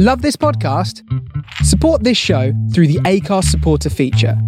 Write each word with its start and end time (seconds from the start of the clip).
Love 0.00 0.22
this 0.22 0.36
podcast? 0.36 1.02
Support 1.64 2.04
this 2.04 2.16
show 2.16 2.52
through 2.72 2.86
the 2.86 3.00
Acast 3.00 3.46
supporter 3.46 3.90
feature. 3.90 4.40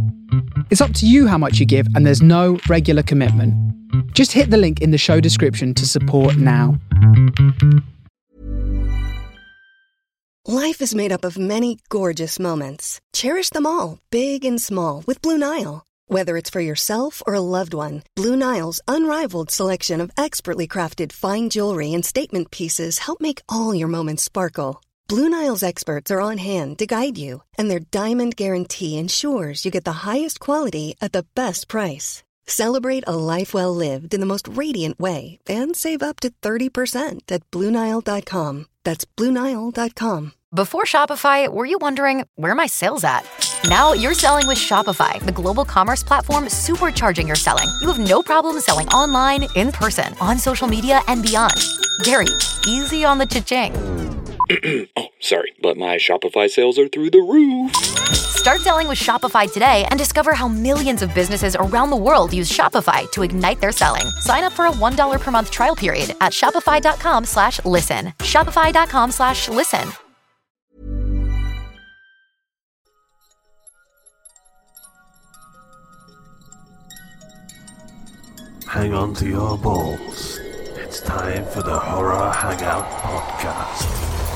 It's 0.70 0.80
up 0.80 0.94
to 0.94 1.08
you 1.08 1.26
how 1.26 1.38
much 1.38 1.58
you 1.58 1.66
give, 1.66 1.88
and 1.96 2.06
there's 2.06 2.22
no 2.22 2.60
regular 2.68 3.02
commitment. 3.02 3.52
Just 4.14 4.30
hit 4.30 4.50
the 4.50 4.56
link 4.56 4.80
in 4.80 4.92
the 4.92 4.96
show 4.96 5.18
description 5.18 5.74
to 5.74 5.88
support 5.88 6.36
now. 6.36 6.78
Life 10.46 10.80
is 10.80 10.94
made 10.94 11.10
up 11.10 11.24
of 11.24 11.36
many 11.36 11.78
gorgeous 11.88 12.38
moments. 12.38 13.00
Cherish 13.12 13.50
them 13.50 13.66
all, 13.66 13.98
big 14.12 14.44
and 14.44 14.62
small, 14.62 15.02
with 15.04 15.20
Blue 15.20 15.36
Nile. 15.36 15.82
Whether 16.06 16.36
it's 16.36 16.50
for 16.50 16.60
yourself 16.60 17.24
or 17.26 17.34
a 17.34 17.40
loved 17.40 17.74
one, 17.74 18.04
Blue 18.14 18.36
Nile's 18.36 18.80
unrivaled 18.86 19.50
selection 19.50 20.00
of 20.00 20.12
expertly 20.16 20.68
crafted 20.68 21.10
fine 21.10 21.50
jewelry 21.50 21.92
and 21.92 22.04
statement 22.04 22.52
pieces 22.52 22.98
help 22.98 23.20
make 23.20 23.42
all 23.48 23.74
your 23.74 23.88
moments 23.88 24.22
sparkle. 24.22 24.80
Blue 25.10 25.28
Nile's 25.28 25.64
experts 25.64 26.12
are 26.12 26.20
on 26.20 26.38
hand 26.38 26.78
to 26.78 26.86
guide 26.86 27.18
you, 27.18 27.42
and 27.58 27.68
their 27.68 27.80
diamond 27.80 28.36
guarantee 28.36 28.96
ensures 28.96 29.64
you 29.64 29.70
get 29.72 29.82
the 29.82 30.06
highest 30.08 30.38
quality 30.38 30.94
at 31.00 31.10
the 31.10 31.26
best 31.34 31.66
price. 31.66 32.22
Celebrate 32.46 33.02
a 33.08 33.16
life 33.16 33.52
well 33.52 33.74
lived 33.74 34.14
in 34.14 34.20
the 34.20 34.32
most 34.34 34.46
radiant 34.46 35.00
way 35.00 35.40
and 35.48 35.74
save 35.74 36.00
up 36.00 36.20
to 36.20 36.30
30% 36.30 37.28
at 37.28 37.42
BlueNile.com. 37.50 38.66
That's 38.84 39.04
BlueNile.com. 39.04 40.32
Before 40.54 40.84
Shopify, 40.84 41.48
were 41.48 41.66
you 41.66 41.78
wondering 41.80 42.24
where 42.36 42.54
my 42.54 42.66
sales 42.66 43.02
at? 43.02 43.26
Now 43.64 43.92
you're 43.92 44.14
selling 44.14 44.46
with 44.46 44.58
Shopify, 44.58 45.20
the 45.20 45.32
global 45.32 45.64
commerce 45.64 46.04
platform 46.04 46.44
supercharging 46.44 47.26
your 47.26 47.34
selling. 47.34 47.66
You 47.80 47.88
have 47.92 47.98
no 47.98 48.22
problem 48.22 48.60
selling 48.60 48.86
online, 48.90 49.48
in 49.56 49.72
person, 49.72 50.14
on 50.20 50.38
social 50.38 50.68
media, 50.68 51.00
and 51.08 51.20
beyond. 51.20 51.60
Gary, 52.04 52.30
easy 52.68 53.04
on 53.04 53.18
the 53.18 53.26
cha-ching. 53.26 54.19
oh, 54.96 55.08
sorry, 55.20 55.52
but 55.62 55.76
my 55.76 55.96
Shopify 55.96 56.48
sales 56.48 56.78
are 56.78 56.88
through 56.88 57.10
the 57.10 57.20
roof. 57.20 57.74
Start 58.14 58.60
selling 58.60 58.88
with 58.88 58.98
Shopify 58.98 59.52
today 59.52 59.86
and 59.90 59.98
discover 59.98 60.34
how 60.34 60.48
millions 60.48 61.02
of 61.02 61.14
businesses 61.14 61.56
around 61.56 61.90
the 61.90 61.96
world 61.96 62.32
use 62.32 62.50
Shopify 62.50 63.10
to 63.12 63.22
ignite 63.22 63.60
their 63.60 63.70
selling. 63.70 64.06
Sign 64.20 64.44
up 64.44 64.52
for 64.52 64.66
a 64.66 64.70
$1 64.70 65.20
per 65.20 65.30
month 65.30 65.50
trial 65.50 65.76
period 65.76 66.14
at 66.20 66.32
shopify.com 66.32 67.24
slash 67.26 67.64
listen. 67.64 68.06
Shopify.com 68.18 69.10
slash 69.10 69.48
listen. 69.48 69.92
Hang 78.66 78.94
on 78.94 79.14
to 79.14 79.28
your 79.28 79.58
balls. 79.58 80.38
It's 80.76 81.00
time 81.00 81.44
for 81.46 81.62
the 81.62 81.78
Horror 81.78 82.30
Hangout 82.30 82.88
Podcast. 83.02 84.29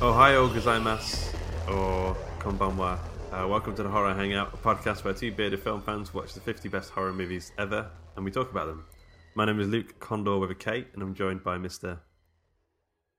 Ohio 0.00 0.46
gozaimasu, 0.48 1.34
or 1.68 2.14
konbanwa. 2.38 2.96
Uh, 3.32 3.48
welcome 3.48 3.74
to 3.74 3.82
the 3.82 3.88
Horror 3.88 4.14
Hangout, 4.14 4.54
a 4.54 4.56
podcast 4.56 5.02
where 5.02 5.12
two 5.12 5.32
bearded 5.32 5.60
film 5.60 5.82
fans 5.82 6.14
watch 6.14 6.34
the 6.34 6.40
50 6.40 6.68
best 6.68 6.90
horror 6.90 7.12
movies 7.12 7.50
ever, 7.58 7.90
and 8.14 8.24
we 8.24 8.30
talk 8.30 8.48
about 8.48 8.68
them. 8.68 8.86
My 9.34 9.44
name 9.44 9.58
is 9.58 9.66
Luke 9.66 9.98
Condor 9.98 10.38
with 10.38 10.52
a 10.52 10.54
K, 10.54 10.86
and 10.94 11.02
I'm 11.02 11.14
joined 11.14 11.42
by 11.42 11.58
Mr. 11.58 11.98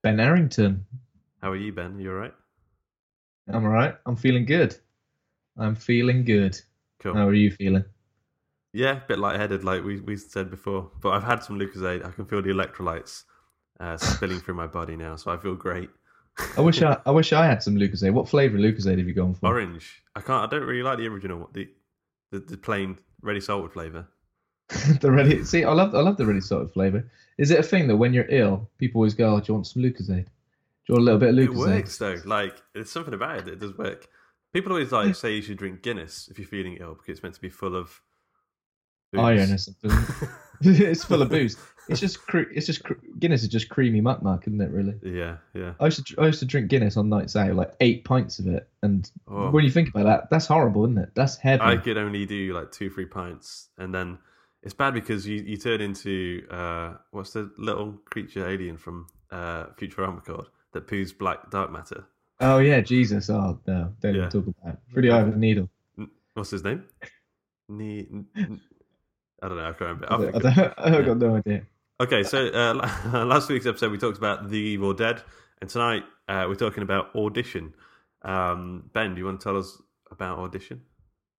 Ben 0.03 0.21
Errington. 0.21 0.86
How 1.41 1.52
are 1.52 1.58
you, 1.58 1.73
Ben? 1.73 1.99
You 1.99 2.11
alright? 2.11 2.33
I'm 3.49 3.66
alright. 3.66 3.95
I'm 4.05 4.16
feeling 4.16 4.45
good. 4.45 4.73
I'm 5.58 5.75
feeling 5.75 6.23
good. 6.23 6.58
Cool. 7.02 7.14
How 7.14 7.27
are 7.27 7.33
you 7.33 7.52
feeling? 7.52 7.83
Yeah, 8.71 9.03
a 9.03 9.05
bit 9.05 9.19
lightheaded, 9.19 9.66
like 9.66 9.83
we, 9.83 9.99
we 9.99 10.16
said 10.16 10.49
before, 10.49 10.91
but 11.02 11.09
I've 11.09 11.25
had 11.25 11.43
some 11.43 11.59
Lucozade. 11.59 12.05
I 12.05 12.11
can 12.11 12.25
feel 12.25 12.41
the 12.41 12.52
electrolytes 12.52 13.25
uh, 13.81 13.97
spilling 13.97 14.39
through 14.39 14.55
my 14.55 14.67
body 14.67 14.95
now, 14.95 15.17
so 15.17 15.30
I 15.30 15.36
feel 15.36 15.55
great. 15.55 15.89
I 16.58 16.62
wish 16.62 16.82
I 16.82 16.98
I 17.06 17.12
wish 17.12 17.34
I 17.34 17.45
had 17.45 17.64
some 17.64 17.76
Lucozade. 17.76 18.14
What 18.14 18.30
flavour 18.30 18.58
of 18.58 18.61
Lucozade 18.61 18.98
have 18.98 19.08
you 19.08 19.14
gone 19.14 19.33
for? 19.33 19.48
Orange. 19.48 20.04
I 20.16 20.22
can't. 20.22 20.44
I 20.44 20.48
don't 20.55 20.67
really 20.67 20.83
like 20.83 20.98
the 20.98 21.08
original, 21.08 21.50
the 21.54 21.70
the, 22.32 22.39
the 22.39 22.58
plain 22.58 22.98
ready 23.22 23.39
salted 23.39 23.73
flavor. 23.73 24.08
the 25.02 25.11
ready. 25.11 25.44
See, 25.44 25.64
I 25.64 25.72
love 25.72 25.95
I 25.95 26.02
love 26.02 26.17
the 26.17 26.26
ready 26.26 26.42
salted 26.42 26.72
flavour. 26.72 27.10
Is 27.38 27.52
it 27.52 27.60
a 27.60 27.64
thing 27.64 27.88
that 27.88 27.98
when 27.98 28.14
you're 28.14 28.28
ill, 28.30 28.70
people 28.78 28.99
always 28.99 29.14
go, 29.14 29.36
oh, 29.36 29.39
"Do 29.39 29.45
you 29.48 29.54
want 29.55 29.67
some 29.67 29.82
Lucozade? 29.82 30.26
Do 30.26 30.94
you 30.94 30.95
want 30.95 31.02
a 31.02 31.05
little 31.05 31.20
bit 31.20 31.30
of 31.30 31.36
Lucozade?" 31.36 31.67
It 31.67 31.76
works 31.76 31.98
though. 31.98 32.17
Like 32.26 32.61
there's 32.73 32.92
something 32.92 33.14
about 33.14 33.39
it 33.39 33.45
that 33.45 33.60
does 33.60 33.78
work. 33.78 34.08
People 34.54 34.72
always 34.72 34.92
like 34.92 35.08
hmm. 35.08 35.14
say 35.14 35.36
you 35.36 35.42
should 35.42 35.58
drink 35.58 35.82
Guinness 35.82 36.28
if 36.30 36.39
you're 36.39 36.48
feeling 36.48 36.78
ill 36.80 36.95
because 36.95 37.10
it's 37.10 37.23
meant 37.23 37.36
to 37.36 37.42
be 37.42 37.49
full 37.49 37.76
of. 37.76 38.02
Iron 39.17 39.52
or 39.52 39.58
something. 39.58 39.92
it's 40.61 41.03
full 41.03 41.21
of 41.21 41.30
booze. 41.30 41.58
It's 41.87 41.99
just 41.99 42.21
cre- 42.27 42.52
it's 42.53 42.67
just 42.67 42.83
cre- 42.83 42.93
Guinness 43.17 43.42
is 43.42 43.47
just 43.49 43.70
creamy 43.70 43.99
muck 44.02 44.21
muck, 44.21 44.45
isn't 44.47 44.61
it? 44.61 44.70
Really. 44.70 44.93
Yeah, 45.02 45.37
yeah. 45.55 45.73
I 45.80 45.86
used 45.86 46.05
to 46.05 46.21
I 46.21 46.27
used 46.27 46.39
to 46.39 46.45
drink 46.45 46.67
Guinness 46.70 46.97
on 46.97 47.09
nights 47.09 47.36
out, 47.36 47.55
like 47.55 47.73
eight 47.80 48.03
pints 48.05 48.37
of 48.37 48.45
it, 48.48 48.69
and 48.83 49.09
Oh. 49.27 49.49
when 49.49 49.64
you 49.64 49.71
think 49.71 49.89
about 49.89 50.03
that, 50.03 50.30
that's 50.30 50.45
horrible, 50.45 50.86
isn't 50.86 50.99
it? 50.99 51.09
That's 51.15 51.37
heavy. 51.37 51.61
I 51.64 51.77
could 51.77 51.98
only 51.98 52.25
do 52.27 52.53
like 52.53 52.71
two, 52.71 52.89
three 52.92 53.05
pints, 53.08 53.69
and 53.80 53.93
then 53.95 54.19
it's 54.61 54.73
bad 54.75 54.93
because 54.93 55.25
you, 55.25 55.37
you 55.37 55.58
turn 55.58 55.81
into 55.81 56.45
uh, 56.52 56.93
what's 57.11 57.33
the 57.33 57.49
little 57.58 57.93
creature 58.05 58.48
alien 58.48 58.77
from 58.77 59.08
uh, 59.31 59.67
Futurama 59.80 60.23
called 60.23 60.49
that 60.73 60.86
poos 60.87 61.17
black 61.17 61.49
dark 61.49 61.71
matter? 61.71 62.05
Oh 62.39 62.59
yeah, 62.59 62.81
Jesus! 62.81 63.31
Oh 63.31 63.59
no, 63.65 63.93
don't 64.02 64.14
Yeah. 64.14 64.27
even 64.27 64.30
talk 64.30 64.45
about 64.61 64.73
it. 64.93 65.02
The 65.02 65.09
eye 65.11 65.19
of 65.21 65.30
a 65.30 65.36
needle. 65.37 65.69
What's 66.36 66.52
his 66.52 66.64
name? 66.64 66.83
Ne- 67.67 68.08
I 69.42 69.48
don't 69.48 69.58
know. 69.58 69.64
I 69.70 69.73
can't 69.73 69.82
remember. 69.82 70.08
I 70.10 70.14
I'll 70.16 70.22
don't- 70.22 70.32
think 70.42 70.45
I 70.45 70.89
don't- 70.89 70.95
I've 70.95 71.05
got 71.05 71.17
no 71.17 71.36
idea. 71.36 71.61
Okay, 72.02 72.23
so 72.23 72.48
uh, 72.48 72.73
last 73.26 73.50
week's 73.50 73.66
episode 73.66 73.92
we 73.92 73.98
talked 73.98 74.17
about 74.17 74.50
The 74.50 74.58
Evil 74.58 74.94
Dead, 74.94 75.22
and 75.61 75.70
tonight 75.70 76.04
uh, 76.27 76.45
we're 76.48 76.55
talking 76.55 76.83
about 76.83 77.14
Audition. 77.16 77.73
Um, 78.22 78.89
ben, 78.94 79.14
do 79.16 79.20
you 79.20 79.26
want 79.26 79.39
to 79.39 79.44
tell 79.44 79.58
us 79.58 79.82
about 80.11 80.39
Audition? 80.39 80.82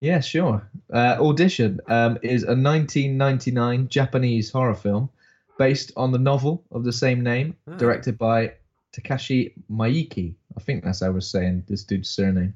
Yeah, 0.00 0.21
sure. 0.21 0.69
Uh, 0.93 1.16
Audition 1.21 1.81
um, 1.89 2.19
is 2.22 2.43
a 2.44 2.55
1999 2.56 3.89
Japanese 3.89 4.50
horror 4.50 4.75
film 4.75 5.10
based 5.59 5.93
on 5.97 6.12
the 6.12 6.19
novel 6.19 6.65
of 6.72 6.84
the 6.84 6.93
same 6.93 7.22
name, 7.22 7.55
Ah. 7.69 7.77
directed 7.77 8.16
by 8.16 8.53
Takashi 8.94 9.53
Miike. 9.71 10.34
I 10.56 10.60
think 10.60 10.84
that's 10.84 11.00
how 11.00 11.06
I 11.06 11.10
was 11.10 11.31
saying 11.31 11.65
this 11.69 11.84
dude's 11.84 12.09
surname. 12.10 12.55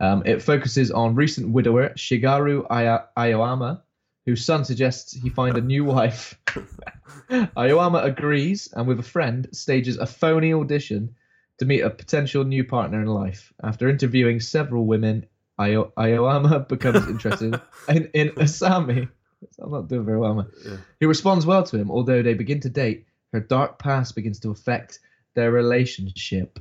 Um, 0.00 0.22
it 0.26 0.42
focuses 0.42 0.90
on 0.90 1.14
recent 1.14 1.50
widower 1.50 1.90
Shigaru 1.90 2.66
Aya- 2.68 3.04
Aoyama, 3.16 3.82
whose 4.26 4.44
son 4.44 4.64
suggests 4.64 5.12
he 5.12 5.28
find 5.28 5.56
a 5.56 5.60
new 5.60 5.84
wife. 5.84 6.38
Aoyama 7.56 7.98
agrees 7.98 8.72
and, 8.72 8.86
with 8.86 8.98
a 8.98 9.04
friend, 9.04 9.48
stages 9.52 9.98
a 9.98 10.06
phony 10.06 10.52
audition 10.54 11.14
to 11.58 11.64
meet 11.64 11.80
a 11.80 11.90
potential 11.90 12.44
new 12.44 12.64
partner 12.64 13.00
in 13.00 13.06
life. 13.06 13.52
After 13.62 13.88
interviewing 13.88 14.40
several 14.40 14.86
women, 14.86 15.26
Ayo- 15.58 15.92
Aoyama 15.98 16.60
becomes 16.68 17.06
interested 17.06 17.60
in, 17.88 18.10
in 18.14 18.30
Asami. 18.30 19.08
I'm 19.60 19.70
not 19.70 19.88
doing 19.88 20.04
very 20.04 20.18
well, 20.18 20.34
man. 20.34 20.46
Yeah. 20.64 20.76
Who 21.00 21.08
responds 21.08 21.44
well 21.44 21.62
to 21.64 21.76
him, 21.76 21.90
although 21.90 22.22
they 22.22 22.34
begin 22.34 22.60
to 22.60 22.70
date. 22.70 23.06
Her 23.32 23.40
dark 23.40 23.78
past 23.78 24.14
begins 24.14 24.38
to 24.40 24.50
affect 24.50 25.00
their 25.34 25.50
relationship. 25.50 26.60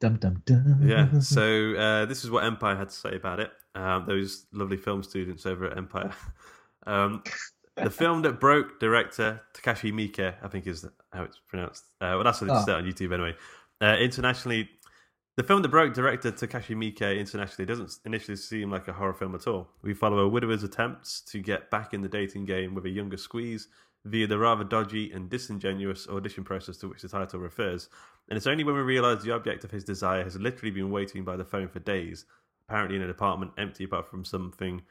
Dum 0.00 0.16
dum 0.16 0.42
dum. 0.44 0.80
Yeah, 0.82 1.20
so 1.20 1.74
uh, 1.74 2.06
this 2.06 2.24
is 2.24 2.30
what 2.30 2.44
Empire 2.44 2.74
had 2.74 2.88
to 2.88 2.94
say 2.94 3.14
about 3.14 3.38
it. 3.38 3.52
Um, 3.74 4.04
those 4.06 4.46
lovely 4.52 4.76
film 4.76 5.02
students 5.02 5.46
over 5.46 5.66
at 5.66 5.76
Empire. 5.76 6.12
Um, 6.86 7.22
the 7.76 7.90
film 7.90 8.22
that 8.22 8.40
broke 8.40 8.78
director 8.78 9.40
Takashi 9.54 9.92
Miike, 9.92 10.34
I 10.42 10.48
think 10.48 10.66
is 10.66 10.86
how 11.12 11.22
it's 11.24 11.40
pronounced. 11.48 11.84
Uh, 12.00 12.14
well, 12.14 12.24
that's 12.24 12.40
what 12.40 12.50
it's 12.50 12.60
Oh. 12.60 12.64
said 12.64 12.74
on 12.76 12.84
YouTube 12.84 13.12
anyway. 13.12 13.34
Uh, 13.80 13.96
internationally, 13.98 14.68
the 15.36 15.42
film 15.42 15.62
that 15.62 15.68
broke 15.68 15.92
director 15.94 16.30
Takashi 16.30 16.76
Miike 16.76 17.18
internationally 17.18 17.66
doesn't 17.66 17.98
initially 18.04 18.36
seem 18.36 18.70
like 18.70 18.86
a 18.86 18.92
horror 18.92 19.14
film 19.14 19.34
at 19.34 19.46
all. 19.48 19.68
We 19.82 19.92
follow 19.94 20.18
a 20.20 20.28
widower's 20.28 20.62
attempts 20.62 21.20
to 21.22 21.40
get 21.40 21.70
back 21.70 21.92
in 21.92 22.02
the 22.02 22.08
dating 22.08 22.44
game 22.44 22.74
with 22.74 22.84
a 22.86 22.90
younger 22.90 23.16
squeeze 23.16 23.68
via 24.04 24.26
the 24.26 24.38
rather 24.38 24.64
dodgy 24.64 25.10
and 25.12 25.28
disingenuous 25.30 26.06
audition 26.08 26.44
process 26.44 26.76
to 26.76 26.88
which 26.88 27.02
the 27.02 27.08
title 27.08 27.40
refers. 27.40 27.88
And 28.28 28.36
it's 28.36 28.46
only 28.46 28.62
when 28.62 28.74
we 28.76 28.82
realise 28.82 29.22
the 29.22 29.32
object 29.32 29.64
of 29.64 29.70
his 29.70 29.82
desire 29.82 30.22
has 30.22 30.36
literally 30.38 30.70
been 30.70 30.90
waiting 30.90 31.24
by 31.24 31.36
the 31.36 31.44
phone 31.44 31.68
for 31.68 31.78
days, 31.80 32.26
apparently 32.68 32.96
in 32.96 33.02
an 33.02 33.10
apartment 33.10 33.52
empty 33.58 33.84
apart 33.84 34.06
from 34.08 34.24
something, 34.24 34.82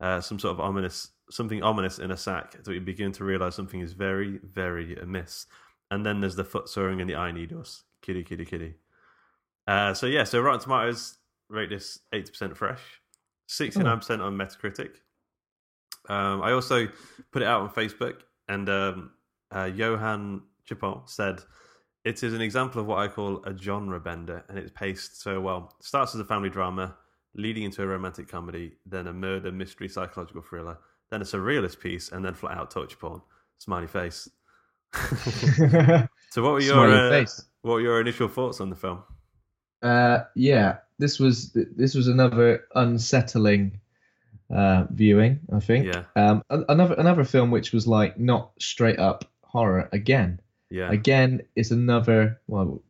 uh, 0.00 0.20
some 0.20 0.38
sort 0.38 0.52
of 0.52 0.60
ominous, 0.60 1.10
something 1.30 1.62
ominous 1.62 1.98
in 1.98 2.10
a 2.10 2.16
sack, 2.16 2.52
that 2.52 2.66
we 2.66 2.78
begin 2.78 3.12
to 3.12 3.24
realise 3.24 3.54
something 3.54 3.80
is 3.80 3.92
very, 3.92 4.38
very 4.42 4.96
amiss. 4.96 5.46
And 5.90 6.04
then 6.06 6.20
there's 6.20 6.36
the 6.36 6.44
foot 6.44 6.68
soaring 6.68 7.00
and 7.00 7.10
the 7.10 7.16
eye 7.16 7.32
needles. 7.32 7.84
Kitty, 8.02 8.22
kitty, 8.22 8.44
kitty. 8.44 8.74
Uh, 9.66 9.94
so 9.94 10.06
yeah, 10.06 10.24
so 10.24 10.40
Rotten 10.40 10.60
Tomatoes 10.60 11.18
rate 11.48 11.68
this 11.68 11.98
80% 12.14 12.56
fresh, 12.56 12.80
69% 13.48 14.20
on 14.20 14.36
Metacritic. 14.36 14.96
Um, 16.08 16.42
I 16.42 16.52
also 16.52 16.88
put 17.30 17.42
it 17.42 17.48
out 17.48 17.62
on 17.62 17.70
Facebook, 17.70 18.20
and 18.48 18.68
um, 18.68 19.10
uh, 19.50 19.70
Johan 19.72 20.42
Chipon 20.68 21.08
said, 21.08 21.40
It 22.04 22.22
is 22.22 22.32
an 22.32 22.40
example 22.40 22.80
of 22.80 22.86
what 22.86 22.98
I 22.98 23.08
call 23.08 23.44
a 23.44 23.56
genre 23.56 24.00
bender, 24.00 24.44
and 24.48 24.58
it's 24.58 24.72
paced 24.72 25.20
so 25.20 25.40
well. 25.40 25.76
Starts 25.80 26.14
as 26.14 26.20
a 26.20 26.24
family 26.24 26.50
drama, 26.50 26.96
leading 27.34 27.62
into 27.64 27.82
a 27.82 27.86
romantic 27.86 28.28
comedy, 28.28 28.72
then 28.86 29.06
a 29.06 29.12
murder 29.12 29.52
mystery 29.52 29.88
psychological 29.88 30.42
thriller, 30.42 30.78
then 31.10 31.20
a 31.20 31.24
surrealist 31.24 31.80
piece, 31.80 32.10
and 32.10 32.24
then 32.24 32.34
flat 32.34 32.56
out 32.56 32.70
torture 32.70 32.96
porn. 32.96 33.20
Smiley 33.58 33.86
face. 33.86 34.28
so, 36.30 36.42
what 36.42 36.52
were 36.52 36.60
your 36.60 36.88
uh, 36.88 37.24
what 37.62 37.74
were 37.74 37.80
your 37.80 38.00
initial 38.00 38.28
thoughts 38.28 38.60
on 38.60 38.70
the 38.70 38.76
film? 38.76 39.02
Uh, 39.82 40.20
yeah, 40.34 40.78
this 40.98 41.18
was 41.18 41.52
this 41.52 41.94
was 41.94 42.08
another 42.08 42.64
unsettling 42.74 43.80
uh, 44.50 44.84
viewing. 44.90 45.40
I 45.52 45.60
think. 45.60 45.86
Yeah. 45.86 46.04
Um, 46.16 46.42
another 46.50 46.94
another 46.94 47.24
film 47.24 47.50
which 47.50 47.72
was 47.72 47.86
like 47.86 48.18
not 48.18 48.52
straight 48.58 48.98
up 48.98 49.24
horror 49.42 49.88
again. 49.92 50.40
Yeah, 50.70 50.90
Again, 50.90 51.42
it's 51.56 51.72
another 51.72 52.40
well, 52.46 52.82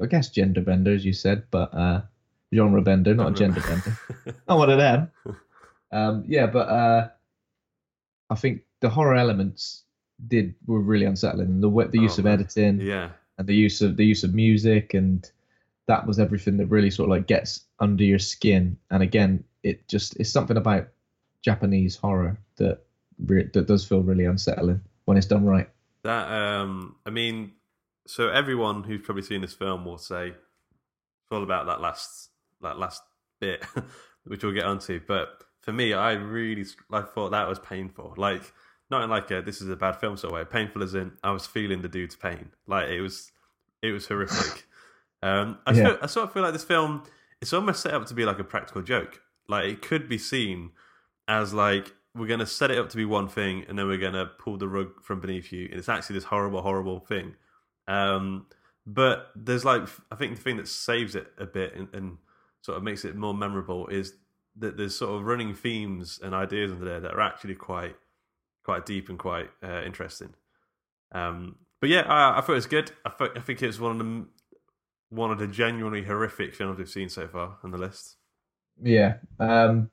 I 0.00 0.06
guess 0.06 0.28
gender 0.28 0.60
bender 0.60 0.94
as 0.94 1.04
you 1.04 1.12
said, 1.12 1.44
but 1.50 1.72
uh, 1.74 2.02
genre 2.54 2.82
bender, 2.82 3.14
not 3.14 3.32
a 3.32 3.34
gender 3.34 3.60
bender. 3.60 3.98
Not 4.48 4.58
one 4.58 4.70
of 4.70 4.78
them. 4.78 5.10
Um, 5.90 6.24
yeah, 6.28 6.46
but 6.46 6.68
uh, 6.68 7.08
I 8.28 8.34
think 8.34 8.60
the 8.80 8.90
horror 8.90 9.14
elements 9.14 9.84
did 10.26 10.54
were 10.66 10.80
really 10.82 11.06
unsettling. 11.06 11.62
The 11.62 11.88
the 11.90 11.98
use 11.98 12.18
Oh, 12.18 12.20
of 12.20 12.24
man. 12.26 12.34
editing 12.34 12.80
yeah, 12.82 13.08
and 13.38 13.46
the 13.48 13.54
use 13.54 13.80
of 13.80 13.96
the 13.96 14.04
use 14.04 14.22
of 14.22 14.34
music 14.34 14.92
and 14.92 15.26
that 15.86 16.06
was 16.06 16.18
everything 16.18 16.58
that 16.58 16.66
really 16.66 16.90
sort 16.90 17.08
of 17.08 17.12
like 17.16 17.26
gets 17.26 17.62
under 17.80 18.04
your 18.04 18.18
skin. 18.18 18.76
And 18.90 19.02
again, 19.02 19.42
it 19.62 19.88
just 19.88 20.14
it's 20.20 20.30
something 20.30 20.58
about 20.58 20.88
Japanese 21.40 21.96
horror 21.96 22.36
that 22.56 22.80
re- 23.24 23.48
that 23.54 23.66
does 23.66 23.86
feel 23.86 24.02
really 24.02 24.26
unsettling 24.26 24.82
when 25.06 25.16
it's 25.16 25.26
done 25.26 25.46
right. 25.46 25.70
that. 26.02 26.30
Um, 26.30 26.96
I 27.06 27.10
mean, 27.10 27.52
so 28.06 28.28
everyone 28.28 28.82
who's 28.82 29.00
probably 29.00 29.22
seen 29.22 29.40
this 29.40 29.54
film 29.54 29.86
will 29.86 29.96
say 29.96 30.28
it's 30.28 31.32
all 31.32 31.42
about 31.42 31.64
that 31.64 31.80
last 31.80 32.27
that 32.62 32.78
last 32.78 33.02
bit, 33.40 33.64
which 34.24 34.42
we'll 34.42 34.52
get 34.52 34.64
onto. 34.64 35.00
But 35.06 35.44
for 35.62 35.72
me, 35.72 35.92
I 35.92 36.12
really 36.12 36.64
I 36.92 37.02
thought 37.02 37.30
that 37.30 37.48
was 37.48 37.58
painful. 37.58 38.14
Like 38.16 38.42
not 38.90 39.02
in 39.04 39.10
like 39.10 39.30
a 39.30 39.42
this 39.42 39.60
is 39.60 39.68
a 39.68 39.76
bad 39.76 39.96
film 39.96 40.16
sort 40.16 40.32
of 40.32 40.38
way. 40.38 40.44
Painful 40.44 40.82
as 40.82 40.94
in 40.94 41.12
I 41.22 41.30
was 41.30 41.46
feeling 41.46 41.82
the 41.82 41.88
dude's 41.88 42.16
pain. 42.16 42.50
Like 42.66 42.88
it 42.88 43.00
was 43.00 43.30
it 43.82 43.92
was 43.92 44.06
horrific. 44.06 44.64
um, 45.22 45.58
I, 45.66 45.72
Yeah. 45.72 45.84
feel, 45.84 45.98
I 46.02 46.06
sort 46.06 46.26
of 46.28 46.32
feel 46.32 46.42
like 46.42 46.52
this 46.52 46.64
film 46.64 47.02
it's 47.40 47.52
almost 47.52 47.82
set 47.82 47.94
up 47.94 48.06
to 48.06 48.14
be 48.14 48.24
like 48.24 48.38
a 48.38 48.44
practical 48.44 48.82
joke. 48.82 49.20
Like 49.48 49.66
it 49.66 49.82
could 49.82 50.08
be 50.08 50.18
seen 50.18 50.72
as 51.28 51.54
like 51.54 51.92
we're 52.14 52.26
going 52.26 52.40
to 52.40 52.46
set 52.46 52.70
it 52.70 52.78
up 52.78 52.88
to 52.90 52.96
be 52.96 53.04
one 53.04 53.28
thing 53.28 53.64
and 53.68 53.78
then 53.78 53.86
we're 53.86 53.98
going 53.98 54.14
to 54.14 54.26
pull 54.26 54.56
the 54.56 54.66
rug 54.66 54.88
from 55.04 55.20
beneath 55.20 55.52
you 55.52 55.66
and 55.70 55.78
it's 55.78 55.88
actually 55.88 56.14
this 56.14 56.24
horrible 56.24 56.62
horrible 56.62 56.98
thing 57.00 57.34
um 57.86 58.46
but 58.86 59.28
there's 59.36 59.64
like 59.64 59.82
i 60.10 60.16
think 60.16 60.34
the 60.34 60.42
thing 60.42 60.56
that 60.56 60.66
saves 60.66 61.14
it 61.14 61.30
a 61.38 61.44
bit 61.46 61.76
and, 61.76 61.86
and 61.92 62.16
sort 62.62 62.76
of 62.78 62.82
makes 62.84 63.04
it 63.04 63.16
more 63.16 63.34
memorable 63.34 63.86
is 63.88 64.14
that 64.56 64.76
there's 64.76 64.96
sort 64.96 65.18
of 65.20 65.26
running 65.26 65.54
themes 65.54 66.18
and 66.22 66.34
ideas 66.34 66.72
under 66.72 66.84
there 66.84 67.00
that 67.00 67.14
are 67.14 67.20
actually 67.20 67.54
quite 67.54 67.96
quite 68.64 68.84
deep 68.86 69.08
and 69.08 69.18
quite 69.18 69.48
uh, 69.62 69.82
interesting 69.84 70.34
um 71.12 71.56
but 71.80 71.88
yeah 71.88 72.02
I, 72.02 72.38
I 72.38 72.40
thought 72.40 72.52
it 72.52 72.56
was 72.56 72.66
good 72.66 72.92
I, 73.06 73.10
thought, 73.10 73.36
I 73.36 73.40
think 73.40 73.62
it's 73.62 73.80
one 73.80 73.92
of 73.92 73.98
the 73.98 74.26
one 75.10 75.30
of 75.30 75.38
the 75.38 75.46
genuinely 75.46 76.02
horrific 76.02 76.54
films 76.54 76.78
we've 76.78 76.88
seen 76.88 77.08
so 77.08 77.26
far 77.28 77.56
on 77.64 77.70
the 77.70 77.78
list 77.78 78.16
Yeah. 78.82 79.14
Um, 79.40 79.90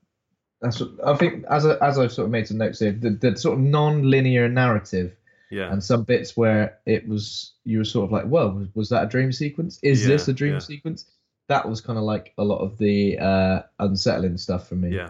that's 0.61 0.79
what, 0.79 0.89
I 1.05 1.15
think 1.15 1.45
as 1.49 1.65
I, 1.65 1.75
as 1.77 1.99
I've 1.99 2.11
sort 2.11 2.25
of 2.25 2.31
made 2.31 2.47
some 2.47 2.57
notes 2.57 2.79
here, 2.79 2.91
the, 2.91 3.11
the 3.11 3.37
sort 3.37 3.57
of 3.57 3.63
non-linear 3.63 4.49
narrative 4.49 5.15
yeah 5.51 5.71
and 5.71 5.83
some 5.83 6.03
bits 6.03 6.35
where 6.35 6.79
it 6.85 7.07
was 7.07 7.53
you 7.63 7.77
were 7.79 7.85
sort 7.85 8.05
of 8.05 8.11
like, 8.11 8.25
well, 8.27 8.51
was, 8.51 8.67
was 8.73 8.89
that 8.89 9.03
a 9.03 9.07
dream 9.07 9.31
sequence? 9.31 9.79
Is 9.83 10.01
Yeah, 10.01 10.07
this 10.07 10.27
a 10.27 10.33
dream 10.33 10.53
yeah. 10.53 10.59
sequence? 10.59 11.05
That 11.47 11.67
was 11.69 11.81
kind 11.81 11.97
of 11.99 12.03
like 12.05 12.33
a 12.37 12.43
lot 12.43 12.59
of 12.59 12.77
the 12.77 13.17
uh, 13.19 13.61
unsettling 13.79 14.37
stuff 14.37 14.67
for 14.67 14.75
me. 14.75 14.95
yeah 14.95 15.09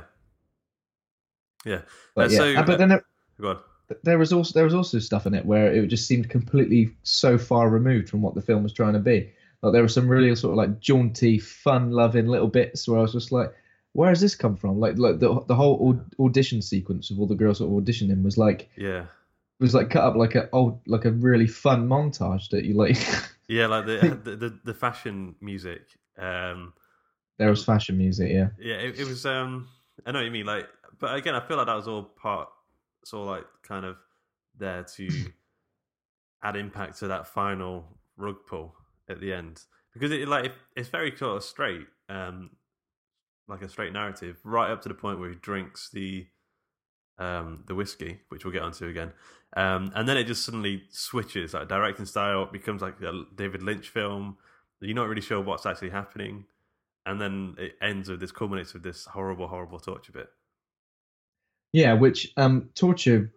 yeah 1.66 1.82
But 2.16 2.28
Uh, 2.28 2.30
yeah, 2.32 2.38
so- 2.38 2.56
Uh, 2.60 2.66
but 2.66 2.78
then 2.78 2.90
there, 2.90 3.06
go 3.40 3.50
on 3.50 3.58
there 4.04 4.18
was 4.18 4.34
also 4.34 4.52
there 4.54 4.64
was 4.64 4.74
also 4.74 4.98
stuff 4.98 5.28
in 5.28 5.36
it 5.36 5.46
where 5.46 5.72
it 5.72 5.86
just 5.88 6.08
seemed 6.08 6.28
completely 6.30 6.96
so 7.04 7.38
far 7.38 7.70
removed 7.70 8.10
from 8.10 8.22
what 8.24 8.34
the 8.34 8.42
film 8.42 8.64
was 8.64 8.74
trying 8.74 8.94
to 8.94 9.00
be. 9.00 9.32
Like 9.62 9.74
there 9.74 9.82
were 9.84 9.88
some 9.88 10.08
really 10.08 10.34
sort 10.36 10.52
of 10.54 10.58
like 10.58 10.80
jaunty, 10.80 11.38
fun-loving 11.38 12.26
little 12.28 12.48
bits 12.48 12.88
where 12.88 12.98
I 12.98 13.04
was 13.04 13.12
just 13.14 13.32
like, 13.32 13.54
where 13.94 14.10
has 14.10 14.20
this 14.22 14.34
come 14.36 14.56
from? 14.56 14.80
Like 14.80 14.98
like 14.98 15.20
the 15.20 15.40
the 15.48 15.54
whole 15.56 15.78
aud- 15.88 16.16
audition 16.20 16.62
sequence 16.64 17.12
of 17.12 17.20
all 17.20 17.28
the 17.28 17.36
girls 17.36 17.60
sort 17.60 17.70
of 17.72 17.84
auditioning 17.84 18.24
was 18.24 18.38
like 18.40 18.70
yeah 18.76 19.02
it 19.60 19.64
was 19.64 19.76
like 19.76 19.92
cut 19.92 20.04
up 20.04 20.16
like 20.16 20.34
a 20.36 20.50
old 20.52 20.82
like 20.88 21.06
a 21.06 21.12
really 21.12 21.48
fun 21.48 21.88
montage 21.88 22.50
that 22.50 22.66
you 22.66 22.74
like. 22.74 22.98
Yeah, 23.48 23.68
like 23.68 23.86
the, 23.86 24.20
the, 24.36 24.60
the 24.64 24.74
fashion 24.74 25.36
music. 25.42 25.84
Um, 26.18 26.74
there 27.38 27.50
was 27.50 27.66
fashion 27.66 27.98
music, 27.98 28.32
yeah. 28.32 28.50
yeah, 28.60 28.76
it, 28.76 29.00
it 29.00 29.08
was. 29.08 29.26
Um, 29.26 29.68
I 30.06 30.12
know 30.12 30.20
what 30.20 30.26
you 30.26 30.32
mean. 30.32 30.46
Like, 30.46 30.68
but 31.00 31.16
again, 31.16 31.36
I 31.36 31.46
feel 31.46 31.58
like 31.58 31.68
that 31.68 31.76
was 31.76 31.88
all 31.88 32.04
part. 32.04 32.50
It's 33.02 33.14
all 33.14 33.26
like 33.26 33.46
kind 33.64 33.86
of 33.86 33.98
there 34.58 34.84
to 34.96 35.10
add 36.44 36.56
impact 36.56 37.00
to 37.00 37.08
that 37.08 37.28
final 37.28 37.86
rug 38.18 38.38
pull 38.48 38.76
at 39.10 39.20
the 39.20 39.34
end 39.34 39.62
because 39.94 40.12
it 40.12 40.28
like 40.28 40.54
it's 40.76 40.90
very 40.90 41.16
sort 41.16 41.38
of 41.38 41.44
straight, 41.44 41.88
um, 42.10 42.52
like 43.48 43.62
a 43.62 43.70
straight 43.70 43.94
narrative, 43.94 44.38
right 44.44 44.72
up 44.72 44.82
to 44.84 44.90
the 44.90 44.96
point 44.96 45.20
where 45.20 45.30
he 45.30 45.36
drinks 45.36 45.90
the 45.92 46.28
um 47.18 47.64
the 47.68 47.76
whiskey, 47.76 48.20
which 48.30 48.46
we'll 48.46 48.54
get 48.54 48.62
onto 48.62 48.88
again. 48.88 49.12
Um, 49.58 49.92
and 49.96 50.08
then 50.08 50.18
it 50.18 50.26
just 50.26 50.44
suddenly 50.44 50.84
switches, 50.90 51.54
like 51.54 51.70
directing 51.70 52.06
style, 52.06 52.46
becomes 52.46 52.82
like 52.82 53.02
a 53.02 53.24
David 53.36 53.64
Lynch 53.64 53.90
film. 53.90 54.38
You're 54.86 54.96
not 54.96 55.08
really 55.08 55.22
sure 55.22 55.42
what's 55.42 55.66
actually 55.66 55.90
happening, 55.90 56.46
and 57.06 57.20
then 57.20 57.56
it 57.58 57.74
ends 57.82 58.10
with 58.10 58.20
this 58.20 58.32
culminates 58.32 58.74
with 58.74 58.84
this 58.84 59.06
horrible, 59.06 59.48
horrible 59.48 59.80
torture 59.80 60.12
bit. 60.12 60.30
Yeah, 61.74 61.94
which 61.94 62.32
um 62.38 62.70
torture 62.76 63.34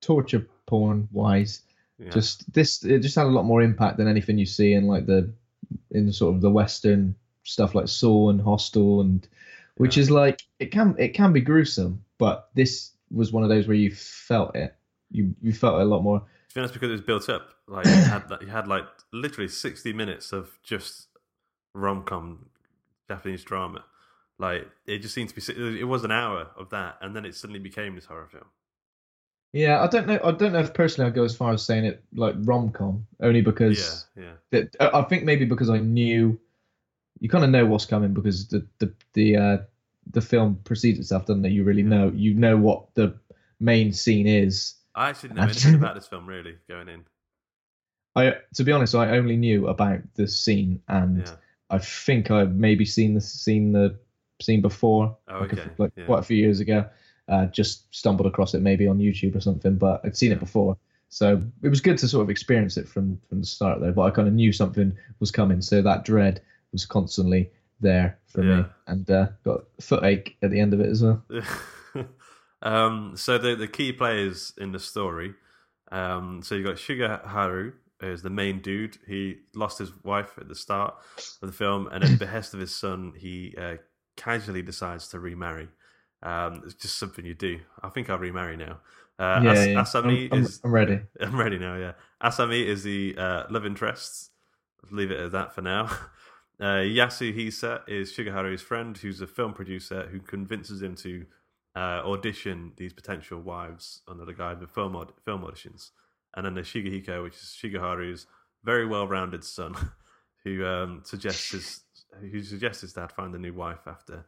torture 0.00 0.46
porn 0.66 1.08
wise 1.12 1.62
Yeah. 1.98 2.10
just 2.10 2.50
this 2.52 2.84
it 2.84 3.00
just 3.00 3.14
had 3.14 3.26
a 3.26 3.30
lot 3.30 3.44
more 3.44 3.62
impact 3.62 3.98
than 3.98 4.08
anything 4.08 4.38
you 4.38 4.46
see 4.46 4.72
in 4.72 4.86
like 4.86 5.06
the 5.06 5.32
in 5.90 6.12
sort 6.12 6.34
of 6.34 6.40
the 6.40 6.50
western 6.50 7.14
stuff 7.44 7.74
like 7.74 7.88
Saw 7.88 8.30
and 8.30 8.40
Hostel 8.40 9.00
and 9.00 9.26
which 9.76 9.96
Yeah. 9.96 10.02
is 10.02 10.10
like 10.10 10.42
it 10.58 10.66
can 10.72 10.94
it 10.98 11.08
can 11.08 11.32
be 11.32 11.40
gruesome, 11.40 12.04
but 12.18 12.48
this 12.54 12.92
was 13.10 13.32
one 13.32 13.42
of 13.42 13.48
those 13.50 13.66
where 13.68 13.76
you 13.76 13.90
felt 13.94 14.54
it. 14.56 14.74
You 15.10 15.34
you 15.42 15.52
felt 15.52 15.78
it 15.80 15.82
a 15.82 15.84
lot 15.84 16.02
more. 16.02 16.22
To 16.52 16.56
be 16.56 16.60
honest, 16.60 16.74
because 16.74 16.90
it 16.90 16.92
was 16.92 17.00
built 17.00 17.30
up, 17.30 17.48
like 17.66 17.86
you 17.86 17.92
had, 17.92 18.24
you 18.42 18.46
had 18.48 18.68
like 18.68 18.84
literally 19.10 19.48
sixty 19.48 19.94
minutes 19.94 20.32
of 20.32 20.50
just 20.62 21.06
rom 21.74 22.02
com 22.02 22.50
Japanese 23.08 23.42
drama. 23.42 23.86
Like 24.38 24.68
it 24.84 24.98
just 24.98 25.14
seemed 25.14 25.30
to 25.30 25.34
be. 25.34 25.80
It 25.80 25.84
was 25.84 26.04
an 26.04 26.10
hour 26.10 26.50
of 26.58 26.68
that, 26.68 26.98
and 27.00 27.16
then 27.16 27.24
it 27.24 27.34
suddenly 27.36 27.58
became 27.58 27.94
this 27.94 28.04
horror 28.04 28.28
film. 28.30 28.44
Yeah, 29.54 29.82
I 29.82 29.86
don't 29.86 30.06
know. 30.06 30.20
I 30.22 30.32
don't 30.32 30.52
know 30.52 30.58
if 30.58 30.74
personally 30.74 31.08
I'd 31.08 31.14
go 31.14 31.24
as 31.24 31.34
far 31.34 31.54
as 31.54 31.62
saying 31.64 31.86
it 31.86 32.04
like 32.14 32.34
rom 32.40 32.68
com, 32.68 33.06
only 33.22 33.40
because 33.40 34.06
Yeah, 34.14 34.22
yeah, 34.22 34.32
that 34.50 34.76
I 34.78 34.98
I 35.00 35.02
think 35.04 35.24
maybe 35.24 35.46
because 35.46 35.70
I 35.70 35.78
knew 35.78 36.38
you 37.20 37.30
kind 37.30 37.44
of 37.44 37.50
know 37.50 37.64
what's 37.64 37.86
coming 37.86 38.12
because 38.12 38.48
the 38.48 38.66
the 38.78 38.92
the 39.14 39.36
uh, 39.36 39.58
the 40.10 40.20
film 40.20 40.58
precedes 40.64 40.98
itself, 40.98 41.24
doesn't 41.24 41.46
it? 41.46 41.52
You 41.52 41.64
really 41.64 41.82
know 41.82 42.12
you 42.14 42.34
know 42.34 42.58
what 42.58 42.94
the 42.94 43.18
main 43.58 43.94
scene 43.94 44.26
is. 44.26 44.74
I 44.94 45.08
actually 45.08 45.30
didn't 45.30 45.38
know 45.38 45.44
anything 45.44 45.74
about 45.74 45.94
this 45.94 46.06
film 46.06 46.26
really 46.26 46.56
going 46.68 46.88
in. 46.88 47.04
I 48.14 48.34
to 48.54 48.64
be 48.64 48.72
honest, 48.72 48.94
I 48.94 49.16
only 49.16 49.36
knew 49.36 49.68
about 49.68 50.00
the 50.14 50.28
scene, 50.28 50.82
and 50.88 51.18
Yeah. 51.26 51.34
I 51.70 51.78
think 51.78 52.30
I've 52.30 52.54
maybe 52.54 52.84
seen 52.84 53.14
the 53.14 53.20
seen 53.20 53.72
the 53.72 53.98
scene 54.40 54.60
before, 54.60 55.16
Oh, 55.28 55.38
like, 55.40 55.52
a- 55.54 55.70
like 55.78 55.92
yeah. 55.96 56.04
quite 56.04 56.18
a 56.18 56.22
few 56.22 56.36
years 56.36 56.60
ago. 56.60 56.84
Uh, 57.28 57.46
just 57.46 57.94
stumbled 57.94 58.26
across 58.26 58.52
it 58.52 58.60
maybe 58.60 58.86
on 58.86 58.98
YouTube 58.98 59.34
or 59.36 59.40
something, 59.40 59.76
but 59.76 60.00
I'd 60.04 60.16
seen 60.16 60.32
it 60.32 60.40
before. 60.40 60.76
So 61.08 61.40
it 61.62 61.68
was 61.68 61.80
good 61.80 61.96
to 61.98 62.08
sort 62.08 62.24
of 62.24 62.30
experience 62.30 62.76
it 62.76 62.88
from 62.88 63.18
from 63.28 63.40
the 63.40 63.46
start 63.46 63.80
though. 63.80 63.92
But 63.92 64.02
I 64.02 64.10
kind 64.10 64.28
of 64.28 64.34
knew 64.34 64.52
something 64.52 64.92
was 65.20 65.30
coming, 65.30 65.62
so 65.62 65.80
that 65.80 66.04
dread 66.04 66.42
was 66.72 66.84
constantly 66.84 67.50
there 67.80 68.18
for 68.26 68.42
me, 68.42 68.64
and 68.88 69.10
uh, 69.10 69.28
got 69.44 69.64
a 69.78 69.82
foot 69.82 70.04
ache 70.04 70.36
at 70.42 70.50
the 70.50 70.60
end 70.60 70.74
of 70.74 70.80
it 70.80 70.88
as 70.90 71.02
well. 71.02 71.22
um, 72.62 73.16
so 73.16 73.38
the 73.38 73.54
the 73.54 73.68
key 73.68 73.92
players 73.92 74.52
in 74.58 74.72
the 74.72 74.80
story. 74.80 75.34
Um, 75.90 76.42
so 76.42 76.54
you 76.54 76.64
got 76.64 76.78
Sugar 76.78 77.20
Haru 77.24 77.72
as 78.00 78.22
the 78.22 78.30
main 78.30 78.60
dude. 78.60 78.98
He 79.06 79.40
lost 79.54 79.78
his 79.78 79.92
wife 80.04 80.38
at 80.38 80.48
the 80.48 80.54
start 80.54 80.94
of 81.42 81.48
the 81.48 81.54
film, 81.54 81.88
and 81.88 82.02
at 82.02 82.10
the 82.10 82.16
behest 82.16 82.54
of 82.54 82.60
his 82.60 82.74
son, 82.74 83.12
he 83.16 83.54
uh, 83.58 83.76
casually 84.16 84.62
decides 84.62 85.08
to 85.08 85.20
remarry. 85.20 85.68
Um, 86.22 86.62
it's 86.64 86.74
just 86.74 86.98
something 86.98 87.24
you 87.24 87.34
do. 87.34 87.60
I 87.82 87.88
think 87.88 88.08
I'll 88.08 88.18
remarry 88.18 88.56
now. 88.56 88.80
Uh, 89.18 89.40
yeah, 89.42 89.52
As- 89.52 89.66
yeah. 89.66 89.82
Asami 89.82 90.32
I'm, 90.32 90.42
is 90.42 90.60
I'm 90.64 90.72
ready. 90.72 91.00
I'm 91.20 91.38
ready 91.38 91.58
now, 91.58 91.76
yeah. 91.76 91.92
Asami 92.22 92.64
is 92.64 92.82
the 92.82 93.14
uh, 93.18 93.44
love 93.50 93.66
interest. 93.66 94.30
Leave 94.90 95.10
it 95.10 95.20
at 95.20 95.32
that 95.32 95.54
for 95.54 95.62
now. 95.62 95.90
Uh, 96.60 96.76
Yasuhisa 96.84 97.80
is 97.88 98.12
Sugaharu's 98.12 98.62
friend, 98.62 98.96
who's 98.96 99.20
a 99.20 99.26
film 99.26 99.52
producer 99.52 100.06
who 100.12 100.20
convinces 100.20 100.80
him 100.80 100.94
to 100.94 101.26
uh, 101.74 102.02
audition 102.04 102.72
these 102.76 102.92
potential 102.92 103.40
wives 103.40 104.02
under 104.08 104.24
the 104.24 104.34
guise 104.34 104.60
of 104.62 104.70
film, 104.70 104.94
aud- 104.96 105.12
film 105.24 105.42
auditions. 105.42 105.90
And 106.34 106.46
then 106.46 106.54
there's 106.54 106.66
Shigehiko, 106.68 107.22
which 107.22 107.34
is 107.34 107.56
Sugaharu's 107.60 108.26
very 108.64 108.86
well-rounded 108.86 109.44
son, 109.44 109.74
who 110.44 110.64
um, 110.66 111.02
suggests 111.04 111.50
his 111.50 111.80
who 112.20 112.42
suggests 112.42 112.82
his 112.82 112.92
dad 112.92 113.10
find 113.10 113.34
a 113.34 113.38
new 113.38 113.54
wife 113.54 113.86
after 113.86 114.26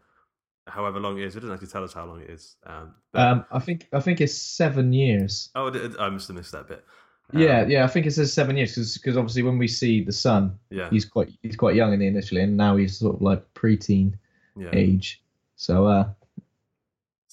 however 0.67 0.99
long 1.01 1.19
it 1.19 1.25
is. 1.25 1.37
It 1.37 1.41
doesn't 1.41 1.53
actually 1.53 1.69
tell 1.69 1.85
us 1.85 1.93
how 1.93 2.07
long 2.07 2.23
it 2.23 2.31
is. 2.31 2.57
Um, 2.65 2.95
but, 3.13 3.21
Um, 3.21 3.45
I 3.51 3.59
think 3.59 3.89
I 3.93 4.01
think 4.01 4.21
it's 4.21 4.35
seven 4.35 4.93
years. 4.93 5.51
oh, 5.55 5.69
I 5.99 6.09
must 6.09 6.29
have 6.29 6.37
missed 6.37 6.53
that 6.53 6.69
bit. 6.69 6.85
Um, 7.33 7.41
Yeah, 7.41 7.67
yeah, 7.67 7.85
I 7.85 7.89
think 7.89 8.07
it 8.07 8.13
says 8.13 8.33
seven 8.33 8.57
years 8.57 8.75
because 8.95 9.17
obviously 9.17 9.43
when 9.43 9.59
we 9.59 9.69
see 9.69 10.03
the 10.03 10.13
son, 10.13 10.59
yeah, 10.71 10.89
he's 10.91 11.05
quite 11.05 11.31
he's 11.43 11.57
quite 11.57 11.75
young 11.75 11.93
in 11.93 12.01
the 12.01 12.07
initially, 12.07 12.41
and 12.43 12.57
now 12.57 12.77
he's 12.77 12.99
sort 12.99 13.17
of 13.17 13.23
like 13.23 13.53
preteen 13.55 14.15
yeah, 14.57 14.71
age. 14.73 15.23
So 15.57 15.87
uh, 15.87 16.13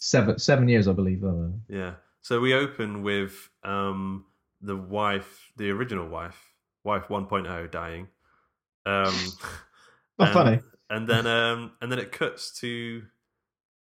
seven 0.01 0.37
seven 0.39 0.67
years, 0.67 0.87
I 0.87 0.93
believe. 0.93 1.23
Uh, 1.23 1.49
yeah. 1.69 1.93
So 2.21 2.39
we 2.41 2.53
open 2.53 3.03
with 3.03 3.49
um 3.63 4.25
the 4.61 4.75
wife, 4.75 5.51
the 5.57 5.69
original 5.71 6.07
wife, 6.07 6.37
wife 6.83 7.05
1.0 7.09 7.71
dying. 7.71 8.07
Um, 8.85 9.15
not 10.19 10.27
and- 10.27 10.33
funny. 10.33 10.59
and 10.89 11.07
then 11.07 11.25
um 11.27 11.71
and 11.81 11.91
then 11.91 11.99
it 11.99 12.11
cuts 12.11 12.59
to 12.59 13.03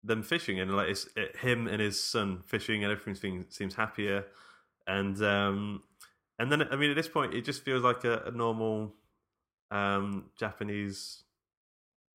them 0.04 0.22
fishing 0.22 0.58
and 0.60 0.74
like 0.76 0.88
it's 0.88 1.08
it, 1.16 1.36
him 1.36 1.68
and 1.68 1.80
his 1.80 2.02
son 2.02 2.42
fishing 2.46 2.82
and 2.84 2.92
everything 2.92 3.44
seems, 3.48 3.74
happier 3.76 4.24
and 4.88 5.22
um 5.22 5.80
and 6.40 6.50
then 6.50 6.62
i 6.72 6.74
mean 6.76 6.90
at 6.90 6.96
this 6.96 7.06
point 7.08 7.32
it 7.34 7.44
just 7.44 7.62
feels 7.62 7.84
like 7.84 8.02
a, 8.02 8.24
a 8.26 8.30
normal 8.32 8.92
um 9.70 10.24
japanese 10.36 11.22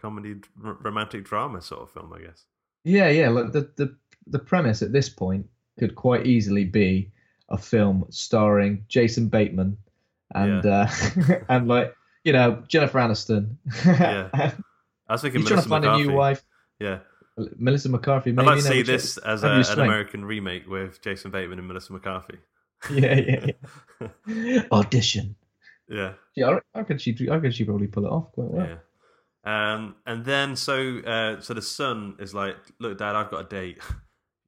comedy 0.01 0.35
r- 0.65 0.77
romantic 0.81 1.23
drama 1.23 1.61
sort 1.61 1.81
of 1.81 1.89
film 1.89 2.11
i 2.11 2.19
guess 2.19 2.43
Yeah, 2.87 3.09
yeah. 3.09 3.29
Like 3.29 3.51
the 3.51 3.69
the 3.75 3.95
the 4.27 4.39
premise 4.39 4.81
at 4.81 4.91
this 4.91 5.09
point 5.09 5.47
could 5.79 5.95
quite 5.95 6.25
easily 6.25 6.65
be 6.65 7.11
a 7.49 7.57
film 7.57 8.05
starring 8.09 8.85
Jason 8.87 9.29
Bateman 9.29 9.77
and 10.33 10.65
uh, 10.65 10.87
and 11.49 11.67
like 11.67 11.95
you 12.23 12.33
know 12.33 12.63
Jennifer 12.67 12.99
Aniston. 12.99 13.55
Yeah. 13.85 14.29
i 15.09 15.13
was 15.13 15.21
thinking 15.21 15.41
He's 15.41 15.47
trying 15.49 15.61
to 15.63 15.69
find 15.69 15.83
McCarthy. 15.85 16.03
a 16.03 16.07
new 16.07 16.13
wife. 16.13 16.43
yeah 16.79 16.99
Melissa 17.57 17.87
McCarthy. 17.89 18.31
i'd 18.31 18.35
Maybe 18.35 18.47
like 18.47 18.57
to 18.57 18.63
see 18.63 18.81
this 18.81 19.17
as 19.19 19.43
a, 19.43 19.47
an 19.71 19.79
american 19.79 20.25
remake 20.25 20.67
with 20.67 21.01
jason 21.01 21.31
bateman 21.31 21.59
and 21.59 21.67
melissa 21.67 21.93
mccarthy 21.93 22.39
Yeah, 22.91 23.13
yeah, 23.15 23.45
yeah. 24.27 24.63
Audition. 24.71 25.35
yeah 25.87 26.13
Yeah, 26.35 26.59
I 26.75 26.79
reckon 26.79 26.97
she. 26.97 27.15
I 27.29 27.35
reckon 27.35 27.51
she 27.51 27.63
probably 27.63 27.87
pull 27.87 28.05
it 28.05 28.09
off 28.11 28.31
quite 28.33 28.49
well. 28.51 28.67
Yeah. 28.67 28.75
Um, 29.47 29.95
and 30.05 30.25
then 30.25 30.55
so 30.57 30.99
uh, 30.99 31.39
so 31.39 31.53
the 31.53 31.61
son 31.61 32.15
is 32.19 32.33
like, 32.33 32.57
look, 32.79 32.97
Dad, 32.97 33.15
I've 33.15 33.31
got 33.31 33.45
a 33.45 33.49
date. 33.49 33.79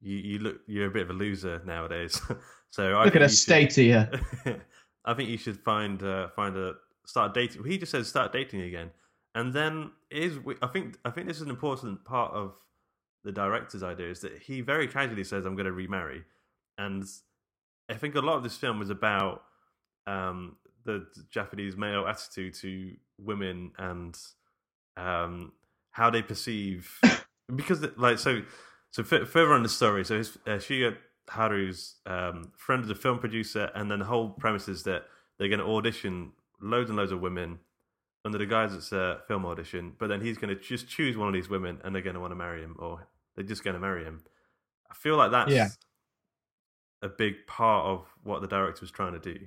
You 0.01 0.15
you 0.15 0.39
look 0.39 0.61
you're 0.65 0.87
a 0.87 0.91
bit 0.91 1.01
of 1.01 1.09
a 1.09 1.13
loser 1.13 1.61
nowadays. 1.65 2.21
so 2.69 2.95
I 2.95 3.03
Look 3.03 3.17
at 3.17 3.21
should- 3.23 3.31
state 3.37 3.75
here. 3.75 4.09
I 5.05 5.13
think 5.13 5.27
you 5.27 5.37
should 5.37 5.59
find 5.59 6.01
uh, 6.01 6.29
find 6.29 6.55
a 6.55 6.75
start 7.05 7.33
dating. 7.33 7.65
He 7.65 7.77
just 7.77 7.91
says 7.91 8.07
start 8.07 8.31
dating 8.31 8.61
again, 8.61 8.91
and 9.35 9.53
then 9.53 9.91
is 10.09 10.37
I 10.61 10.67
think 10.67 10.97
I 11.03 11.09
think 11.09 11.27
this 11.27 11.35
is 11.35 11.41
an 11.43 11.49
important 11.49 12.05
part 12.05 12.33
of 12.33 12.55
the 13.25 13.33
director's 13.33 13.83
idea 13.83 14.09
is 14.09 14.21
that 14.21 14.41
he 14.41 14.61
very 14.61 14.87
casually 14.87 15.25
says 15.25 15.45
I'm 15.45 15.55
going 15.57 15.65
to 15.65 15.73
remarry, 15.73 16.23
and 16.77 17.03
I 17.89 17.95
think 17.95 18.15
a 18.15 18.21
lot 18.21 18.37
of 18.37 18.43
this 18.43 18.55
film 18.55 18.81
is 18.81 18.89
about 18.89 19.43
um, 20.07 20.55
the 20.85 21.07
Japanese 21.29 21.75
male 21.75 22.07
attitude 22.07 22.53
to 22.61 22.93
women 23.17 23.73
and 23.77 24.17
um, 24.99 25.51
how 25.91 26.09
they 26.09 26.21
perceive 26.21 26.99
because 27.55 27.85
like 27.97 28.19
so 28.19 28.41
so 28.91 29.03
f- 29.03 29.27
further 29.27 29.53
on 29.53 29.63
the 29.63 29.69
story. 29.69 30.03
So 30.05 30.17
his, 30.17 30.37
uh, 30.47 30.51
Shiga 30.57 30.97
Haru's 31.29 31.95
um, 32.05 32.51
friend 32.57 32.83
is 32.83 32.89
a 32.89 32.95
film 32.95 33.19
producer, 33.19 33.69
and 33.75 33.89
then 33.89 33.99
the 33.99 34.05
whole 34.05 34.29
premise 34.29 34.67
is 34.67 34.83
that 34.83 35.03
they're 35.37 35.47
going 35.49 35.59
to 35.59 35.65
audition 35.65 36.31
loads 36.61 36.89
and 36.89 36.97
loads 36.97 37.11
of 37.11 37.21
women 37.21 37.59
under 38.25 38.37
the 38.37 38.45
guise 38.45 38.73
it's 38.73 38.91
a 38.91 39.19
film 39.27 39.45
audition, 39.45 39.93
but 39.97 40.07
then 40.07 40.19
he's 40.21 40.37
going 40.37 40.53
to 40.53 40.61
just 40.61 40.89
choose 40.89 41.15
one 41.15 41.27
of 41.29 41.33
these 41.33 41.49
women, 41.49 41.79
and 41.83 41.95
they're 41.95 42.01
going 42.01 42.15
to 42.15 42.19
want 42.19 42.31
to 42.31 42.35
marry 42.35 42.61
him, 42.61 42.75
or 42.79 43.07
they're 43.35 43.45
just 43.45 43.63
going 43.63 43.75
to 43.75 43.79
marry 43.79 44.03
him. 44.03 44.21
I 44.91 44.93
feel 44.93 45.15
like 45.15 45.31
that's 45.31 45.51
Yeah. 45.51 45.69
a 47.01 47.07
big 47.09 47.45
part 47.47 47.85
of 47.85 48.05
what 48.23 48.41
the 48.41 48.47
director 48.47 48.81
was 48.81 48.91
trying 48.91 49.13
to 49.13 49.19
do. 49.19 49.39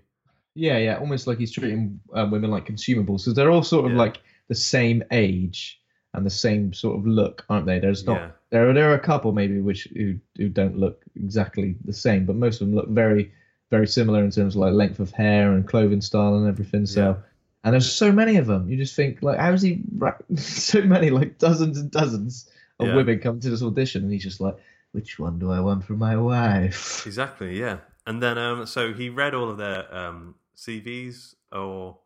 Yeah, 0.54 0.78
yeah. 0.78 0.98
Almost 0.98 1.26
like 1.26 1.38
he's 1.38 1.52
treating 1.52 2.00
um, 2.14 2.30
women 2.30 2.50
like 2.50 2.66
consumables. 2.66 3.20
So 3.20 3.32
they're 3.32 3.50
all 3.50 3.62
sort 3.62 3.86
of 3.86 3.92
Yeah. 3.92 3.98
like 3.98 4.20
the 4.48 4.54
same 4.54 5.02
age 5.10 5.80
and 6.14 6.26
the 6.26 6.30
same 6.30 6.72
sort 6.72 6.98
of 6.98 7.06
look, 7.06 7.44
aren't 7.48 7.66
they? 7.66 7.78
There's 7.78 8.04
not. 8.04 8.16
Yeah. 8.20 8.30
There 8.50 8.68
are 8.70 8.72
there 8.74 8.90
are 8.90 8.94
a 8.94 9.00
couple 9.00 9.32
maybe 9.32 9.60
which 9.60 9.88
who 9.96 10.18
who 10.36 10.48
don't 10.48 10.76
look 10.78 11.02
exactly 11.16 11.76
the 11.84 11.92
same, 11.92 12.26
but 12.26 12.36
most 12.36 12.60
of 12.60 12.66
them 12.68 12.76
look 12.76 12.88
very 12.88 13.32
very 13.70 13.86
similar 13.86 14.22
in 14.22 14.30
terms 14.30 14.54
of 14.54 14.60
like 14.60 14.74
length 14.74 15.00
of 15.00 15.10
hair 15.12 15.52
and 15.52 15.66
clothing 15.66 16.00
style 16.02 16.36
and 16.36 16.46
everything. 16.48 16.86
So. 16.86 17.00
Yeah. 17.00 17.16
And 17.64 17.72
there's 17.74 17.90
so 17.92 18.10
many 18.10 18.38
of 18.38 18.46
them. 18.48 18.68
You 18.68 18.76
just 18.76 18.96
think 18.96 19.22
like, 19.22 19.38
how's 19.38 19.62
he? 19.62 19.82
Ra- 19.96 20.18
so 20.36 20.82
many, 20.82 21.10
like 21.10 21.38
dozens 21.38 21.78
and 21.78 21.92
dozens 21.92 22.50
of 22.80 22.88
Yeah. 22.88 22.96
women 22.96 23.20
come 23.20 23.38
to 23.38 23.50
this 23.50 23.62
audition, 23.62 24.02
and 24.02 24.12
he's 24.12 24.24
just 24.24 24.40
like, 24.40 24.56
which 24.90 25.20
one 25.20 25.38
do 25.38 25.52
I 25.52 25.60
want 25.60 25.84
for 25.84 25.92
my 25.92 26.16
wife? 26.16 27.06
Exactly, 27.06 27.60
yeah. 27.60 27.78
And 28.04 28.20
then, 28.20 28.36
um, 28.36 28.66
so 28.66 28.92
he 28.92 29.08
read 29.10 29.32
all 29.32 29.48
of 29.48 29.58
their 29.58 29.94
um, 29.94 30.34
CVs, 30.56 31.36
or 31.52 31.98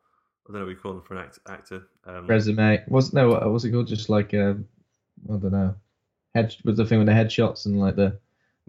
I 0.49 0.53
don't 0.53 0.61
know 0.61 0.67
what 0.67 0.69
we 0.69 0.75
call 0.77 0.93
them 0.93 1.03
for 1.03 1.15
an 1.17 1.25
act- 1.25 1.39
actor. 1.49 1.89
Um, 2.07 2.27
resume. 2.27 2.85
Was 2.89 3.13
no, 3.13 3.31
what 3.31 3.51
was 3.53 3.65
it 3.65 3.73
called? 3.73 3.89
Just 3.89 4.09
like 4.09 4.33
uh, 4.35 4.55
I 5.29 5.37
don't 5.37 5.53
know. 5.53 5.75
Head 6.35 6.55
was 6.65 6.77
the 6.77 6.85
thing 6.87 6.99
with 6.99 7.07
the 7.09 7.13
headshots 7.13 7.67
and 7.67 7.81
like 7.81 7.97
the 7.97 8.19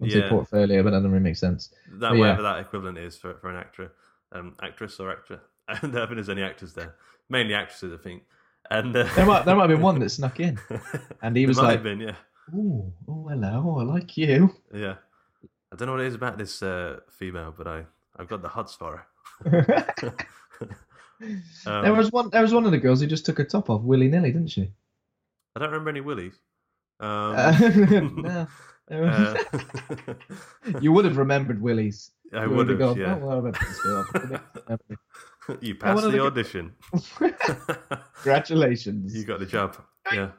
Yeah. 0.00 0.28
portfolio, 0.28 0.82
but 0.82 0.90
that 0.90 0.98
doesn't 0.98 1.10
really 1.12 1.22
make 1.22 1.36
sense. 1.36 1.70
that 1.92 2.00
But 2.10 2.14
yeah. 2.14 2.20
whatever 2.20 2.42
that 2.42 2.58
equivalent 2.60 2.98
is 2.98 3.16
for, 3.16 3.34
for 3.34 3.50
an 3.50 3.56
actor, 3.56 3.92
um, 4.32 4.54
actress 4.62 4.98
or 5.00 5.10
actor. 5.10 5.40
And 5.68 5.78
I 5.78 5.80
don't 5.82 5.92
think 5.92 6.14
there's 6.16 6.28
any 6.30 6.42
actors 6.42 6.72
there, 6.72 6.94
mainly 7.28 7.54
actresses, 7.54 7.92
I 7.92 8.02
think. 8.02 8.22
And 8.70 8.96
uh, 8.96 9.04
There 9.14 9.26
might 9.26 9.44
there 9.44 9.54
might 9.54 9.68
have 9.68 9.76
been 9.78 9.82
one 9.82 9.98
that 10.00 10.10
snuck 10.18 10.40
in, 10.40 10.58
and 11.22 11.36
he 11.36 11.46
was 11.46 11.58
like, 11.58 11.82
been, 11.82 12.00
yeah, 12.00 12.16
"Oh, 12.54 12.92
oh, 13.08 13.28
hello, 13.28 13.78
I 13.80 13.82
like 13.84 14.16
you." 14.16 14.54
yeah. 14.74 14.96
I 15.70 15.76
don't 15.76 15.86
know 15.86 15.92
what 15.92 16.00
it 16.02 16.06
is 16.06 16.14
about 16.14 16.38
this 16.38 16.62
uh, 16.62 17.00
female, 17.10 17.54
but 17.56 17.66
I 17.66 17.84
I've 18.18 18.28
got 18.28 18.40
the 18.42 18.48
hots 18.48 18.74
for 18.74 19.06
her. 19.44 19.86
Um, 21.66 21.82
there 21.82 21.92
was 21.94 22.12
one. 22.12 22.30
There 22.30 22.42
was 22.42 22.54
one 22.54 22.64
of 22.64 22.70
the 22.70 22.78
girls 22.78 23.00
who 23.00 23.08
just 23.08 23.26
took 23.26 23.38
her 23.38 23.44
top 23.44 23.70
off 23.70 23.82
willy 23.82 24.06
nilly, 24.06 24.30
didn't 24.30 24.50
she? 24.52 24.70
I 25.56 25.58
don't 25.58 25.70
remember 25.70 25.90
any 25.90 26.00
willies. 26.00 26.34
Um, 27.00 28.46
Uh, 28.90 28.94
no. 30.06 30.16
you 30.80 30.90
would 30.92 31.04
have 31.04 31.18
remembered 31.18 31.60
Willies. 31.60 32.10
I 32.32 32.44
You 32.44 32.50
would 32.52 32.70
have, 32.70 32.78
gone, 32.78 32.96
yeah. 32.96 33.18
"Oh, 33.20 33.40
well. 33.40 34.78
You 35.60 35.74
passed 35.74 36.02
the 36.04 36.10
the- 36.10 36.20
audition. 36.24 36.72
Congratulations. 38.14 39.14
you 39.14 39.24
got 39.24 39.40
the 39.40 39.46
job. 39.46 39.76
Yeah. 40.12 40.30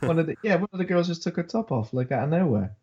one 0.00 0.18
of 0.18 0.26
the 0.26 0.36
yeah, 0.42 0.56
one 0.56 0.68
of 0.72 0.78
the 0.78 0.84
girls 0.84 1.06
just 1.08 1.22
took 1.22 1.36
her 1.36 1.42
top 1.42 1.70
off 1.72 1.92
like 1.92 2.10
out 2.10 2.24
of 2.24 2.30
nowhere. 2.30 2.74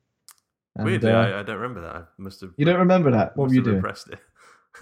And, 0.76 0.86
Weirdly, 0.86 1.12
uh, 1.12 1.18
I, 1.18 1.40
I 1.40 1.44
don't 1.44 1.56
remember 1.58 1.82
that. 1.82 1.96
I 1.96 2.04
must 2.18 2.42
have. 2.42 2.52
you 2.58 2.66
don't 2.66 2.80
remember 2.80 3.12
that? 3.12 3.36
What 3.38 3.48
were 3.50 3.56
you 3.56 3.64
doing? 3.64 3.78
repressed 3.78 4.10
it. 4.10 4.20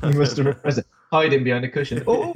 You 0.03 0.19
must 0.19 0.37
have 0.37 0.47
repressed 0.47 0.79
it. 0.79 0.87
Hiding 1.13 1.43
behind 1.43 1.63
a 1.63 1.69
cushion. 1.69 2.03
Oh, 2.07 2.33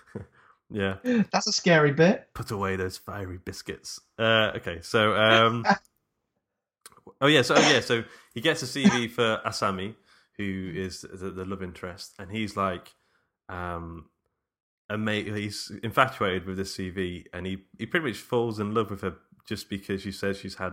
yeah. 0.70 0.96
that's 1.30 1.46
a 1.46 1.52
scary 1.52 1.92
bit. 1.92 2.28
Put 2.34 2.50
away 2.50 2.74
those 2.74 2.96
fiery 2.96 3.38
biscuits. 3.38 4.00
Uh, 4.18 4.50
okay, 4.56 4.80
so 4.82 5.14
um, 5.14 5.64
oh 7.20 7.28
yeah, 7.28 7.42
so 7.42 7.54
oh, 7.56 7.70
yeah, 7.72 7.78
so 7.78 8.02
he 8.34 8.40
gets 8.40 8.64
a 8.64 8.66
CV 8.66 9.08
for 9.08 9.40
Asami, 9.46 9.94
who 10.36 10.72
is 10.74 11.02
the, 11.02 11.30
the 11.30 11.44
love 11.44 11.62
interest, 11.62 12.14
and 12.18 12.32
he's 12.32 12.56
like, 12.56 12.92
um, 13.48 14.06
a 14.88 14.98
mate. 14.98 15.32
He's 15.32 15.70
infatuated 15.84 16.46
with 16.46 16.56
this 16.56 16.76
CV, 16.76 17.26
and 17.32 17.46
he 17.46 17.58
he 17.78 17.86
pretty 17.86 18.06
much 18.08 18.16
falls 18.16 18.58
in 18.58 18.74
love 18.74 18.90
with 18.90 19.02
her 19.02 19.14
just 19.46 19.70
because 19.70 20.02
she 20.02 20.10
says 20.10 20.36
she's 20.36 20.56
had 20.56 20.72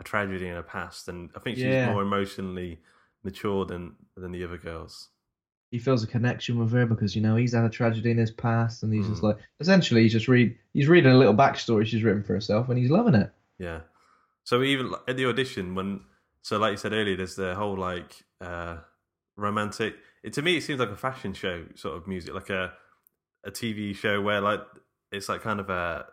a 0.00 0.02
tragedy 0.02 0.48
in 0.48 0.56
her 0.56 0.64
past, 0.64 1.06
and 1.06 1.30
I 1.36 1.38
think 1.38 1.58
she's 1.58 1.66
Yeah. 1.66 1.92
more 1.92 2.02
emotionally 2.02 2.80
mature 3.22 3.64
than 3.66 3.94
than 4.16 4.32
the 4.32 4.42
other 4.42 4.58
girls. 4.58 5.10
He 5.72 5.78
feels 5.80 6.04
a 6.04 6.06
connection 6.06 6.58
with 6.58 6.70
her 6.72 6.86
because 6.86 7.16
you 7.16 7.22
know 7.22 7.34
he's 7.34 7.54
had 7.54 7.64
a 7.64 7.68
tragedy 7.70 8.10
in 8.12 8.18
his 8.18 8.30
past, 8.30 8.84
and 8.84 8.92
he's 8.92 9.08
just 9.08 9.20
Mm. 9.22 9.24
like 9.24 9.38
essentially 9.58 10.02
he's 10.02 10.12
just 10.12 10.28
read 10.28 10.56
he's 10.72 10.86
reading 10.86 11.10
a 11.10 11.16
little 11.18 11.34
backstory 11.34 11.84
she's 11.84 12.04
written 12.04 12.22
for 12.22 12.34
herself, 12.34 12.68
and 12.68 12.78
he's 12.78 12.90
loving 12.90 13.14
it. 13.16 13.32
Yeah. 13.58 13.80
So 14.44 14.62
even 14.62 14.92
at 15.08 15.16
the 15.16 15.26
audition, 15.26 15.74
when 15.74 16.02
so 16.42 16.58
like 16.58 16.72
you 16.72 16.76
said 16.76 16.92
earlier, 16.92 17.16
there's 17.16 17.34
the 17.36 17.54
whole 17.56 17.76
like 17.76 18.22
uh 18.40 18.76
romantic. 19.36 19.94
It 20.22 20.34
to 20.34 20.42
me, 20.42 20.56
it 20.58 20.62
seems 20.62 20.78
like 20.78 20.90
a 20.90 20.96
fashion 20.96 21.32
show 21.32 21.64
sort 21.74 21.96
of 21.96 22.06
music, 22.06 22.34
like 22.34 22.50
a 22.50 22.74
a 23.44 23.50
TV 23.50 23.94
show 23.96 24.20
where 24.20 24.40
like 24.40 24.60
it's 25.10 25.28
like 25.28 25.40
kind 25.42 25.58
of 25.58 25.68
a 25.70 26.04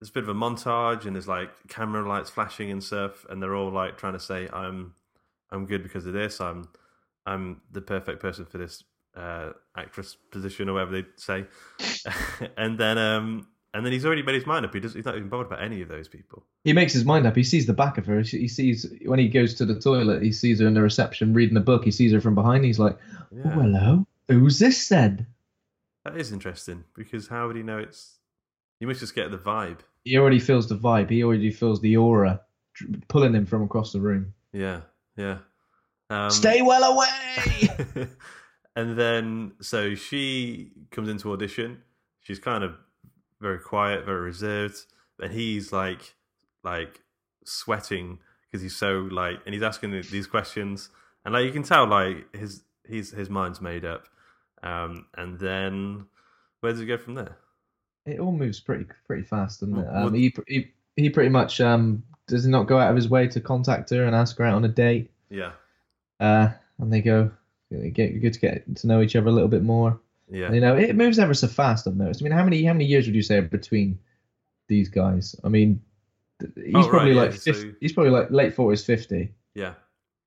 there's 0.00 0.10
a 0.10 0.12
bit 0.12 0.22
of 0.22 0.28
a 0.28 0.34
montage 0.34 1.06
and 1.06 1.16
there's 1.16 1.26
like 1.26 1.50
camera 1.68 2.06
lights 2.08 2.30
flashing 2.30 2.70
and 2.70 2.84
stuff, 2.84 3.24
and 3.30 3.42
they're 3.42 3.54
all 3.56 3.72
like 3.72 3.96
trying 3.96 4.12
to 4.12 4.20
say 4.20 4.48
I'm 4.52 4.94
I'm 5.50 5.64
good 5.64 5.82
because 5.82 6.04
of 6.06 6.12
this. 6.12 6.40
I'm 6.42 6.68
I'm 7.28 7.60
the 7.72 7.80
perfect 7.80 8.20
person 8.20 8.44
for 8.46 8.58
this 8.58 8.84
uh, 9.16 9.50
actress 9.76 10.16
position 10.30 10.68
or 10.68 10.74
whatever 10.74 10.92
they 11.02 11.08
say. 11.16 11.44
and 12.56 12.78
then 12.78 12.98
um 12.98 13.48
and 13.74 13.84
then 13.84 13.92
he's 13.92 14.06
already 14.06 14.22
made 14.22 14.34
his 14.34 14.46
mind 14.46 14.64
up. 14.64 14.72
He 14.72 14.80
does, 14.80 14.94
he's 14.94 15.04
not 15.04 15.16
even 15.16 15.28
bothered 15.28 15.48
about 15.48 15.62
any 15.62 15.82
of 15.82 15.88
those 15.88 16.08
people. 16.08 16.44
He 16.64 16.72
makes 16.72 16.92
his 16.92 17.04
mind 17.04 17.26
up. 17.26 17.36
He 17.36 17.44
sees 17.44 17.66
the 17.66 17.74
back 17.74 17.98
of 17.98 18.06
her. 18.06 18.20
He 18.22 18.48
sees 18.48 18.86
when 19.04 19.18
he 19.18 19.28
goes 19.28 19.54
to 19.54 19.66
the 19.66 19.78
toilet. 19.78 20.22
He 20.22 20.32
sees 20.32 20.60
her 20.60 20.66
in 20.66 20.74
the 20.74 20.80
reception 20.82 21.34
reading 21.34 21.56
a 21.56 21.60
book. 21.60 21.84
He 21.84 21.90
sees 21.90 22.12
her 22.12 22.20
from 22.20 22.34
behind. 22.34 22.64
He's 22.64 22.78
like, 22.78 22.96
Yeah. 23.30 23.42
"Oh, 23.44 23.48
hello. 23.50 24.06
Who's 24.28 24.58
this 24.58 24.88
then?" 24.88 25.26
That 26.04 26.16
is 26.16 26.32
interesting 26.32 26.84
because 26.94 27.28
how 27.28 27.46
would 27.46 27.56
he 27.56 27.62
know 27.62 27.78
it's? 27.78 28.18
You 28.80 28.86
must 28.86 29.00
just 29.00 29.14
get 29.14 29.30
the 29.30 29.38
vibe. 29.38 29.80
he 30.04 30.16
already 30.16 30.38
feels 30.38 30.68
the 30.68 30.76
vibe. 30.76 31.10
He 31.10 31.22
already 31.22 31.50
feels 31.50 31.80
the 31.82 31.96
aura 31.98 32.40
pulling 33.08 33.34
him 33.34 33.44
from 33.44 33.62
across 33.62 33.92
the 33.92 34.00
room. 34.00 34.32
Yeah, 34.52 34.80
yeah. 35.16 35.38
Um, 36.10 36.30
Stay 36.30 36.62
well 36.62 36.92
away. 36.94 38.08
and 38.76 38.98
then 38.98 39.52
so 39.60 39.94
she 39.94 40.72
comes 40.90 41.08
into 41.08 41.32
audition. 41.32 41.82
She's 42.20 42.38
kind 42.38 42.64
of 42.64 42.74
very 43.40 43.58
quiet, 43.58 44.04
very 44.04 44.20
reserved, 44.20 44.76
and 45.20 45.32
he's 45.32 45.72
like 45.72 46.14
like 46.64 47.00
sweating 47.44 48.18
because 48.50 48.62
he's 48.62 48.76
so 48.76 49.08
like, 49.10 49.40
and 49.44 49.54
he's 49.54 49.62
asking 49.62 49.90
these 50.10 50.26
questions, 50.26 50.90
and 51.24 51.34
like 51.34 51.44
you 51.44 51.52
can 51.52 51.62
tell 51.62 51.86
like 51.86 52.34
his 52.34 52.62
his 52.84 53.10
his 53.10 53.28
mind's 53.30 53.60
made 53.60 53.84
up. 53.84 54.06
Um, 54.62 55.06
and 55.16 55.38
then 55.38 56.06
where 56.60 56.72
does 56.72 56.80
it 56.80 56.86
go 56.86 56.98
from 56.98 57.14
there? 57.14 57.36
it 58.06 58.18
all 58.20 58.32
moves 58.32 58.58
pretty 58.58 58.86
pretty 59.06 59.22
fast, 59.22 59.60
doesn't 59.60 59.76
it? 59.78 59.86
Um, 59.92 60.04
what- 60.04 60.14
he, 60.14 60.34
he 60.46 60.68
he 60.96 61.10
pretty 61.10 61.28
much 61.28 61.60
um 61.60 62.02
does 62.26 62.46
not 62.46 62.66
go 62.66 62.78
out 62.78 62.90
of 62.90 62.96
his 62.96 63.08
way 63.08 63.28
to 63.28 63.40
contact 63.40 63.90
her 63.90 64.04
and 64.04 64.14
ask 64.16 64.38
her 64.38 64.44
out 64.44 64.54
on 64.54 64.64
a 64.64 64.68
date. 64.68 65.10
Yeah, 65.30 65.52
Uh, 66.20 66.48
and 66.78 66.92
they 66.92 67.00
go 67.00 67.30
get 67.92 68.20
good 68.20 68.32
to 68.32 68.40
get 68.40 68.76
to 68.76 68.86
know 68.86 69.00
each 69.02 69.14
other 69.16 69.28
a 69.28 69.32
little 69.32 69.48
bit 69.48 69.62
more. 69.62 70.00
yeah, 70.30 70.52
You 70.52 70.60
know, 70.60 70.74
it 70.76 70.96
moves 70.96 71.18
ever 71.18 71.34
so 71.34 71.46
fast. 71.48 71.86
I've 71.86 71.96
noticed. 71.96 72.22
I 72.22 72.24
mean, 72.24 72.32
how 72.32 72.44
many 72.44 72.64
how 72.64 72.72
many 72.72 72.86
years 72.86 73.06
would 73.06 73.14
you 73.14 73.22
say 73.22 73.36
are 73.38 73.42
between 73.42 73.98
these 74.68 74.88
guys? 74.88 75.36
I 75.44 75.48
mean, 75.48 75.80
he's 76.40 76.74
Oh, 76.74 76.80
right, 76.82 76.90
probably 76.90 77.14
yeah, 77.14 77.22
like 77.22 77.32
so- 77.34 77.72
he's 77.80 77.92
probably 77.92 78.10
like 78.12 78.30
late 78.30 78.54
forties, 78.54 78.84
fifty, 78.84 79.32
yeah, 79.54 79.74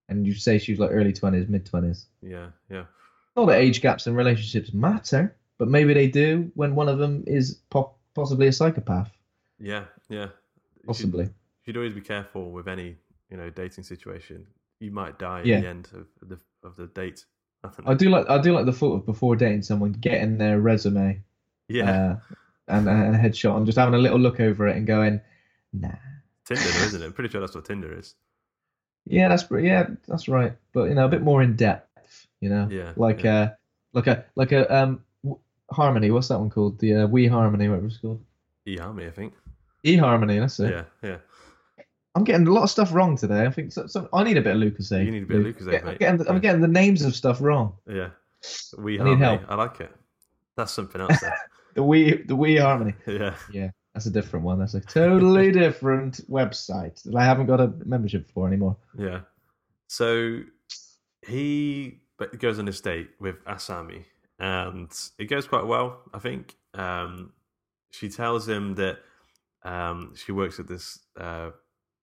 and 0.09 0.25
you 0.27 0.33
say 0.33 0.57
she's 0.57 0.79
like 0.79 0.91
early 0.91 1.13
twenties, 1.13 1.47
mid 1.47 1.65
twenties. 1.65 2.07
yeah, 2.21 2.47
yeah. 2.69 2.85
Not 3.35 3.45
that 3.45 3.59
age 3.61 3.81
gaps 3.81 4.07
in 4.07 4.13
relationships 4.15 4.73
matter, 4.73 5.33
but 5.57 5.67
maybe 5.69 5.93
they 5.93 6.07
do 6.07 6.51
when 6.55 6.75
one 6.75 6.89
of 6.89 6.97
them 6.99 7.23
is 7.27 7.61
po- 7.69 7.95
possibly 8.13 8.47
a 8.47 8.51
psychopath. 8.51 9.09
Yeah, 9.59 9.85
yeah. 10.09 10.25
You 10.25 10.29
should- 10.79 10.87
Possibly. 10.87 11.23
You 11.25 11.31
should 11.65 11.77
always 11.77 11.93
be 11.93 12.01
careful 12.01 12.51
with 12.51 12.67
any, 12.67 12.97
you 13.29 13.37
know, 13.37 13.49
dating 13.51 13.83
situation. 13.85 14.45
You 14.81 14.91
might 14.91 15.17
die 15.19 15.43
Yeah. 15.45 15.57
at 15.57 15.61
the 15.61 15.69
end 15.69 15.87
of 15.93 16.07
the 16.27 16.39
of 16.63 16.75
the 16.75 16.87
date. 16.87 17.23
I. 17.63 17.69
I 17.85 17.93
do 17.93 18.09
like 18.09 18.29
I 18.29 18.41
do 18.41 18.51
like 18.53 18.65
the 18.65 18.73
thought 18.73 18.95
of 18.95 19.05
before 19.05 19.35
dating 19.35 19.61
someone 19.61 19.91
getting 19.93 20.37
their 20.37 20.59
resume 20.59 21.23
Yeah, 21.69 21.91
uh, 21.91 22.19
and, 22.67 22.89
and 22.89 23.15
a 23.15 23.19
headshot 23.19 23.55
and 23.57 23.65
just 23.65 23.77
having 23.77 23.93
a 23.93 23.99
little 23.99 24.19
look 24.19 24.39
over 24.39 24.67
it 24.67 24.75
and 24.75 24.85
going, 24.87 25.21
nah. 25.71 25.89
Tinder, 26.45 26.63
isn't 26.63 27.01
it? 27.01 27.05
I'm 27.05 27.13
pretty 27.13 27.29
sure 27.29 27.39
that's 27.39 27.53
what 27.55 27.65
Tinder 27.65 27.97
is. 27.97 28.15
Yeah, 29.05 29.29
that's 29.29 29.45
yeah, 29.51 29.87
that's 30.07 30.27
right. 30.27 30.53
But 30.73 30.85
you 30.89 30.95
know, 30.95 31.05
a 31.05 31.09
bit 31.09 31.21
more 31.21 31.41
in 31.43 31.55
depth. 31.55 31.87
You 32.39 32.49
know, 32.49 32.67
Yeah, 32.71 32.93
like 32.95 33.23
yeah. 33.23 33.35
uh, 33.41 33.49
like 33.93 34.07
a 34.07 34.25
like 34.35 34.51
a 34.51 34.75
um 34.75 35.01
harmony. 35.69 36.09
What's 36.09 36.29
that 36.29 36.39
one 36.39 36.49
called? 36.49 36.79
The 36.79 36.95
uh, 36.95 37.07
We 37.07 37.27
Harmony, 37.27 37.69
whatever 37.69 37.85
it's 37.87 37.97
called. 37.97 38.23
E 38.65 38.77
Harmony, 38.77 39.07
I 39.07 39.11
think. 39.11 39.33
E 39.83 39.97
Harmony. 39.97 40.39
That's 40.39 40.59
it. 40.59 40.71
Yeah, 40.71 40.83
yeah. 41.09 41.17
I'm 42.15 42.23
getting 42.25 42.45
a 42.47 42.51
lot 42.51 42.63
of 42.63 42.69
stuff 42.69 42.93
wrong 42.93 43.15
today. 43.17 43.45
I 43.45 43.49
think 43.49 43.71
so, 43.71 43.87
so 43.87 44.09
I 44.11 44.23
need 44.23 44.37
a 44.37 44.41
bit 44.41 44.55
of 44.55 44.61
Lucozade. 44.61 45.05
You 45.05 45.11
need 45.11 45.23
a 45.23 45.25
bit 45.25 45.37
of 45.37 45.43
Lucozade, 45.45 45.85
I'm 45.87 45.97
getting, 45.97 46.17
the, 46.17 46.27
I'm 46.29 46.35
Yeah. 46.35 46.41
getting 46.41 46.61
the 46.61 46.67
names 46.67 47.03
of 47.03 47.15
stuff 47.15 47.39
wrong. 47.41 47.73
Yeah. 47.87 48.09
We 48.77 48.99
I 48.99 49.03
Harmony. 49.03 49.23
help. 49.23 49.41
I 49.49 49.55
like 49.55 49.79
it. 49.79 49.91
That's 50.57 50.71
something 50.71 50.99
else 51.01 51.19
there. 51.21 51.37
The 51.73 51.83
We 51.83 52.21
the 52.23 52.35
We 52.35 52.57
Harmony. 52.57 52.93
yeah. 53.07 53.35
Yeah, 53.49 53.69
that's 53.93 54.05
a 54.07 54.09
different 54.11 54.43
one. 54.43 54.59
That's 54.59 54.73
a 54.73 54.81
totally 54.81 55.51
different 55.63 56.19
website 56.29 57.01
that 57.03 57.15
I 57.15 57.23
haven't 57.23 57.45
got 57.45 57.61
a 57.61 57.71
membership 57.85 58.29
for 58.29 58.45
anymore. 58.45 58.75
Yeah. 58.97 59.21
So 59.87 60.41
he 61.25 62.01
goes 62.39 62.59
on 62.59 62.65
this 62.65 62.81
date 62.81 63.11
with 63.21 63.41
Asami, 63.45 64.03
and 64.37 64.91
it 65.17 65.25
goes 65.25 65.47
quite 65.47 65.65
well, 65.65 66.01
I 66.13 66.19
think. 66.19 66.55
Um, 66.73 67.31
she 67.91 68.09
tells 68.09 68.47
him 68.49 68.75
that 68.75 68.97
um, 69.63 70.13
she 70.15 70.31
works 70.33 70.59
at 70.59 70.67
this 70.67 70.99
uh, 71.17 71.51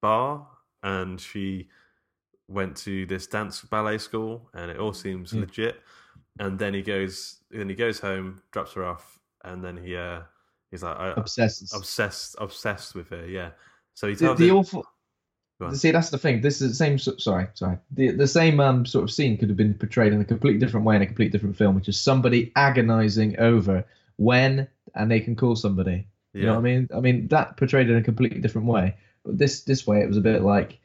bar, 0.00 0.46
and 0.82 1.20
she 1.20 1.68
went 2.48 2.76
to 2.78 3.04
this 3.06 3.26
dance 3.26 3.60
ballet 3.62 3.98
school, 3.98 4.48
and 4.54 4.70
it 4.70 4.78
all 4.78 4.92
seems 4.92 5.32
Yeah. 5.32 5.40
legit. 5.40 5.80
And 6.40 6.58
then 6.58 6.72
he 6.72 6.82
goes, 6.82 7.38
then 7.50 7.68
he 7.68 7.74
goes 7.74 7.98
home, 7.98 8.40
drops 8.52 8.72
her 8.74 8.84
off, 8.84 9.18
and 9.44 9.62
then 9.64 9.76
he 9.76 9.96
uh, 9.96 10.20
he's 10.70 10.82
like 10.82 11.16
Obsessed. 11.16 11.74
obsessed, 11.74 12.36
obsessed 12.38 12.94
with 12.94 13.08
her. 13.10 13.26
Yeah. 13.26 13.50
So 13.94 14.06
he 14.08 14.14
the, 14.14 14.26
tells 14.26 14.38
the 14.38 14.48
her- 14.48 14.54
awful. 14.54 14.86
See, 15.72 15.90
that's 15.90 16.10
the 16.10 16.18
thing. 16.18 16.40
This 16.40 16.62
is 16.62 16.68
the 16.70 16.74
same. 16.76 16.98
Sorry, 16.98 17.48
sorry. 17.54 17.78
The 17.90 18.12
the 18.12 18.28
same 18.28 18.60
um 18.60 18.86
sort 18.86 19.02
of 19.02 19.10
scene 19.10 19.36
could 19.36 19.48
have 19.48 19.56
been 19.56 19.74
portrayed 19.74 20.12
in 20.12 20.20
a 20.20 20.24
completely 20.24 20.60
different 20.60 20.86
way 20.86 20.94
in 20.94 21.02
a 21.02 21.06
completely 21.06 21.32
different 21.32 21.56
film, 21.56 21.74
which 21.74 21.88
is 21.88 21.98
somebody 22.00 22.52
agonizing 22.54 23.36
over 23.40 23.84
when 24.18 24.68
and 24.94 25.10
they 25.10 25.18
can 25.18 25.34
call 25.34 25.56
somebody. 25.56 26.06
You 26.32 26.46
know 26.46 26.52
what 26.52 26.58
I 26.60 26.62
mean? 26.62 26.88
I 26.94 27.00
mean 27.00 27.26
that 27.28 27.56
portrayed 27.56 27.90
in 27.90 27.96
a 27.96 28.02
completely 28.02 28.40
different 28.40 28.68
way. 28.68 28.94
But 29.28 29.38
this 29.38 29.62
this 29.62 29.86
way, 29.86 30.00
it 30.00 30.08
was 30.08 30.16
a 30.16 30.22
bit 30.22 30.42
like, 30.42 30.78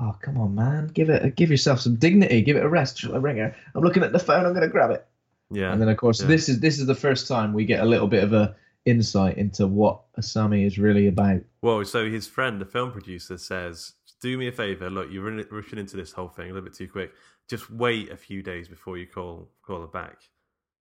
oh 0.00 0.16
come 0.22 0.38
on, 0.38 0.54
man, 0.54 0.88
give 0.88 1.10
it 1.10 1.36
give 1.36 1.50
yourself 1.50 1.78
some 1.80 1.96
dignity, 1.96 2.40
give 2.40 2.56
it 2.56 2.64
a 2.64 2.68
rest. 2.68 2.98
Shall 2.98 3.14
I 3.14 3.18
ring 3.18 3.36
her? 3.36 3.54
I'm 3.74 3.84
looking 3.84 4.02
at 4.02 4.12
the 4.12 4.18
phone. 4.18 4.46
I'm 4.46 4.54
gonna 4.54 4.68
grab 4.68 4.90
it. 4.90 5.06
Yeah. 5.50 5.70
And 5.70 5.80
then 5.80 5.90
of 5.90 5.98
course 5.98 6.22
yeah. 6.22 6.28
this 6.28 6.48
is 6.48 6.60
this 6.60 6.78
is 6.78 6.86
the 6.86 6.94
first 6.94 7.28
time 7.28 7.52
we 7.52 7.66
get 7.66 7.82
a 7.82 7.86
little 7.86 8.08
bit 8.08 8.24
of 8.24 8.32
a 8.32 8.56
insight 8.86 9.36
into 9.36 9.66
what 9.66 10.00
Asami 10.18 10.66
is 10.66 10.78
really 10.78 11.06
about. 11.06 11.42
Well, 11.60 11.84
so 11.84 12.10
his 12.10 12.26
friend, 12.26 12.60
the 12.60 12.64
film 12.66 12.90
producer, 12.90 13.36
says, 13.36 13.92
"Do 14.22 14.38
me 14.38 14.48
a 14.48 14.52
favor. 14.52 14.88
Look, 14.88 15.12
you're 15.12 15.44
rushing 15.50 15.78
into 15.78 15.96
this 15.98 16.12
whole 16.12 16.28
thing 16.28 16.50
a 16.50 16.54
little 16.54 16.64
bit 16.64 16.74
too 16.74 16.88
quick. 16.88 17.12
Just 17.50 17.70
wait 17.70 18.10
a 18.10 18.16
few 18.16 18.42
days 18.42 18.68
before 18.68 18.96
you 18.96 19.06
call 19.06 19.50
call 19.62 19.82
her 19.82 19.86
back." 19.86 20.16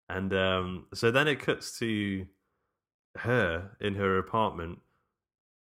And 0.10 0.34
um, 0.34 0.86
so 0.94 1.10
then 1.10 1.28
it 1.28 1.40
cuts 1.40 1.78
to 1.80 2.28
her 3.18 3.72
in 3.80 3.96
her 3.96 4.18
apartment, 4.18 4.80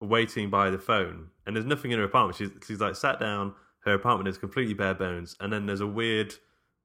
waiting 0.01 0.49
by 0.49 0.69
the 0.69 0.77
phone, 0.77 1.29
and 1.45 1.55
there's 1.55 1.65
nothing 1.65 1.91
in 1.91 1.99
her 1.99 2.05
apartment. 2.05 2.37
She's 2.37 2.49
she's 2.65 2.79
like 2.79 2.95
sat 2.95 3.19
down. 3.19 3.53
Her 3.81 3.93
apartment 3.93 4.27
is 4.27 4.37
completely 4.37 4.73
bare 4.73 4.93
bones, 4.93 5.35
and 5.39 5.51
then 5.51 5.65
there's 5.65 5.81
a 5.81 5.87
weird, 5.87 6.33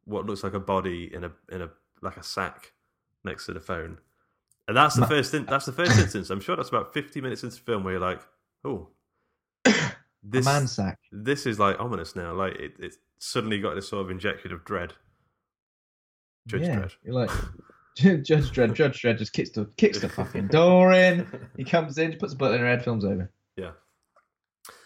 what 0.04 0.26
looks 0.26 0.44
like 0.44 0.54
a 0.54 0.60
body 0.60 1.10
in 1.12 1.24
a 1.24 1.32
in 1.50 1.62
a 1.62 1.70
like 2.00 2.16
a 2.16 2.22
sack 2.22 2.72
next 3.24 3.46
to 3.46 3.52
the 3.52 3.60
phone. 3.60 3.98
And 4.68 4.76
that's 4.76 4.94
the 4.94 5.06
first. 5.06 5.34
In, 5.34 5.44
that's 5.46 5.66
the 5.66 5.72
first 5.72 5.98
instance. 5.98 6.30
I'm 6.30 6.40
sure 6.40 6.56
that's 6.56 6.68
about 6.68 6.94
50 6.94 7.20
minutes 7.20 7.42
into 7.42 7.56
the 7.56 7.62
film 7.62 7.84
where 7.84 7.94
you're 7.94 8.00
like, 8.00 8.20
oh, 8.64 8.88
this 10.22 10.44
man 10.44 10.68
sack. 10.68 10.98
this 11.10 11.46
is 11.46 11.58
like 11.58 11.78
ominous 11.80 12.14
now. 12.14 12.32
Like 12.32 12.54
it, 12.54 12.74
it 12.78 12.94
suddenly 13.18 13.60
got 13.60 13.74
this 13.74 13.88
sort 13.88 14.04
of 14.04 14.10
injection 14.10 14.52
of 14.52 14.64
dread. 14.64 14.94
Judge 16.46 16.62
yeah, 16.62 16.76
Dredd. 16.76 16.92
You're 17.04 17.14
like 17.14 17.30
Judge 17.96 18.50
Dredd. 18.52 18.74
Judge 18.74 19.02
Dredd 19.02 19.18
just 19.18 19.32
kicks 19.32 19.50
the 19.50 19.66
kicks 19.76 19.98
the 20.00 20.08
fucking 20.08 20.48
door 20.48 20.92
in. 20.92 21.26
He 21.56 21.64
comes 21.64 21.98
in, 21.98 22.16
puts 22.16 22.32
a 22.32 22.36
button 22.36 22.56
in 22.56 22.60
her 22.62 22.66
head, 22.68 22.84
films 22.84 23.04
over. 23.04 23.30
Yeah, 23.56 23.72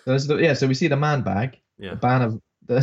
So 0.05 0.13
this 0.13 0.23
is 0.23 0.29
the, 0.29 0.37
yeah, 0.37 0.55
so 0.55 0.67
we 0.67 0.75
see 0.75 0.89
the 0.89 0.97
man 0.97 1.23
bag, 1.23 1.59
yeah. 1.79 1.91
the 1.91 1.97
ban 1.97 2.23
of 2.23 2.41
the 2.67 2.81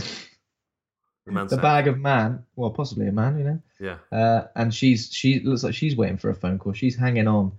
The 1.25 1.45
the 1.49 1.57
bag 1.57 1.87
of 1.87 1.99
man. 1.99 2.43
Well, 2.55 2.71
possibly 2.71 3.07
a 3.07 3.11
man, 3.11 3.37
you 3.37 3.43
know. 3.43 3.59
Yeah, 3.79 3.97
Uh, 4.17 4.47
and 4.55 4.73
she's 4.73 5.11
she 5.11 5.41
looks 5.41 5.63
like 5.63 5.73
she's 5.75 5.95
waiting 5.97 6.17
for 6.17 6.29
a 6.29 6.35
phone 6.35 6.57
call. 6.57 6.71
She's 6.73 6.95
hanging 6.95 7.27
on 7.27 7.51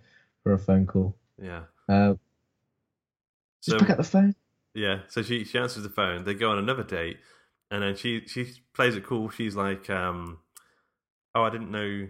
for 0.42 0.53
a 0.55 0.59
phone 0.59 0.87
call. 0.87 1.14
yeah. 1.40 1.64
Uh, 1.88 2.14
just 3.62 3.77
So 3.77 3.79
pick 3.79 3.90
up 3.90 3.96
the 3.98 4.05
phone. 4.05 4.35
yeah, 4.74 5.00
so 5.09 5.22
she 5.22 5.44
she 5.44 5.59
answers 5.59 5.83
the 5.83 5.90
phone. 5.90 6.24
They 6.24 6.33
go 6.35 6.50
on 6.50 6.59
another 6.59 6.83
date, 6.83 7.18
and 7.70 7.83
then 7.83 7.94
she 7.96 8.27
she 8.27 8.53
plays 8.72 8.96
it 8.96 9.05
cool. 9.05 9.29
She's 9.29 9.55
like, 9.55 9.90
um, 9.90 10.38
"Oh, 11.35 11.42
I 11.42 11.50
didn't 11.50 11.70
know. 11.70 12.09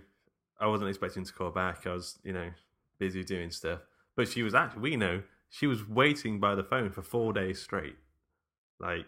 I 0.60 0.66
wasn't 0.66 0.88
expecting 0.90 1.24
to 1.24 1.32
call 1.32 1.50
back. 1.50 1.86
I 1.86 1.92
was, 1.92 2.18
you 2.24 2.32
know, 2.32 2.50
busy 2.98 3.24
doing 3.24 3.50
stuff." 3.50 3.80
But 4.16 4.28
she 4.28 4.42
was 4.42 4.54
actually, 4.54 4.82
we 4.82 4.96
know, 4.96 5.22
she 5.48 5.66
was 5.66 5.88
waiting 5.88 6.38
by 6.40 6.54
the 6.54 6.62
phone 6.64 6.90
for 6.90 7.02
four 7.02 7.32
days 7.32 7.60
straight. 7.60 7.96
Like, 8.78 9.06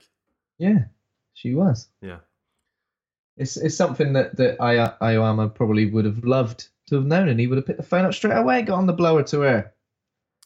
Yeah, 0.59 0.87
she 1.35 1.55
was. 1.55 1.89
yeah, 2.01 2.19
It's 3.37 3.57
it's 3.57 3.77
something 3.77 4.13
that 4.15 4.37
that 4.37 4.61
I 4.61 4.79
Aoyama 5.01 5.49
probably 5.51 5.91
would 5.91 6.05
have 6.05 6.25
loved 6.25 6.69
to 6.89 6.97
have 6.97 7.07
known, 7.07 7.29
and 7.29 7.39
he 7.39 7.47
would 7.47 7.57
have 7.59 7.67
picked 7.67 7.79
the 7.79 7.87
phone 7.87 8.05
up 8.05 8.15
straight 8.15 8.37
away, 8.37 8.63
got 8.63 8.79
on 8.79 8.87
the 8.87 8.93
blower 8.93 9.23
to 9.25 9.41
her. 9.41 9.73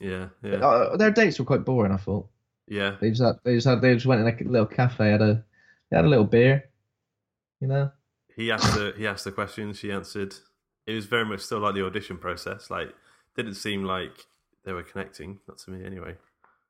yeah, 0.01 0.29
yeah, 0.43 0.57
Uh, 0.57 0.97
their 0.97 1.11
dates 1.11 1.39
were 1.39 1.45
quite 1.45 1.65
boring. 1.65 1.93
I 1.93 1.97
thought 1.99 2.29
yeah. 2.67 2.97
they 3.01 3.11
just 3.11 3.23
had 3.23 3.39
they 3.45 3.55
just 3.55 3.67
had 3.67 3.81
they 3.81 3.95
just 3.95 4.07
went 4.07 4.21
in 4.27 4.47
a 4.47 4.51
little 4.51 4.67
cafe, 4.67 5.11
had 5.11 5.23
a 5.23 5.45
they 5.91 5.97
had 5.97 6.05
a 6.07 6.09
little 6.09 6.25
beer, 6.25 6.71
you 7.61 7.69
know. 7.69 7.91
he 8.37 8.51
asked 8.51 8.75
the 8.75 8.95
he 8.97 9.07
asked 9.07 9.25
the 9.25 9.33
questions 9.33 9.79
she 9.79 9.93
answered 9.93 10.35
it 10.91 10.95
was 10.95 11.07
very 11.07 11.25
much 11.25 11.41
still 11.41 11.61
like 11.61 11.75
the 11.75 11.85
audition 11.85 12.17
process 12.19 12.71
like 12.71 12.93
didn't 13.37 13.55
seem 13.55 13.85
like 13.85 14.27
they 14.65 14.73
were 14.73 14.83
connecting 14.83 15.39
not 15.49 15.59
to 15.59 15.71
me 15.71 15.85
anyway 15.85 16.15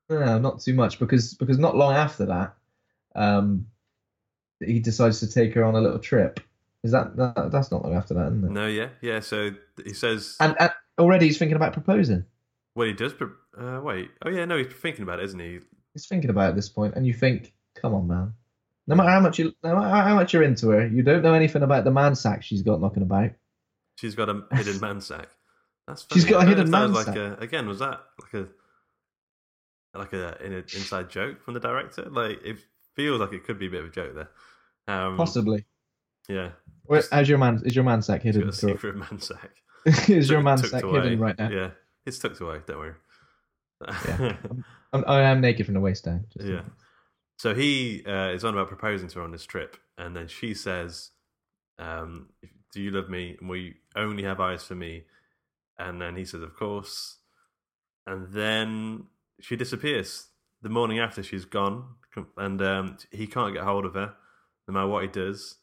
No, 0.08 0.38
not 0.38 0.60
too 0.60 0.74
much 0.74 0.98
because 0.98 1.34
because 1.34 1.58
not 1.58 1.76
long 1.76 1.94
after 1.94 2.26
that, 2.26 2.54
um, 3.14 3.66
he 4.60 4.78
decides 4.80 5.20
to 5.20 5.26
take 5.30 5.54
her 5.54 5.64
on 5.64 5.74
a 5.74 5.80
little 5.80 5.98
trip. 5.98 6.40
Is 6.82 6.92
that, 6.92 7.16
that 7.16 7.50
that's 7.52 7.70
not 7.70 7.82
long 7.84 7.94
after 7.94 8.14
that, 8.14 8.28
isn't 8.28 8.44
it? 8.44 8.50
no 8.50 8.66
yeah 8.66 8.88
yeah 9.02 9.20
so 9.20 9.50
he 9.84 9.92
says 9.94 10.36
And, 10.40 10.56
and 10.58 10.70
already 10.98 11.26
he's 11.26 11.38
thinking 11.38 11.56
about 11.56 11.72
proposing. 11.72 12.24
well 12.74 12.86
he 12.86 12.92
does 12.94 13.12
pro- 13.14 13.32
uh, 13.58 13.80
wait 13.82 14.10
oh 14.24 14.30
yeah 14.30 14.44
no 14.46 14.56
he's 14.56 14.68
thinking 14.72 15.02
about 15.02 15.18
it 15.20 15.24
isn't 15.26 15.40
he 15.40 15.60
He's 15.92 16.06
thinking 16.06 16.30
about 16.30 16.46
it 16.46 16.48
at 16.50 16.54
this 16.54 16.68
point, 16.68 16.94
and 16.94 17.04
you 17.04 17.12
think, 17.12 17.52
come 17.74 17.94
on, 17.94 18.06
man. 18.06 18.32
No 18.86 18.94
matter 18.94 19.10
how 19.10 19.18
much 19.18 19.40
you, 19.40 19.52
no 19.64 19.74
matter 19.74 19.88
how 20.08 20.14
much 20.14 20.32
you're 20.32 20.44
into 20.44 20.68
her, 20.70 20.86
you 20.86 21.02
don't 21.02 21.22
know 21.22 21.34
anything 21.34 21.64
about 21.64 21.82
the 21.82 21.90
man 21.90 22.14
sack 22.14 22.44
she's 22.44 22.62
got 22.62 22.80
knocking 22.80 23.02
about. 23.02 23.30
She's 24.00 24.14
got 24.14 24.28
a 24.28 24.42
hidden 24.52 24.80
man 24.80 25.00
sack 25.00 25.28
that's 25.86 26.06
She's 26.12 26.24
funny. 26.24 26.32
got 26.32 26.38
a 26.38 26.40
I 26.40 26.44
don't 26.44 26.50
know 26.50 26.56
hidden 26.56 26.70
man 26.70 26.92
like 26.92 27.06
sack. 27.06 27.16
a, 27.16 27.34
again 27.40 27.66
was 27.68 27.78
that 27.80 28.00
like 28.20 28.34
a 28.34 28.48
like 29.98 30.12
a 30.12 30.36
an 30.42 30.52
inside 30.52 31.10
joke 31.10 31.42
from 31.42 31.54
the 31.54 31.60
director. 31.60 32.08
Like 32.10 32.38
it 32.44 32.58
feels 32.94 33.20
like 33.20 33.32
it 33.32 33.44
could 33.44 33.58
be 33.58 33.66
a 33.66 33.70
bit 33.70 33.80
of 33.80 33.86
a 33.86 33.90
joke 33.90 34.14
there. 34.14 34.30
Um, 34.94 35.16
Possibly. 35.16 35.64
Yeah. 36.28 36.50
Where, 36.84 37.02
how's 37.10 37.28
your 37.28 37.38
man? 37.38 37.60
Is 37.64 37.74
your 37.74 37.84
man 37.84 38.02
sack 38.02 38.22
He's 38.22 38.34
got 38.36 38.40
hidden? 38.40 38.48
a 38.50 38.52
secret 38.52 38.96
man 38.96 39.20
sack. 39.20 39.50
is 40.08 40.30
your 40.30 40.42
man 40.42 40.58
sack 40.58 40.82
away. 40.82 41.00
hidden 41.02 41.18
right 41.20 41.38
now? 41.38 41.50
Yeah, 41.50 41.70
it's 42.06 42.18
tucked 42.18 42.40
away. 42.40 42.60
Don't 42.66 42.78
worry. 42.78 42.94
Yeah. 44.06 44.36
I'm, 44.92 45.04
I 45.06 45.22
am 45.22 45.40
naked 45.40 45.66
from 45.66 45.74
the 45.74 45.80
waist 45.80 46.04
down. 46.04 46.26
yeah. 46.36 46.62
So 47.38 47.54
he 47.54 48.04
uh, 48.06 48.30
is 48.30 48.44
on 48.44 48.54
about 48.54 48.68
proposing 48.68 49.08
to 49.08 49.18
her 49.20 49.24
on 49.24 49.32
this 49.32 49.46
trip, 49.46 49.76
and 49.96 50.14
then 50.14 50.28
she 50.28 50.52
says, 50.52 51.10
um, 51.78 52.28
"Do 52.72 52.80
you 52.80 52.90
love 52.90 53.08
me? 53.08 53.36
And 53.40 53.48
will 53.48 53.56
you 53.56 53.74
only 53.96 54.22
have 54.24 54.40
eyes 54.40 54.64
for 54.64 54.74
me?" 54.74 55.04
And 55.78 56.00
then 56.00 56.16
he 56.16 56.24
says, 56.24 56.42
"Of 56.42 56.54
course." 56.56 57.18
And 58.06 58.32
then 58.32 59.04
she 59.40 59.56
disappears. 59.56 60.26
The 60.62 60.68
morning 60.68 60.98
after, 60.98 61.22
she's 61.22 61.44
gone, 61.46 61.84
and 62.36 62.60
um, 62.60 62.98
he 63.10 63.26
can't 63.26 63.54
get 63.54 63.62
hold 63.62 63.84
of 63.86 63.94
her, 63.94 64.12
no 64.68 64.74
matter 64.74 64.88
what 64.88 65.02
he 65.02 65.08
does. 65.08 65.56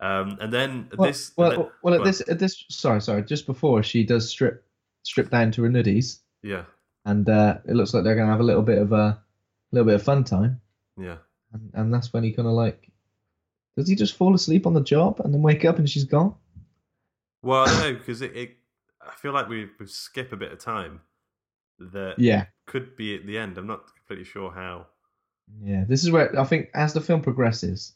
Um, 0.00 0.36
and 0.40 0.52
then 0.52 0.90
Well, 0.98 1.08
this, 1.08 1.32
well, 1.36 1.50
then- 1.50 1.70
well, 1.82 1.94
at 1.94 2.04
this, 2.04 2.20
at 2.28 2.38
this, 2.38 2.64
sorry, 2.68 3.00
sorry, 3.00 3.22
just 3.22 3.46
before 3.46 3.82
she 3.82 4.04
does 4.04 4.28
strip, 4.28 4.64
strip 5.02 5.30
down 5.30 5.50
to 5.52 5.62
her 5.62 5.70
nuddies, 5.70 6.20
yeah, 6.42 6.64
and 7.06 7.26
uh, 7.28 7.58
it 7.66 7.74
looks 7.74 7.94
like 7.94 8.04
they're 8.04 8.16
gonna 8.16 8.30
have 8.30 8.40
a 8.40 8.44
little 8.44 8.62
bit 8.62 8.78
of 8.78 8.92
a, 8.92 9.18
little 9.72 9.86
bit 9.86 9.94
of 9.94 10.02
fun 10.02 10.24
time, 10.24 10.60
yeah. 11.00 11.16
and, 11.52 11.70
and 11.72 11.94
that's 11.94 12.12
when 12.12 12.24
he 12.24 12.32
kind 12.32 12.48
of 12.48 12.54
like, 12.54 12.90
does 13.76 13.88
he 13.88 13.94
just 13.94 14.16
fall 14.16 14.34
asleep 14.34 14.66
on 14.66 14.74
the 14.74 14.82
job 14.82 15.20
and 15.20 15.32
then 15.32 15.42
wake 15.42 15.64
up 15.64 15.78
and 15.78 15.88
she's 15.88 16.04
gone? 16.04 16.34
Well, 17.44 17.62
I 17.62 17.66
don't 17.66 17.80
know 17.92 17.98
because 17.98 18.22
it, 18.22 18.36
it. 18.36 18.56
I 19.06 19.14
feel 19.16 19.32
like 19.32 19.48
we 19.48 19.68
we 19.78 19.86
skip 19.86 20.32
a 20.32 20.36
bit 20.36 20.52
of 20.52 20.58
time 20.58 21.00
that 21.78 22.14
Yeah, 22.18 22.46
could 22.66 22.96
be 22.96 23.14
at 23.14 23.26
the 23.26 23.36
end. 23.38 23.58
I'm 23.58 23.66
not 23.66 23.84
completely 23.96 24.24
sure 24.24 24.50
how. 24.50 24.86
yeah. 25.62 25.84
This 25.86 26.02
is 26.04 26.10
where 26.10 26.38
I 26.38 26.44
think 26.44 26.70
as 26.74 26.92
the 26.94 27.00
film 27.00 27.20
progresses, 27.22 27.92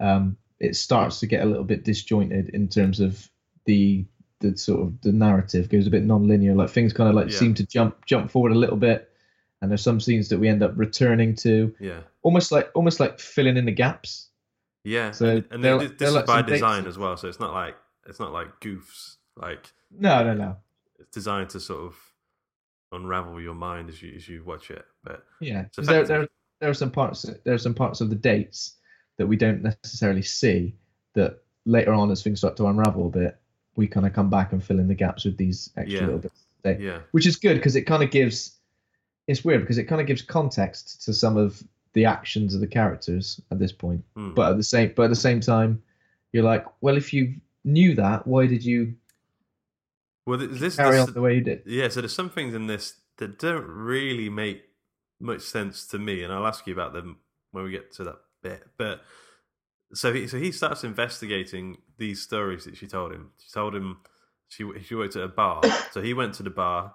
um, 0.00 0.36
it 0.60 0.76
starts 0.76 1.20
to 1.20 1.26
get 1.26 1.42
a 1.42 1.46
little 1.46 1.64
bit 1.64 1.84
disjointed 1.84 2.48
in 2.50 2.68
terms 2.68 3.00
of 3.00 3.28
the 3.66 4.04
the 4.40 4.56
sort 4.56 4.80
of 4.82 5.00
the 5.02 5.12
narrative 5.12 5.68
goes 5.70 5.86
a 5.86 5.90
bit 5.90 6.02
non-linear. 6.04 6.54
Like 6.54 6.70
things 6.70 6.92
kind 6.92 7.08
of 7.08 7.14
like 7.14 7.30
Yeah. 7.30 7.38
seem 7.38 7.54
to 7.54 7.66
jump 7.66 8.04
jump 8.06 8.30
forward 8.30 8.52
a 8.52 8.56
little 8.58 8.76
bit, 8.76 9.10
and 9.62 9.70
there's 9.70 9.82
some 9.82 10.00
scenes 10.00 10.28
that 10.30 10.38
we 10.40 10.48
end 10.48 10.62
up 10.62 10.72
returning 10.76 11.34
to, 11.36 11.74
Yeah, 11.80 12.00
almost 12.22 12.50
like 12.50 12.70
almost 12.74 12.98
like 13.00 13.20
filling 13.20 13.56
in 13.56 13.64
the 13.66 13.72
gaps. 13.72 14.30
yeah. 14.82 15.12
So 15.12 15.36
and 15.36 15.44
and 15.52 15.64
they're- 15.64 15.78
this, 15.78 15.88
they're 15.90 15.96
this 15.98 16.08
is 16.08 16.14
like 16.14 16.26
by 16.26 16.42
dates 16.42 16.52
design 16.54 16.86
as 16.86 16.98
well, 16.98 17.16
so 17.16 17.28
it's 17.28 17.38
not 17.40 17.52
like 17.54 17.76
it's 18.06 18.20
not 18.20 18.32
like 18.32 18.60
goofs. 18.60 19.16
Like 19.36 19.72
No, 19.90 20.22
no, 20.24 20.34
no. 20.34 20.56
it's 20.98 21.10
designed 21.10 21.50
to 21.50 21.60
sort 21.60 21.80
of 21.86 21.94
unravel 22.92 23.40
your 23.40 23.54
mind 23.54 23.88
as 23.88 24.02
you 24.02 24.12
as 24.14 24.28
you 24.28 24.44
watch 24.44 24.70
it. 24.70 24.84
But 25.02 25.24
Yeah, 25.40 25.64
there, 25.78 26.04
there 26.04 26.28
there 26.60 26.70
are 26.70 26.74
some 26.74 26.90
parts 26.90 27.22
there 27.44 27.54
are 27.54 27.58
some 27.58 27.74
parts 27.74 28.00
of 28.00 28.10
the 28.10 28.16
dates 28.16 28.76
that 29.16 29.26
we 29.26 29.36
don't 29.36 29.62
necessarily 29.62 30.22
see 30.22 30.74
that 31.14 31.38
later 31.66 31.92
on 31.92 32.10
as 32.10 32.22
things 32.22 32.40
start 32.40 32.56
to 32.56 32.66
unravel 32.66 33.06
a 33.06 33.10
bit, 33.10 33.38
we 33.76 33.86
kind 33.86 34.06
of 34.06 34.12
come 34.12 34.28
back 34.30 34.52
and 34.52 34.62
fill 34.62 34.78
in 34.80 34.88
the 34.88 34.94
gaps 34.94 35.24
with 35.24 35.36
these 35.36 35.70
extra 35.76 36.00
Yeah. 36.00 36.06
little 36.06 36.18
bits. 36.20 36.44
yeah, 36.80 37.00
Which 37.12 37.26
is 37.26 37.36
good 37.36 37.54
because 37.56 37.76
it 37.76 37.82
kind 37.82 38.02
of 38.02 38.10
gives 38.10 38.56
it's 39.26 39.44
weird 39.44 39.60
because 39.62 39.78
it 39.78 39.84
kind 39.84 40.00
of 40.00 40.06
gives 40.06 40.20
context 40.22 41.02
to 41.04 41.12
some 41.14 41.36
of 41.36 41.62
the 41.94 42.04
actions 42.04 42.54
of 42.54 42.60
the 42.60 42.66
characters 42.66 43.40
at 43.50 43.58
this 43.58 43.72
point. 43.72 44.04
Hmm. 44.16 44.34
But 44.34 44.50
at 44.52 44.56
the 44.56 44.62
same 44.64 44.92
but 44.94 45.04
at 45.04 45.10
the 45.10 45.16
same 45.16 45.40
time, 45.40 45.82
you're 46.32 46.44
like, 46.44 46.64
well, 46.80 46.96
if 46.96 47.12
you 47.12 47.34
knew 47.64 47.94
that, 47.94 48.26
why 48.26 48.46
did 48.46 48.64
you 48.64 48.94
well, 50.26 50.38
th- 50.38 50.50
this, 50.52 50.76
carry 50.76 50.96
this 50.96 51.08
on 51.08 51.14
the 51.14 51.20
way 51.20 51.34
you 51.34 51.40
did? 51.40 51.62
yeah. 51.66 51.88
So 51.88 52.00
there's 52.00 52.14
some 52.14 52.30
things 52.30 52.54
in 52.54 52.66
this 52.66 52.94
that 53.18 53.38
don't 53.38 53.66
really 53.66 54.28
make 54.28 54.62
much 55.20 55.42
sense 55.42 55.86
to 55.88 55.98
me, 55.98 56.22
and 56.22 56.32
I'll 56.32 56.46
ask 56.46 56.66
you 56.66 56.72
about 56.72 56.92
them 56.92 57.18
when 57.52 57.64
we 57.64 57.70
get 57.70 57.92
to 57.94 58.04
that 58.04 58.16
bit. 58.42 58.62
But 58.76 59.02
so 59.92 60.12
he 60.12 60.26
so 60.26 60.38
he 60.38 60.52
starts 60.52 60.84
investigating 60.84 61.78
these 61.98 62.22
stories 62.22 62.64
that 62.64 62.76
she 62.76 62.86
told 62.86 63.12
him. 63.12 63.30
She 63.38 63.50
told 63.50 63.74
him 63.74 63.98
she 64.48 64.64
she 64.84 64.94
worked 64.94 65.16
at 65.16 65.22
a 65.22 65.28
bar, 65.28 65.62
so 65.92 66.00
he 66.00 66.14
went 66.14 66.34
to 66.34 66.42
the 66.42 66.50
bar. 66.50 66.94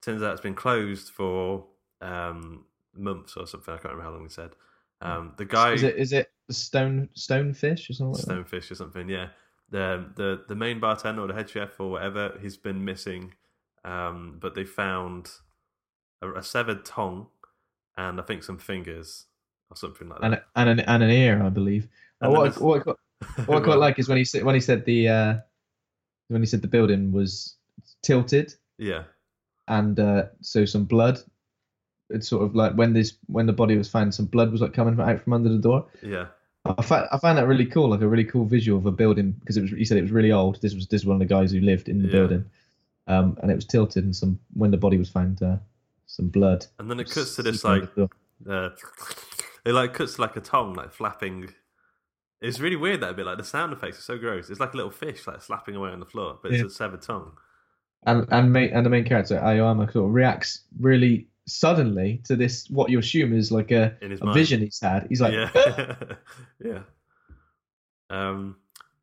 Turns 0.00 0.22
out 0.22 0.32
it's 0.32 0.40
been 0.40 0.54
closed 0.54 1.10
for 1.10 1.66
um, 2.00 2.64
months 2.94 3.36
or 3.36 3.46
something. 3.46 3.74
I 3.74 3.78
can't 3.78 3.94
remember 3.94 4.04
how 4.04 4.10
long 4.12 4.22
he 4.22 4.28
said. 4.28 4.50
Um, 5.00 5.34
the 5.36 5.44
guy 5.44 5.72
Is 5.72 5.82
it 5.82 5.96
is 5.96 6.12
it 6.12 6.30
stone 6.50 7.08
stonefish 7.16 7.90
or 7.90 7.92
something? 7.92 8.24
Like? 8.26 8.46
Stonefish 8.46 8.70
or 8.70 8.74
something. 8.74 9.08
Yeah, 9.08 9.28
the 9.70 10.06
the 10.14 10.44
the 10.48 10.54
main 10.54 10.80
bartender 10.80 11.22
or 11.22 11.28
the 11.28 11.34
head 11.34 11.50
chef 11.50 11.78
or 11.78 11.90
whatever, 11.90 12.38
he's 12.40 12.56
been 12.56 12.84
missing. 12.84 13.34
Um, 13.84 14.38
but 14.40 14.54
they 14.54 14.64
found 14.64 15.30
a, 16.20 16.32
a 16.32 16.42
severed 16.42 16.84
tongue 16.84 17.28
and 17.96 18.20
I 18.20 18.22
think 18.24 18.42
some 18.42 18.58
fingers 18.58 19.26
or 19.70 19.76
something 19.76 20.08
like 20.08 20.18
and 20.22 20.34
that. 20.34 20.46
and 20.56 20.68
an 20.68 20.80
and 20.80 21.02
an 21.02 21.10
ear, 21.10 21.42
I 21.42 21.48
believe. 21.48 21.88
And 22.20 22.32
what, 22.32 22.56
I, 22.56 22.60
what, 22.60 22.80
I 22.80 22.82
quite, 22.82 22.96
what 23.46 23.62
I 23.62 23.64
quite 23.64 23.78
like 23.78 23.98
is 23.98 24.08
when 24.08 24.18
he 24.18 24.24
said 24.24 24.44
when 24.44 24.54
he 24.54 24.60
said 24.60 24.84
the 24.84 25.08
uh, 25.08 25.34
when 26.28 26.42
he 26.42 26.46
said 26.46 26.62
the 26.62 26.68
building 26.68 27.12
was 27.12 27.56
tilted 28.02 28.54
yeah, 28.78 29.04
and 29.66 29.98
uh, 29.98 30.24
so 30.40 30.64
some 30.64 30.84
blood. 30.84 31.20
It's 32.10 32.28
sort 32.28 32.44
of 32.44 32.54
like 32.54 32.72
when 32.72 32.94
this 32.94 33.18
when 33.26 33.46
the 33.46 33.52
body 33.52 33.76
was 33.76 33.88
found, 33.88 34.14
some 34.14 34.26
blood 34.26 34.50
was 34.50 34.62
like 34.62 34.72
coming 34.72 34.98
out 34.98 35.22
from 35.22 35.32
under 35.34 35.50
the 35.50 35.58
door. 35.58 35.86
yeah, 36.02 36.26
I 36.76 36.82
found, 36.82 37.08
I 37.12 37.34
that 37.34 37.46
really 37.46 37.66
cool, 37.66 37.90
like 37.90 38.00
a 38.00 38.08
really 38.08 38.24
cool 38.24 38.44
visual 38.44 38.78
of 38.78 38.86
a 38.86 38.90
building 38.92 39.32
because 39.40 39.56
it 39.56 39.62
was. 39.62 39.70
He 39.70 39.84
said 39.84 39.96
it 39.98 40.02
was 40.02 40.10
really 40.10 40.32
old. 40.32 40.60
This 40.60 40.74
was 40.74 40.86
this 40.88 41.02
was 41.02 41.06
one 41.06 41.16
of 41.16 41.28
the 41.28 41.32
guys 41.34 41.52
who 41.52 41.60
lived 41.60 41.88
in 41.88 41.98
the 42.02 42.06
Yeah. 42.08 42.12
building, 42.12 42.44
um, 43.06 43.38
and 43.42 43.50
it 43.50 43.54
was 43.54 43.64
tilted. 43.64 44.04
And 44.04 44.14
some 44.14 44.38
when 44.54 44.70
the 44.70 44.76
body 44.76 44.98
was 44.98 45.08
found, 45.08 45.42
uh, 45.42 45.56
some 46.06 46.28
blood. 46.28 46.66
and 46.78 46.90
then 46.90 47.00
it 47.00 47.10
cuts 47.10 47.36
to 47.36 47.42
this 47.42 47.64
like 47.64 47.88
uh, 48.48 48.70
it 49.64 49.72
like 49.72 49.94
cuts 49.94 50.18
like 50.18 50.36
a 50.36 50.40
tongue 50.40 50.74
like 50.74 50.92
flapping. 50.92 51.50
It's 52.40 52.60
really 52.60 52.76
weird 52.76 53.00
that 53.00 53.16
bit. 53.16 53.26
Like 53.26 53.38
the 53.38 53.44
sound 53.44 53.72
effects 53.72 53.98
are 53.98 54.02
so 54.02 54.18
gross. 54.18 54.48
It's 54.48 54.60
like 54.60 54.72
a 54.74 54.76
little 54.76 54.92
fish 54.92 55.26
like 55.26 55.42
slapping 55.42 55.74
away 55.76 55.90
on 55.90 56.00
the 56.00 56.06
floor, 56.06 56.38
but 56.42 56.52
it's 56.52 56.62
a 56.62 56.70
severed 56.70 57.02
tongue. 57.02 57.32
and 58.04 58.26
and 58.30 58.52
main, 58.52 58.70
and 58.70 58.86
the 58.86 58.90
main 58.90 59.04
character 59.04 59.38
Aoyama 59.38 59.90
sort 59.90 60.06
of 60.08 60.14
reacts 60.14 60.62
really 60.78 61.26
suddenly 61.48 62.20
to 62.24 62.36
this 62.36 62.68
what 62.70 62.90
you 62.90 62.98
assume 62.98 63.36
is 63.36 63.50
like 63.50 63.70
a, 63.70 63.96
a 64.02 64.32
vision 64.32 64.60
he's 64.60 64.80
had. 64.80 65.06
He's 65.08 65.20
like, 65.20 65.32
yeah, 65.32 65.94
yeah, 66.64 66.80
um, 68.10 68.56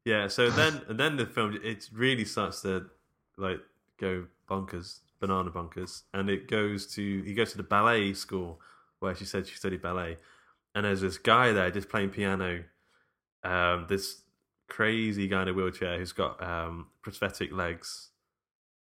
yeah. 0.05 0.27
So 0.27 0.49
then, 0.49 0.81
and 0.87 0.99
then 0.99 1.17
the 1.17 1.25
film 1.25 1.59
it 1.63 1.89
really 1.91 2.25
starts 2.25 2.61
to 2.61 2.85
like 3.37 3.59
go 3.99 4.25
bonkers, 4.49 4.99
banana 5.19 5.49
bonkers, 5.49 6.03
and 6.13 6.29
it 6.29 6.47
goes 6.47 6.87
to 6.95 7.21
he 7.23 7.33
goes 7.33 7.51
to 7.51 7.57
the 7.57 7.63
ballet 7.63 8.13
school 8.13 8.61
where 8.99 9.15
she 9.15 9.25
said 9.25 9.47
she 9.47 9.55
studied 9.55 9.81
ballet, 9.81 10.17
and 10.73 10.85
there's 10.85 11.01
this 11.01 11.17
guy 11.17 11.51
there 11.51 11.71
just 11.71 11.89
playing 11.89 12.09
piano. 12.09 12.63
Um, 13.43 13.85
this 13.89 14.21
crazy 14.67 15.27
guy 15.27 15.43
in 15.43 15.47
a 15.49 15.53
wheelchair 15.53 15.99
who's 15.99 16.13
got 16.13 16.41
um, 16.41 16.87
prosthetic 17.01 17.51
legs, 17.51 18.09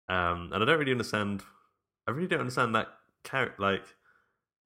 um, 0.07 0.51
and 0.53 0.63
I 0.63 0.65
don't 0.65 0.79
really 0.79 0.91
understand. 0.91 1.43
I 2.07 2.11
really 2.11 2.27
don't 2.27 2.39
understand 2.39 2.73
that 2.73 2.87
character. 3.23 3.61
Like, 3.61 3.83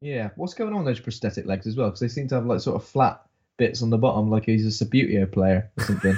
yeah, 0.02 0.30
what's 0.36 0.54
going 0.54 0.74
on 0.74 0.84
with 0.84 0.96
those 0.96 1.00
prosthetic 1.04 1.46
legs 1.46 1.68
as 1.68 1.76
well? 1.76 1.88
Because 1.88 2.00
they 2.02 2.08
seem 2.08 2.28
to 2.30 2.36
have 2.36 2.46
like 2.46 2.60
sort 2.62 2.76
of 2.76 2.88
flat 2.88 3.22
bits 3.58 3.82
on 3.84 3.90
the 3.90 3.98
bottom, 3.98 4.30
like 4.30 4.46
he's 4.46 4.66
a 4.82 4.86
Subbuteo 4.86 5.32
player 5.32 5.72
or 5.78 5.84
something. 5.84 6.18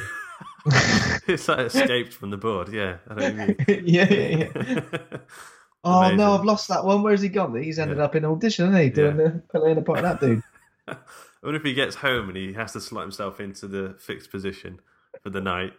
it's 1.27 1.47
like 1.47 1.59
escaped 1.59 2.13
from 2.13 2.29
the 2.31 2.37
board. 2.37 2.69
Yeah, 2.69 2.97
I 3.09 3.13
don't 3.15 3.37
mean. 3.37 3.55
yeah, 3.85 4.11
yeah, 4.11 4.49
yeah. 4.55 4.81
Oh 5.87 6.09
no, 6.15 6.31
I've 6.31 6.43
lost 6.43 6.67
that 6.69 6.83
one. 6.83 7.03
Where's 7.03 7.21
he 7.21 7.29
gone? 7.29 7.55
He's 7.61 7.77
ended 7.77 7.97
Yeah. 7.97 8.05
up 8.05 8.15
in 8.15 8.25
audition, 8.25 8.65
hasn't 8.71 8.83
he? 8.85 8.89
Doing 8.89 9.19
Yeah. 9.19 9.23
the 9.27 9.43
playing 9.59 9.75
the 9.75 9.83
part 9.83 9.99
of 9.99 10.03
that 10.05 10.19
dude. 10.19 10.41
I 10.87 10.95
wonder 11.43 11.59
if 11.59 11.63
he 11.63 11.75
gets 11.75 11.97
home 11.97 12.27
and 12.27 12.35
he 12.35 12.53
has 12.53 12.73
to 12.73 12.81
slot 12.81 13.03
himself 13.03 13.39
into 13.39 13.67
the 13.67 13.95
fixed 13.99 14.31
position 14.31 14.79
for 15.21 15.29
the 15.29 15.41
night. 15.41 15.73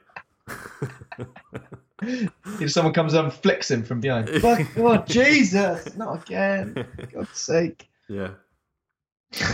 If 2.02 2.70
someone 2.72 2.92
comes 2.92 3.14
up 3.14 3.24
and 3.24 3.32
flicks 3.32 3.70
him 3.70 3.82
from 3.82 4.00
behind. 4.00 4.28
Fuck, 4.42 4.66
oh 4.76 4.98
Jesus, 4.98 5.96
not 5.96 6.22
again! 6.26 6.86
God's 7.12 7.38
sake. 7.38 7.88
yeah. 8.08 8.30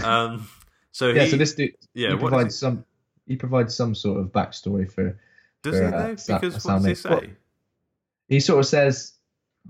Um. 0.05 0.49
So 0.93 1.09
Yeah, 1.09 1.25
he, 1.25 1.31
so 1.31 1.37
this 1.37 1.55
dude 1.55 1.75
yeah. 1.95 2.11
he 2.13 2.17
provides 2.17 2.57
some 2.59 2.85
he 3.27 3.37
provides 3.37 3.75
some 3.75 3.95
sort 3.95 4.21
of 4.21 4.27
backstory 4.33 4.91
for 4.91 5.07
he, 5.09 5.13
does 5.63 5.79
he 5.79 5.85
for, 5.85 5.91
though? 5.91 5.97
uh, 5.97 6.17
Sa- 6.17 6.39
Because 6.39 6.65
what 6.65 6.75
does 6.83 6.85
he 6.85 6.95
say? 6.95 7.31
he 8.29 8.41
sort 8.41 8.59
of 8.61 8.67
says 8.67 9.15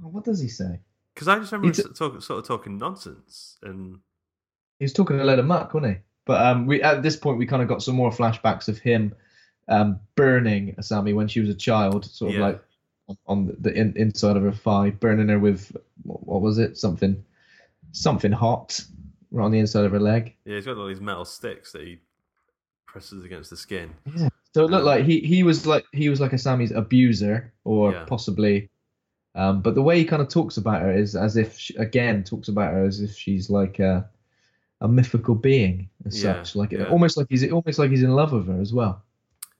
oh, 0.04 0.08
what 0.08 0.24
does 0.24 0.40
he 0.40 0.48
say? 0.48 0.80
Because 1.14 1.28
I 1.28 1.38
just 1.38 1.52
remember 1.52 1.74
He 1.74 1.82
him 1.82 1.92
talk, 1.94 2.20
sort 2.22 2.40
of 2.40 2.46
talking 2.46 2.78
nonsense 2.78 3.58
and 3.62 4.00
He 4.78 4.84
was 4.84 4.92
talking 4.92 5.20
a 5.20 5.24
load 5.24 5.38
of 5.38 5.44
muck, 5.46 5.74
wasn't 5.74 5.94
he? 5.96 6.00
But 6.24 6.44
um, 6.44 6.66
we 6.66 6.82
at 6.82 7.02
this 7.02 7.16
point 7.16 7.38
we 7.38 7.46
kind 7.46 7.62
of 7.62 7.68
got 7.68 7.82
some 7.82 7.94
more 7.94 8.10
flashbacks 8.10 8.66
of 8.68 8.78
him 8.78 9.14
um, 9.68 10.00
burning 10.14 10.74
Asami 10.74 11.14
when 11.14 11.28
she 11.28 11.40
was 11.40 11.48
a 11.50 11.54
child, 11.54 12.04
sort 12.04 12.30
of 12.32 12.38
Yeah. 12.38 12.46
like 12.46 12.62
on 13.26 13.54
the, 13.60 13.72
in, 13.72 13.96
inside 13.96 14.36
of 14.36 14.42
her 14.42 14.52
thigh, 14.52 14.90
burning 14.90 15.28
her 15.28 15.38
with 15.38 15.76
what, 16.02 16.26
what 16.26 16.40
was 16.40 16.58
it? 16.58 16.76
Something, 16.78 17.22
something 17.92 18.32
hot, 18.32 18.80
right 19.30 19.44
on 19.44 19.50
the 19.50 19.58
inside 19.58 19.84
of 19.84 19.92
her 19.92 20.00
leg. 20.00 20.34
yeah, 20.44 20.56
he's 20.56 20.64
got 20.66 20.76
all 20.76 20.86
these 20.86 21.00
metal 21.00 21.24
sticks 21.24 21.72
that 21.72 21.82
he 21.82 21.98
presses 22.86 23.24
against 23.24 23.50
the 23.50 23.56
skin. 23.56 23.90
Yeah. 24.16 24.28
So 24.54 24.64
it 24.64 24.70
looked 24.70 24.84
like 24.84 25.04
he 25.04 25.20
he 25.20 25.42
was 25.42 25.66
like 25.66 25.86
he 25.92 26.08
was 26.10 26.20
like 26.20 26.32
Asami's 26.32 26.72
abuser, 26.72 27.52
or 27.64 27.92
Yeah. 27.92 28.04
possibly 28.06 28.68
Um, 29.34 29.62
but 29.62 29.74
the 29.74 29.82
way 29.82 29.98
he 29.98 30.04
kind 30.04 30.20
of 30.20 30.28
talks 30.28 30.58
about 30.58 30.82
her 30.82 30.92
is 30.92 31.16
as 31.16 31.38
if, 31.38 31.58
she, 31.58 31.74
again, 31.76 32.22
talks 32.22 32.48
about 32.48 32.74
her 32.74 32.84
as 32.84 33.00
if 33.00 33.16
she's 33.16 33.48
like 33.48 33.78
a, 33.78 34.06
a 34.82 34.88
mythical 34.88 35.34
being 35.34 35.88
as 36.04 36.22
Yeah, 36.22 36.42
such, 36.42 36.54
like 36.54 36.72
yeah. 36.72 36.84
almost 36.90 37.16
like 37.16 37.28
he's 37.30 37.50
almost 37.50 37.78
like 37.78 37.90
he's 37.90 38.02
in 38.02 38.10
love 38.14 38.32
with 38.32 38.46
her 38.48 38.60
as 38.60 38.74
well, 38.74 39.02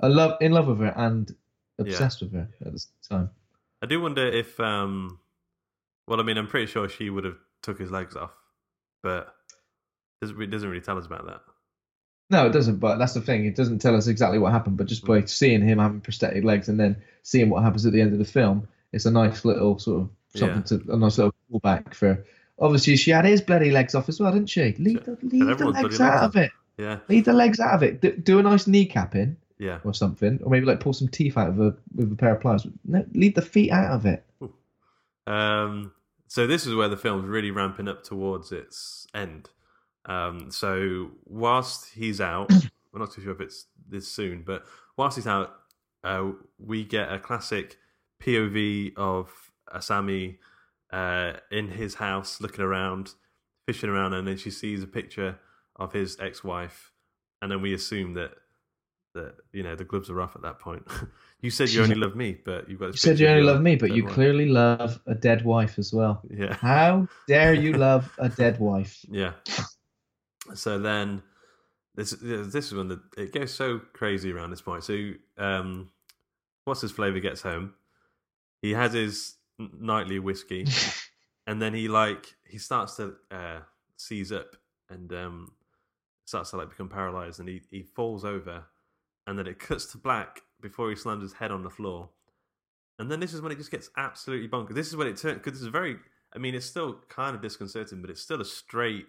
a 0.02 0.08
love 0.08 0.36
in 0.40 0.52
love 0.52 0.66
with 0.66 0.80
her 0.80 0.92
and 0.96 1.34
obsessed 1.78 2.20
with 2.20 2.32
her 2.32 2.48
at 2.64 2.72
the 2.72 2.78
same 2.78 2.90
time. 3.08 3.30
I 3.80 3.86
do 3.86 4.00
wonder 4.00 4.26
if, 4.26 4.58
um, 4.60 5.18
well, 6.06 6.20
I 6.20 6.22
mean, 6.22 6.38
I'm 6.38 6.46
pretty 6.46 6.66
sure 6.66 6.88
she 6.88 7.10
would 7.10 7.24
have 7.24 7.38
took 7.62 7.78
his 7.78 7.90
legs 7.90 8.16
off, 8.16 8.32
but 9.02 9.34
it 10.20 10.50
doesn't, 10.50 10.68
really 10.68 10.80
tell 10.80 10.98
us 10.98 11.06
about 11.06 11.26
that. 11.26 11.40
No, 12.30 12.46
it 12.46 12.52
doesn't. 12.52 12.76
But 12.76 12.96
that's 12.96 13.14
the 13.14 13.20
thing; 13.20 13.44
it 13.44 13.56
doesn't 13.56 13.80
tell 13.80 13.96
us 13.96 14.06
exactly 14.06 14.38
what 14.38 14.52
happened. 14.52 14.76
But 14.76 14.86
just 14.86 15.04
by 15.04 15.24
seeing 15.24 15.66
him 15.66 15.78
having 15.78 16.00
prosthetic 16.00 16.44
legs 16.44 16.68
and 16.68 16.78
then 16.78 17.02
seeing 17.22 17.50
what 17.50 17.62
happens 17.62 17.84
at 17.84 17.92
the 17.92 18.00
end 18.00 18.12
of 18.12 18.18
the 18.18 18.24
film, 18.24 18.68
it's 18.92 19.04
a 19.04 19.10
nice 19.10 19.44
little 19.44 19.78
sort 19.78 20.02
of 20.02 20.10
something 20.34 20.62
to 20.64 20.92
a 20.92 20.96
nice 20.96 21.18
little 21.18 21.34
callback 21.52 21.94
for. 21.94 22.24
Obviously, 22.58 22.96
she 22.96 23.10
had 23.10 23.24
his 23.24 23.40
bloody 23.40 23.70
legs 23.70 23.94
off 23.94 24.08
as 24.08 24.20
well, 24.20 24.32
didn't 24.32 24.48
she? 24.48 24.74
Leave 24.78 25.04
the, 25.04 25.18
leave 25.22 25.58
the 25.58 25.66
legs 25.66 26.00
out 26.00 26.22
of 26.22 26.36
it. 26.36 26.52
Yeah, 26.78 27.00
Leave 27.08 27.24
the 27.24 27.32
legs 27.32 27.60
out 27.60 27.74
of 27.74 27.82
it. 27.82 28.00
Do, 28.00 28.16
do 28.16 28.38
a 28.38 28.42
nice 28.42 28.66
kneecap 28.66 29.14
in 29.14 29.36
yeah. 29.62 29.78
or 29.84 29.94
something, 29.94 30.40
or 30.42 30.50
maybe 30.50 30.66
like 30.66 30.80
pull 30.80 30.92
some 30.92 31.08
teeth 31.08 31.38
out 31.38 31.48
of 31.48 31.60
a 31.60 31.74
with 31.94 32.12
a 32.12 32.16
pair 32.16 32.34
of 32.34 32.40
pliers. 32.40 32.66
No, 32.84 33.04
leave 33.14 33.34
the 33.34 33.42
feet 33.42 33.70
out 33.70 33.92
of 33.92 34.06
it. 34.06 34.24
Um, 35.24 35.92
so 36.26 36.48
this 36.48 36.66
is 36.66 36.74
where 36.74 36.88
the 36.88 36.96
film's 36.96 37.28
really 37.28 37.52
ramping 37.52 37.86
up 37.86 38.02
towards 38.02 38.50
its 38.50 39.06
end. 39.14 39.50
Um, 40.04 40.50
so 40.50 41.12
whilst 41.26 41.90
he's 41.94 42.20
out, 42.20 42.50
we're 42.92 42.98
not 42.98 43.12
too 43.12 43.22
sure 43.22 43.30
if 43.30 43.40
it's 43.40 43.66
this 43.88 44.08
soon, 44.08 44.42
but 44.44 44.64
whilst 44.96 45.16
he's 45.16 45.28
out, 45.28 45.54
uh, 46.02 46.32
we 46.58 46.84
get 46.84 47.12
a 47.12 47.20
classic 47.20 47.78
POV 48.20 48.96
of 48.96 49.30
Asami 49.72 50.38
uh, 50.92 51.34
in 51.52 51.68
his 51.68 51.94
house, 51.94 52.40
looking 52.40 52.64
around, 52.64 53.14
fishing 53.64 53.88
around, 53.88 54.12
and 54.12 54.26
then 54.26 54.36
she 54.36 54.50
sees 54.50 54.82
a 54.82 54.88
picture 54.88 55.38
of 55.76 55.92
his 55.92 56.18
ex-wife, 56.18 56.90
and 57.40 57.52
then 57.52 57.62
we 57.62 57.72
assume 57.72 58.14
that 58.14 58.32
that 59.14 59.34
you 59.52 59.62
know 59.62 59.74
the 59.74 59.84
gloves 59.84 60.10
are 60.10 60.20
off 60.20 60.36
at 60.36 60.42
that 60.42 60.58
point. 60.58 60.86
you 61.40 61.50
said 61.50 61.70
you 61.70 61.82
only 61.82 61.94
love 61.94 62.16
me, 62.16 62.38
but 62.44 62.68
you've 62.68 62.80
got. 62.80 62.86
You 62.86 62.96
said 62.96 63.18
you 63.18 63.28
only 63.28 63.42
love 63.42 63.60
me, 63.60 63.76
but 63.76 63.92
you 63.92 64.04
wife. 64.04 64.14
clearly 64.14 64.46
love 64.48 65.00
a 65.06 65.14
dead 65.14 65.44
wife 65.44 65.78
as 65.78 65.92
well. 65.92 66.22
Yeah. 66.30 66.54
How 66.54 67.08
dare 67.28 67.54
you 67.54 67.72
love 67.88 68.10
a 68.18 68.28
dead 68.28 68.58
wife? 68.58 69.04
Yeah. 69.10 69.32
So 70.54 70.78
then, 70.78 71.22
this 71.94 72.14
this 72.20 72.66
is 72.66 72.74
when 72.74 72.88
the 72.88 73.02
it 73.16 73.32
goes 73.32 73.52
so 73.52 73.80
crazy 73.92 74.32
around 74.32 74.50
this 74.50 74.62
point. 74.62 74.84
So, 74.84 75.12
um, 75.38 75.90
what's 76.64 76.80
his 76.80 76.92
flavor 76.92 77.20
gets 77.20 77.42
home. 77.42 77.74
He 78.60 78.72
has 78.72 78.92
his 78.92 79.36
nightly 79.58 80.18
whiskey, 80.18 80.66
and 81.46 81.60
then 81.60 81.74
he 81.74 81.88
like 81.88 82.34
he 82.48 82.58
starts 82.58 82.96
to 82.96 83.14
uh, 83.30 83.60
seize 83.96 84.32
up 84.32 84.56
and 84.88 85.12
um, 85.12 85.52
starts 86.24 86.50
to 86.50 86.56
like 86.56 86.70
become 86.70 86.88
paralyzed, 86.88 87.40
and 87.40 87.48
he 87.48 87.62
he 87.70 87.82
falls 87.82 88.24
over, 88.24 88.64
and 89.26 89.38
then 89.38 89.46
it 89.46 89.58
cuts 89.58 89.86
to 89.92 89.98
black 89.98 90.42
before 90.60 90.90
he 90.90 90.96
slams 90.96 91.22
his 91.22 91.34
head 91.34 91.50
on 91.50 91.62
the 91.62 91.70
floor. 91.70 92.10
And 92.98 93.10
then 93.10 93.20
this 93.20 93.32
is 93.32 93.40
when 93.40 93.52
it 93.52 93.58
just 93.58 93.70
gets 93.70 93.90
absolutely 93.96 94.48
bonkers. 94.48 94.74
This 94.74 94.88
is 94.88 94.96
when 94.96 95.08
it 95.08 95.16
turns 95.16 95.38
because 95.38 95.54
this 95.54 95.62
is 95.62 95.68
very. 95.68 95.96
I 96.34 96.38
mean, 96.38 96.54
it's 96.54 96.66
still 96.66 96.98
kind 97.08 97.34
of 97.36 97.42
disconcerting, 97.42 98.00
but 98.00 98.08
it's 98.08 98.22
still 98.22 98.40
a 98.40 98.44
straight, 98.44 99.06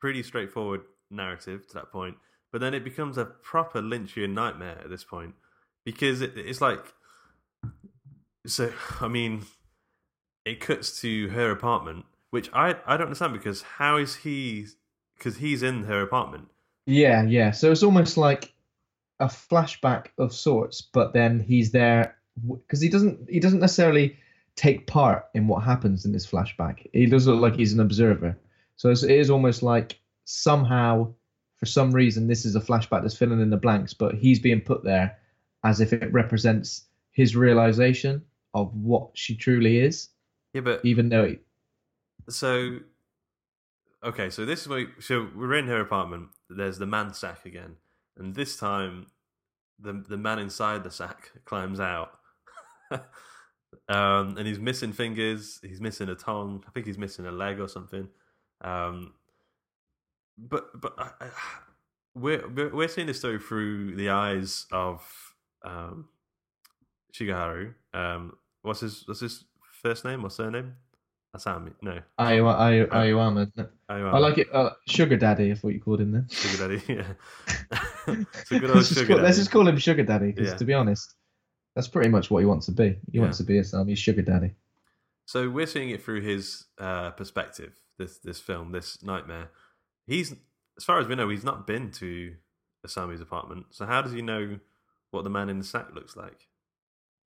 pretty 0.00 0.22
straightforward 0.22 0.80
narrative 1.10 1.66
to 1.68 1.74
that 1.74 1.92
point. 1.92 2.16
But 2.50 2.60
then 2.60 2.74
it 2.74 2.82
becomes 2.82 3.18
a 3.18 3.24
proper 3.24 3.80
Lynchian 3.80 4.32
nightmare 4.32 4.78
at 4.82 4.90
this 4.90 5.04
point 5.04 5.34
because 5.84 6.20
it, 6.20 6.32
it's 6.36 6.60
like. 6.60 6.94
So 8.46 8.72
I 9.00 9.08
mean, 9.08 9.44
it 10.44 10.60
cuts 10.60 11.00
to 11.00 11.28
her 11.28 11.50
apartment, 11.50 12.04
which 12.30 12.50
I 12.52 12.76
I 12.86 12.96
don't 12.96 13.06
understand 13.06 13.32
because 13.32 13.62
how 13.62 13.96
is 13.96 14.16
he? 14.16 14.66
Because 15.16 15.36
he's 15.36 15.62
in 15.62 15.84
her 15.84 16.00
apartment. 16.02 16.48
Yeah, 16.86 17.22
yeah. 17.24 17.50
So 17.50 17.70
it's 17.70 17.82
almost 17.82 18.16
like 18.16 18.53
a 19.20 19.26
flashback 19.26 20.08
of 20.18 20.32
sorts, 20.32 20.80
but 20.80 21.12
then 21.12 21.40
he's 21.40 21.70
there 21.70 22.16
because 22.48 22.80
he 22.80 22.88
doesn't 22.88 23.28
he 23.28 23.38
doesn't 23.40 23.60
necessarily 23.60 24.16
take 24.56 24.86
part 24.86 25.26
in 25.34 25.48
what 25.48 25.62
happens 25.62 26.04
in 26.04 26.12
this 26.12 26.26
flashback. 26.26 26.86
He 26.92 27.06
does 27.06 27.26
look 27.26 27.40
like 27.40 27.56
he's 27.56 27.72
an 27.72 27.80
observer. 27.80 28.38
So 28.76 28.90
it's, 28.90 29.02
it 29.02 29.10
is 29.10 29.30
almost 29.30 29.62
like 29.62 29.98
somehow, 30.24 31.12
for 31.56 31.66
some 31.66 31.92
reason, 31.92 32.26
this 32.26 32.44
is 32.44 32.56
a 32.56 32.60
flashback 32.60 33.02
that's 33.02 33.16
filling 33.16 33.40
in 33.40 33.50
the 33.50 33.56
blanks, 33.56 33.94
but 33.94 34.14
he's 34.14 34.38
being 34.38 34.60
put 34.60 34.84
there 34.84 35.16
as 35.64 35.80
if 35.80 35.92
it 35.92 36.12
represents 36.12 36.84
his 37.12 37.34
realization 37.34 38.22
of 38.54 38.74
what 38.74 39.10
she 39.14 39.34
truly 39.34 39.78
is, 39.78 40.08
Yeah, 40.52 40.60
but 40.60 40.84
even 40.84 41.08
though 41.08 41.24
it, 41.24 41.42
So, 42.28 42.78
okay, 44.04 44.30
so 44.30 44.44
this 44.44 44.62
is 44.62 44.68
where 44.68 44.86
so 45.00 45.28
we're 45.34 45.54
in 45.54 45.66
her 45.66 45.80
apartment. 45.80 46.28
There's 46.48 46.78
the 46.78 46.86
man 46.86 47.14
sack 47.14 47.46
again, 47.46 47.76
and 48.16 48.34
this 48.34 48.56
time, 48.56 49.06
the 49.78 50.04
the 50.08 50.16
man 50.16 50.38
inside 50.38 50.84
the 50.84 50.90
sack 50.90 51.32
climbs 51.44 51.80
out, 51.80 52.18
um, 52.90 54.36
and 54.36 54.46
he's 54.46 54.58
missing 54.58 54.92
fingers. 54.92 55.58
He's 55.62 55.80
missing 55.80 56.08
a 56.08 56.14
tongue. 56.14 56.64
I 56.66 56.70
think 56.70 56.86
he's 56.86 56.98
missing 56.98 57.26
a 57.26 57.32
leg 57.32 57.60
or 57.60 57.68
something. 57.68 58.08
Um, 58.60 59.14
but 60.38 60.80
but 60.80 60.94
I, 60.98 61.10
I, 61.20 61.28
we're 62.14 62.48
we're 62.48 62.88
seeing 62.88 63.06
this 63.06 63.18
story 63.18 63.38
through 63.38 63.96
the 63.96 64.10
eyes 64.10 64.66
of 64.72 65.02
um, 65.64 66.08
Shigeharu. 67.12 67.74
Um, 67.92 68.36
what's 68.62 68.80
his 68.80 69.04
what's 69.06 69.20
his 69.20 69.44
first 69.82 70.04
name 70.04 70.24
or 70.24 70.30
surname? 70.30 70.74
Asami. 71.36 71.72
No. 71.82 72.00
Ayu- 72.18 72.88
Ayu- 72.88 72.88
Ayuama. 72.88 73.68
I 73.88 74.18
like 74.18 74.38
it. 74.38 74.54
Uh, 74.54 74.70
Sugar 74.86 75.16
Daddy, 75.16 75.50
I 75.50 75.54
thought 75.54 75.72
you 75.72 75.80
called 75.80 76.00
him 76.00 76.12
then. 76.12 76.28
Sugar 76.30 76.68
Daddy, 76.68 76.82
yeah. 76.94 77.78
it's 78.08 78.50
a 78.52 78.58
good 78.58 78.64
old 78.70 78.76
let's, 78.76 78.88
just 78.90 79.06
call, 79.06 79.16
daddy. 79.16 79.22
let's 79.26 79.38
just 79.38 79.50
call 79.50 79.66
him 79.68 79.78
Sugar 79.78 80.02
Daddy 80.04 80.32
because, 80.32 80.50
Yeah. 80.50 80.56
to 80.56 80.64
be 80.64 80.74
honest, 80.74 81.14
that's 81.74 81.88
pretty 81.88 82.10
much 82.10 82.30
what 82.30 82.40
he 82.40 82.46
wants 82.46 82.66
to 82.66 82.72
be. 82.72 82.98
He 83.12 83.18
wants 83.20 83.38
to 83.38 83.44
be 83.44 83.58
a 83.58 83.64
Sami's 83.64 83.98
Sugar 83.98 84.22
Daddy. 84.22 84.54
So 85.26 85.48
we're 85.48 85.66
seeing 85.66 85.90
it 85.90 86.02
through 86.02 86.20
his 86.20 86.64
uh, 86.78 87.10
perspective. 87.10 87.72
This 87.98 88.18
this 88.18 88.40
film, 88.40 88.72
this 88.72 89.02
nightmare. 89.02 89.50
He's 90.06 90.34
as 90.76 90.84
far 90.84 90.98
as 90.98 91.06
we 91.06 91.14
know, 91.14 91.28
he's 91.28 91.44
not 91.44 91.66
been 91.66 91.90
to 91.92 92.34
Asami's 92.86 93.20
apartment. 93.20 93.66
So 93.70 93.86
how 93.86 94.02
does 94.02 94.12
he 94.12 94.22
know 94.22 94.58
what 95.12 95.24
the 95.24 95.30
man 95.30 95.48
in 95.48 95.58
the 95.58 95.64
sack 95.64 95.94
looks 95.94 96.16
like? 96.16 96.48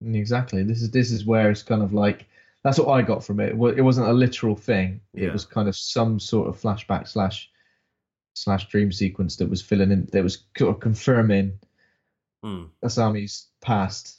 Exactly. 0.05 0.63
This 0.63 0.83
is 0.83 0.91
this 0.91 1.11
is 1.11 1.25
where 1.25 1.51
it's 1.51 1.63
kind 1.63 1.83
of 1.83 1.93
like 1.93 2.27
that's 2.65 2.79
what 2.79 2.89
I 2.93 3.03
got 3.03 3.25
from 3.25 3.41
it. 3.41 3.51
It 3.51 3.83
wasn't 3.83 4.09
a 4.09 4.13
literal 4.13 4.57
thing. 4.57 5.01
Yeah. 5.15 5.29
It 5.29 5.33
was 5.33 5.45
kind 5.45 5.69
of 5.69 5.77
some 5.77 6.19
sort 6.21 6.49
of 6.49 6.61
flashback 6.61 7.09
slash 7.09 7.49
slash 8.37 8.69
dream 8.69 8.93
sequence 8.93 9.37
that 9.37 9.49
was 9.49 9.63
filling 9.63 9.91
in 9.91 10.09
that 10.13 10.23
was 10.23 10.45
confirming 10.81 11.59
Hmm. 12.43 12.65
Asami's 12.85 13.49
past 13.63 14.19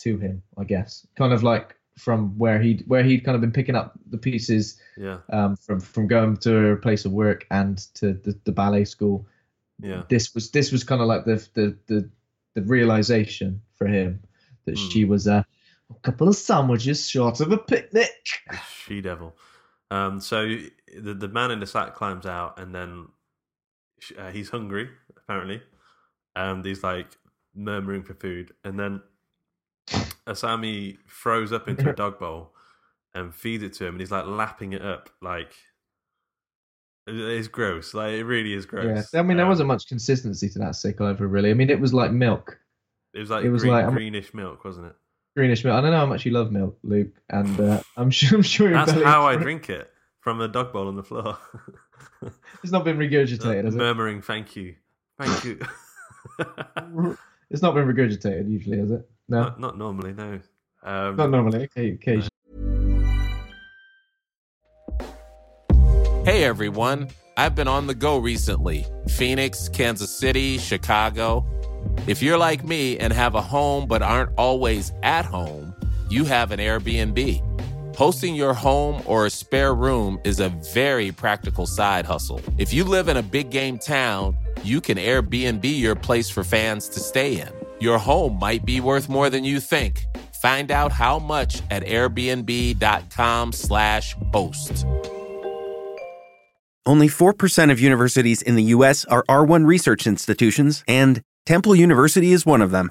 to 0.00 0.16
him. 0.18 0.42
I 0.58 0.64
guess 0.64 1.06
kind 1.16 1.32
of 1.32 1.42
like 1.42 1.76
from 1.98 2.38
where 2.38 2.58
he'd 2.60 2.84
where 2.88 3.02
he'd 3.02 3.22
kind 3.24 3.34
of 3.34 3.40
been 3.42 3.52
picking 3.52 3.76
up 3.76 3.92
the 4.08 4.16
pieces 4.18 4.80
Yeah, 4.96 5.18
um, 5.28 5.56
from 5.56 5.78
from 5.80 6.06
going 6.08 6.38
to 6.38 6.50
her 6.50 6.76
place 6.76 7.04
of 7.04 7.12
work 7.12 7.46
and 7.50 7.76
to 7.94 8.14
the, 8.14 8.38
the 8.44 8.52
ballet 8.52 8.84
school. 8.86 9.26
yeah, 9.82 10.02
This 10.08 10.34
was 10.34 10.50
this 10.50 10.72
was 10.72 10.82
kind 10.84 11.02
of 11.02 11.06
like 11.08 11.24
the 11.26 11.46
the 11.54 11.76
the, 11.86 12.10
the 12.54 12.62
realization 12.62 13.60
for 13.76 13.86
him 13.86 14.22
that 14.64 14.78
Hmm. 14.78 14.88
she 14.88 15.04
was 15.04 15.26
a, 15.26 15.44
a 15.90 15.94
couple 16.00 16.28
of 16.28 16.36
sandwiches 16.36 17.08
short 17.08 17.40
of 17.40 17.52
a 17.52 17.58
picnic. 17.58 18.24
she 18.86 19.00
devil. 19.02 19.36
Um, 19.90 20.20
so 20.20 20.56
the 20.96 21.12
the 21.14 21.28
man 21.28 21.50
in 21.50 21.60
the 21.60 21.66
sack 21.66 21.94
climbs 21.94 22.24
out, 22.24 22.58
and 22.58 22.74
then 22.74 23.08
uh, 24.18 24.30
he's 24.30 24.50
hungry 24.50 24.88
apparently, 25.16 25.62
and 26.36 26.64
he's 26.64 26.82
like 26.82 27.06
murmuring 27.54 28.02
for 28.02 28.14
food, 28.14 28.52
and 28.64 28.78
then 28.78 29.02
Asami 30.26 30.98
throws 31.08 31.52
up 31.52 31.68
into 31.68 31.90
a 31.90 31.92
dog 31.92 32.18
bowl 32.18 32.52
and 33.14 33.34
feeds 33.34 33.62
it 33.64 33.72
to 33.74 33.86
him, 33.86 33.94
and 33.94 34.00
he's 34.00 34.10
like 34.12 34.26
lapping 34.26 34.72
it 34.72 34.82
up 34.82 35.10
like. 35.20 35.52
It's 37.06 37.48
gross. 37.48 37.92
Like 37.94 38.12
it 38.12 38.24
really 38.24 38.52
is 38.52 38.66
gross. 38.66 39.08
Yeah, 39.12 39.18
I 39.18 39.22
mean 39.22 39.36
there 39.36 39.46
Um, 39.46 39.50
wasn't 39.50 39.66
much 39.68 39.88
consistency 39.88 40.48
to 40.50 40.58
that 40.60 40.76
sick 40.76 41.00
over, 41.00 41.26
really. 41.26 41.50
I 41.50 41.54
mean 41.54 41.70
it 41.70 41.80
was 41.80 41.92
like 41.92 42.12
milk, 42.12 42.58
It 43.14 43.18
was 43.20 43.30
like 43.30 43.44
it 43.44 43.50
was 43.50 43.62
green, 43.62 43.72
like- 43.72 43.88
greenish 43.92 44.32
milk, 44.34 44.64
wasn't 44.64 44.86
it? 44.88 44.96
greenish 45.36 45.64
milk. 45.64 45.76
I 45.76 45.80
don't 45.80 45.90
know 45.92 45.96
how 45.98 46.06
much 46.06 46.24
you 46.26 46.32
love 46.32 46.52
milk, 46.52 46.78
Luke, 46.84 47.12
and 47.30 47.58
uh, 47.58 47.80
I'm 47.96 48.10
sure 48.18 48.36
I'm 48.36 48.42
sure 48.42 48.70
That's 48.70 48.92
how 48.92 49.26
I 49.26 49.36
drink 49.36 49.70
it 49.70 49.89
from 50.20 50.40
a 50.40 50.48
dog 50.48 50.72
bowl 50.72 50.88
on 50.88 50.96
the 50.96 51.02
floor. 51.02 51.38
It's 52.62 52.70
not 52.70 52.84
been 52.84 52.98
regurgitated, 52.98 53.64
has 53.64 53.74
it? 53.74 53.78
Murmuring, 53.78 54.20
"Thank 54.20 54.54
you, 54.54 54.74
thank 55.18 55.44
you." 55.44 55.58
It's 57.50 57.62
not 57.62 57.74
been 57.74 57.86
regurgitated 57.86 58.48
usually, 58.48 58.78
has 58.78 58.90
it? 58.92 59.10
No, 59.28 59.40
Not, 59.40 59.60
not 59.60 59.78
normally, 59.78 60.12
no. 60.12 60.38
Um, 60.84 61.16
not 61.16 61.30
normally. 61.30 61.64
Okay, 61.64 61.90
occasionally. 61.90 62.28
Hey 66.24 66.44
everyone, 66.44 67.08
I've 67.36 67.54
been 67.56 67.66
on 67.66 67.86
the 67.88 67.94
go 67.94 68.18
recently 68.18 68.86
Phoenix, 69.08 69.68
Kansas 69.68 70.16
City, 70.16 70.58
Chicago. 70.58 71.44
If 72.06 72.22
you're 72.22 72.38
like 72.38 72.62
me 72.62 72.98
and 72.98 73.12
have 73.12 73.34
a 73.34 73.42
home 73.42 73.88
but 73.88 74.02
aren't 74.02 74.30
always 74.36 74.92
at 75.02 75.24
home, 75.24 75.74
you 76.08 76.24
have 76.24 76.52
an 76.52 76.60
Airbnb. 76.60 77.49
Hosting 77.96 78.34
your 78.34 78.52
home 78.54 79.00
or 79.06 79.26
a 79.26 79.30
spare 79.30 79.72
room 79.74 80.18
is 80.24 80.40
a 80.40 80.48
very 80.74 81.12
practical 81.12 81.66
side 81.66 82.06
hustle. 82.06 82.40
If 82.56 82.72
you 82.72 82.82
live 82.84 83.08
in 83.08 83.16
a 83.16 83.22
big 83.22 83.50
game 83.50 83.78
town, 83.78 84.36
you 84.64 84.80
can 84.80 84.98
Airbnb 84.98 85.62
your 85.64 85.94
place 85.94 86.28
for 86.30 86.42
fans 86.42 86.88
to 86.88 86.98
stay 87.00 87.40
in. 87.40 87.50
Your 87.80 87.98
home 87.98 88.36
might 88.38 88.64
be 88.64 88.80
worth 88.80 89.08
more 89.08 89.30
than 89.30 89.44
you 89.44 89.60
think. 89.60 90.04
Find 90.40 90.70
out 90.70 90.92
how 90.92 91.18
much 91.18 91.62
at 91.70 91.84
airbnb.com/slash 91.84 94.16
host. 94.32 94.86
Only 96.86 97.08
4% 97.08 97.70
of 97.70 97.78
universities 97.78 98.40
in 98.40 98.56
the 98.56 98.62
U.S. 98.74 99.04
are 99.04 99.22
R1 99.28 99.66
research 99.66 100.06
institutions, 100.06 100.82
and 100.88 101.20
Temple 101.44 101.76
University 101.76 102.32
is 102.32 102.46
one 102.46 102.62
of 102.62 102.70
them. 102.70 102.90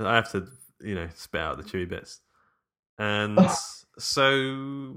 I 0.00 0.14
have 0.16 0.30
to, 0.32 0.46
you 0.80 0.94
know, 0.94 1.08
spit 1.14 1.40
out 1.40 1.56
the 1.56 1.64
chewy 1.64 1.88
bits, 1.88 2.20
and 2.98 3.38
so 3.98 4.94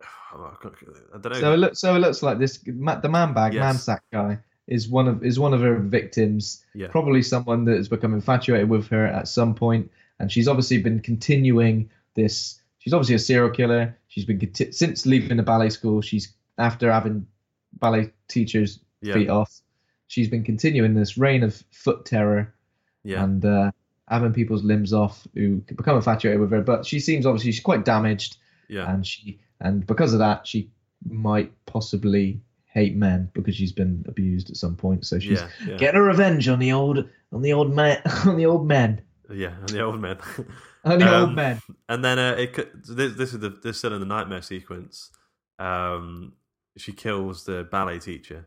I 0.32 1.18
don't 1.20 1.24
know. 1.32 1.32
So 1.40 1.52
it 1.52 1.56
looks. 1.56 1.80
So 1.80 1.94
it 1.96 1.98
looks 2.00 2.22
like 2.22 2.38
this. 2.38 2.58
The 2.58 2.72
man 3.08 3.32
bag, 3.34 3.54
Yes. 3.54 3.60
man 3.60 3.74
sack 3.78 4.02
guy 4.12 4.38
is 4.66 4.88
one 4.88 5.08
of 5.08 5.24
is 5.24 5.38
one 5.38 5.54
of 5.54 5.60
her 5.60 5.76
victims. 5.78 6.64
Yeah. 6.74 6.88
Probably 6.88 7.22
someone 7.22 7.64
that 7.66 7.76
has 7.76 7.88
become 7.88 8.14
infatuated 8.14 8.68
with 8.68 8.88
her 8.88 9.06
at 9.06 9.28
some 9.28 9.54
point, 9.54 9.90
and 10.18 10.30
she's 10.30 10.48
obviously 10.48 10.78
been 10.82 11.00
continuing 11.00 11.90
this. 12.14 12.60
She's 12.78 12.92
obviously 12.92 13.16
a 13.16 13.20
serial 13.20 13.50
killer. 13.50 13.96
She's 14.08 14.24
been 14.24 14.40
since 14.72 15.06
leaving 15.06 15.36
the 15.36 15.42
ballet 15.42 15.70
school. 15.70 16.00
She's 16.00 16.32
after 16.58 16.90
having 16.92 17.26
ballet 17.74 18.12
teachers 18.28 18.80
Yeah. 19.02 19.14
feet 19.14 19.28
off. 19.28 19.60
She's 20.08 20.28
been 20.28 20.44
continuing 20.44 20.94
this 20.94 21.18
reign 21.18 21.42
of 21.42 21.62
foot 21.72 22.04
terror 22.04 22.54
yeah, 23.02 23.24
and 23.24 23.44
uh, 23.44 23.72
having 24.08 24.32
people's 24.32 24.64
limbs 24.64 24.92
off 24.92 25.26
who 25.34 25.60
could 25.66 25.76
become 25.76 25.96
infatuated 25.96 26.40
with 26.40 26.50
her. 26.50 26.62
But 26.62 26.86
she 26.86 27.00
seems 27.00 27.26
obviously 27.26 27.52
she's 27.52 27.62
quite 27.62 27.84
damaged 27.84 28.36
yeah, 28.68 28.92
and 28.92 29.06
she 29.06 29.40
and 29.60 29.86
because 29.86 30.12
of 30.12 30.18
that 30.20 30.46
she 30.46 30.70
might 31.08 31.52
possibly 31.66 32.40
hate 32.66 32.96
men 32.96 33.30
because 33.32 33.54
she's 33.56 33.72
been 33.72 34.04
abused 34.08 34.50
at 34.50 34.56
some 34.56 34.76
point 34.76 35.06
so 35.06 35.18
she's 35.18 35.40
yeah, 35.40 35.48
yeah, 35.66 35.76
getting 35.76 35.96
her 35.96 36.02
revenge 36.04 36.46
on 36.48 36.58
the 36.58 36.72
old 36.72 37.08
on 37.32 37.40
the 37.42 37.52
old 37.52 37.74
man 37.74 38.02
on 38.26 38.36
the 38.36 38.44
old 38.44 38.66
men 38.66 39.00
yeah, 39.30 39.54
and 39.60 39.68
the 39.70 39.82
old 39.82 40.00
man. 40.00 40.18
on 40.84 40.98
the 40.98 41.06
Um, 41.06 41.22
old 41.22 41.34
men 41.34 41.60
And 41.88 42.04
then 42.04 42.18
uh, 42.18 42.36
it 42.38 42.54
this, 42.84 43.14
this 43.14 43.32
is 43.32 43.40
the 43.40 43.50
this 43.50 43.76
is 43.76 43.78
still 43.78 43.92
in 43.94 44.00
the 44.00 44.06
nightmare 44.06 44.42
sequence. 44.42 45.10
Um, 45.58 46.34
she 46.76 46.92
kills 46.92 47.44
the 47.44 47.64
ballet 47.70 47.98
teacher. 47.98 48.46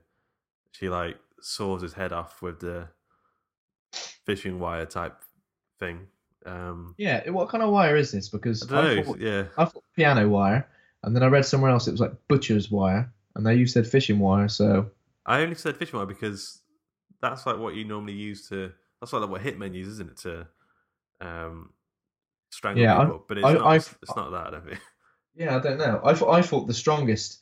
She 0.72 0.90
like 0.90 1.18
saws 1.42 1.82
his 1.82 1.94
head 1.94 2.14
off 2.14 2.42
with 2.42 2.60
the 2.60 2.90
fishing 3.94 4.60
wire 4.60 4.86
type 4.86 5.18
thing. 5.80 6.08
Um, 6.46 6.96
yeah 6.98 7.30
what 7.30 7.50
kind 7.50 7.62
of 7.64 7.70
wire 7.70 7.98
is 7.98 8.12
this 8.12 8.30
I 8.34 8.38
because 8.38 8.72
I, 8.72 8.96
know. 8.96 9.04
thought, 9.04 9.20
Yeah, 9.20 9.44
I 9.58 9.66
thought 9.66 9.84
piano 9.96 10.28
wire 10.30 10.68
and 11.04 11.14
then 11.16 11.22
I 11.22 11.28
read 11.28 11.46
somewhere 11.46 11.70
else 11.70 11.88
it 11.88 11.92
was 11.92 12.00
like 12.00 12.14
butcher's 12.30 12.72
wire 12.72 13.12
and 13.36 13.44
now 13.44 13.50
you 13.52 13.68
said 13.68 13.86
fishing 13.86 14.20
wire 14.20 14.48
so 14.48 14.90
I 15.26 15.42
only 15.42 15.56
said 15.56 15.76
fishing 15.78 15.98
wire 15.98 16.06
because 16.08 16.62
that's 17.22 17.46
like 17.46 17.58
what 17.60 17.76
you 17.76 17.84
normally 17.84 18.14
use 18.14 18.48
to. 18.50 18.72
That's 19.02 19.12
like 19.14 19.30
what 19.30 19.42
hitmen 19.44 19.74
use, 19.76 19.90
isn't 19.90 20.12
it? 20.12 20.18
To 20.20 20.48
um, 21.22 21.72
strangle 22.52 22.84
Yeah, 22.84 22.98
I- 22.98 23.04
people. 23.06 23.26
but 23.28 23.38
it's 23.38 23.46
I- 23.48 23.54
not. 23.54 23.76
It's 24.02 24.16
not 24.16 24.32
that. 24.32 24.48
I 24.48 24.52
don't 24.52 24.66
think. 24.66 24.80
yeah 25.36 25.56
I 25.58 25.60
don't 25.60 25.78
know 25.78 26.02
I 26.04 26.14
thought 26.16 26.32
I 26.34 26.42
thought 26.42 26.68
the 26.68 26.74
strongest 26.74 27.40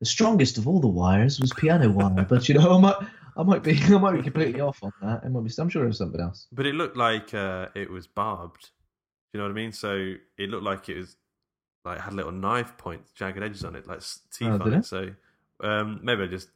the 0.00 0.06
strongest 0.06 0.56
of 0.58 0.66
all 0.68 0.80
the 0.80 0.88
wires 0.88 1.40
was 1.40 1.52
piano 1.52 1.90
wire 1.90 2.24
but 2.28 2.48
you 2.48 2.54
know 2.54 2.76
I 2.78 2.80
might 2.80 2.96
I 3.36 3.42
might 3.42 3.62
be 3.62 3.78
I 3.82 3.98
might 3.98 4.16
be 4.16 4.22
completely 4.22 4.60
off 4.60 4.82
on 4.82 4.92
that 5.02 5.24
it 5.24 5.30
might 5.30 5.44
be 5.44 5.50
I'm 5.58 5.68
sure 5.68 5.84
it 5.84 5.88
was 5.88 5.98
something 5.98 6.20
else 6.20 6.46
But 6.52 6.66
it 6.66 6.74
looked 6.74 6.96
like 6.96 7.34
uh, 7.34 7.68
it 7.74 7.90
was 7.90 8.06
barbed. 8.06 8.70
You 9.32 9.38
know 9.38 9.44
what 9.44 9.50
I 9.50 9.54
mean? 9.54 9.72
So 9.72 10.14
it 10.38 10.48
looked 10.50 10.64
like 10.64 10.88
it 10.88 10.96
was 10.96 11.16
like 11.84 12.00
had 12.00 12.14
little 12.14 12.32
knife 12.32 12.76
points, 12.78 13.10
jagged 13.12 13.42
edges 13.42 13.64
on 13.64 13.76
it, 13.76 13.86
like 13.86 14.00
teeth 14.32 14.48
Oh, 14.48 14.54
on 14.64 14.72
it. 14.72 14.78
it? 14.78 14.84
So 14.86 15.10
um, 15.62 16.00
maybe 16.02 16.22
I 16.22 16.26
just 16.26 16.48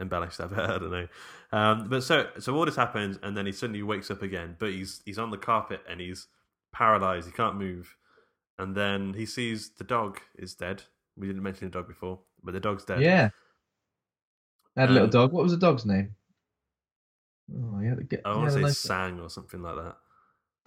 embellished 0.00 0.38
that 0.38 0.50
bit. 0.54 0.58
I 0.58 0.78
don't 0.78 0.90
know. 0.90 1.08
Um, 1.52 1.88
but 1.88 2.02
so 2.02 2.28
so 2.38 2.54
all 2.56 2.64
this 2.64 2.76
happens, 2.76 3.18
and 3.22 3.36
then 3.36 3.46
he 3.46 3.52
suddenly 3.52 3.82
wakes 3.82 4.10
up 4.10 4.22
again. 4.22 4.56
But 4.58 4.70
he's 4.70 5.00
he's 5.04 5.18
on 5.18 5.30
the 5.30 5.38
carpet 5.38 5.80
and 5.88 6.00
he's 6.00 6.26
paralyzed. 6.72 7.26
He 7.26 7.32
can't 7.32 7.56
move. 7.56 7.96
And 8.58 8.74
then 8.74 9.14
he 9.14 9.24
sees 9.24 9.70
the 9.70 9.84
dog 9.84 10.20
is 10.36 10.54
dead. 10.54 10.82
We 11.16 11.28
didn't 11.28 11.42
mention 11.42 11.68
the 11.68 11.72
dog 11.78 11.86
before, 11.86 12.18
but 12.42 12.52
the 12.54 12.60
dog's 12.60 12.84
dead. 12.84 13.00
Yeah. 13.00 13.30
I 14.78 14.82
had 14.82 14.90
a 14.90 14.92
little 14.92 15.06
Um, 15.06 15.10
dog. 15.10 15.32
What 15.32 15.42
was 15.42 15.52
the 15.52 15.58
dog's 15.58 15.84
name? 15.84 16.14
Oh, 17.54 17.80
yeah. 17.80 17.94
Get, 18.08 18.22
I 18.24 18.36
want 18.36 18.52
to 18.52 18.62
say 18.62 18.88
Sang 18.88 19.20
or 19.20 19.28
something 19.30 19.60
like 19.62 19.76
that. 19.76 19.96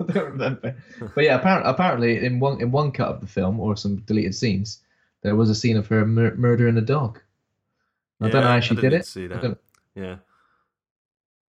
I 0.00 0.12
don't 0.12 0.30
remember. 0.32 0.76
But 1.14 1.24
yeah, 1.24 1.36
apparently, 1.36 1.70
apparently, 1.70 2.24
in 2.24 2.40
one 2.40 2.60
in 2.60 2.70
one 2.70 2.92
cut 2.92 3.08
of 3.08 3.20
the 3.20 3.26
film 3.26 3.60
or 3.60 3.76
some 3.76 3.96
deleted 4.02 4.34
scenes, 4.34 4.80
there 5.22 5.36
was 5.36 5.48
a 5.50 5.54
scene 5.54 5.76
of 5.76 5.86
her 5.88 6.04
mur- 6.06 6.34
murdering 6.36 6.76
a 6.76 6.80
dog. 6.82 7.20
I 8.20 8.28
don't 8.28 8.42
know 8.42 8.48
how 8.48 8.60
she 8.60 8.74
didn't 8.74 8.90
did 8.90 9.00
it. 9.00 9.06
See 9.06 9.24
I, 9.24 9.28
that. 9.28 9.42
don't- 9.42 9.58
Yeah. 9.94 10.16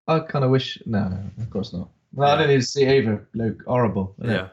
I 0.07 0.19
kind 0.19 0.43
of 0.45 0.51
wish. 0.51 0.79
No, 0.85 1.07
no, 1.07 1.29
of 1.39 1.49
course 1.49 1.71
not. 1.73 1.89
Well, 2.13 2.29
I 2.29 2.33
Yeah. 2.33 2.41
don't 2.41 2.49
even 2.51 2.61
see 2.61 2.83
it 2.83 2.91
either. 3.03 3.27
Look, 3.33 3.63
horrible. 3.65 4.15
Yeah. 4.21 4.49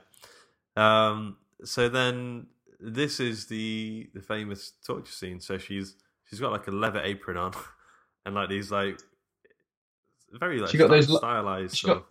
Um. 0.76 1.37
So 1.64 1.88
then, 1.88 2.46
this 2.81 3.20
is 3.20 3.46
the 3.46 4.11
the 4.14 4.20
famous 4.22 4.72
torture 4.85 5.12
scene. 5.12 5.40
So 5.40 5.59
she's 5.59 5.96
she's 6.31 6.40
got 6.40 6.53
like 6.53 6.66
a 6.69 6.71
leather 6.71 7.01
apron 7.03 7.37
on, 7.37 7.53
and 8.27 8.35
like 8.35 8.49
these 8.49 8.71
like 8.71 8.99
very 10.33 10.59
like 10.61 10.71
She 10.71 10.79
got 10.79 10.88
those 10.90 11.14
stylized. 11.14 11.77
she 11.77 11.87
got- 11.87 12.07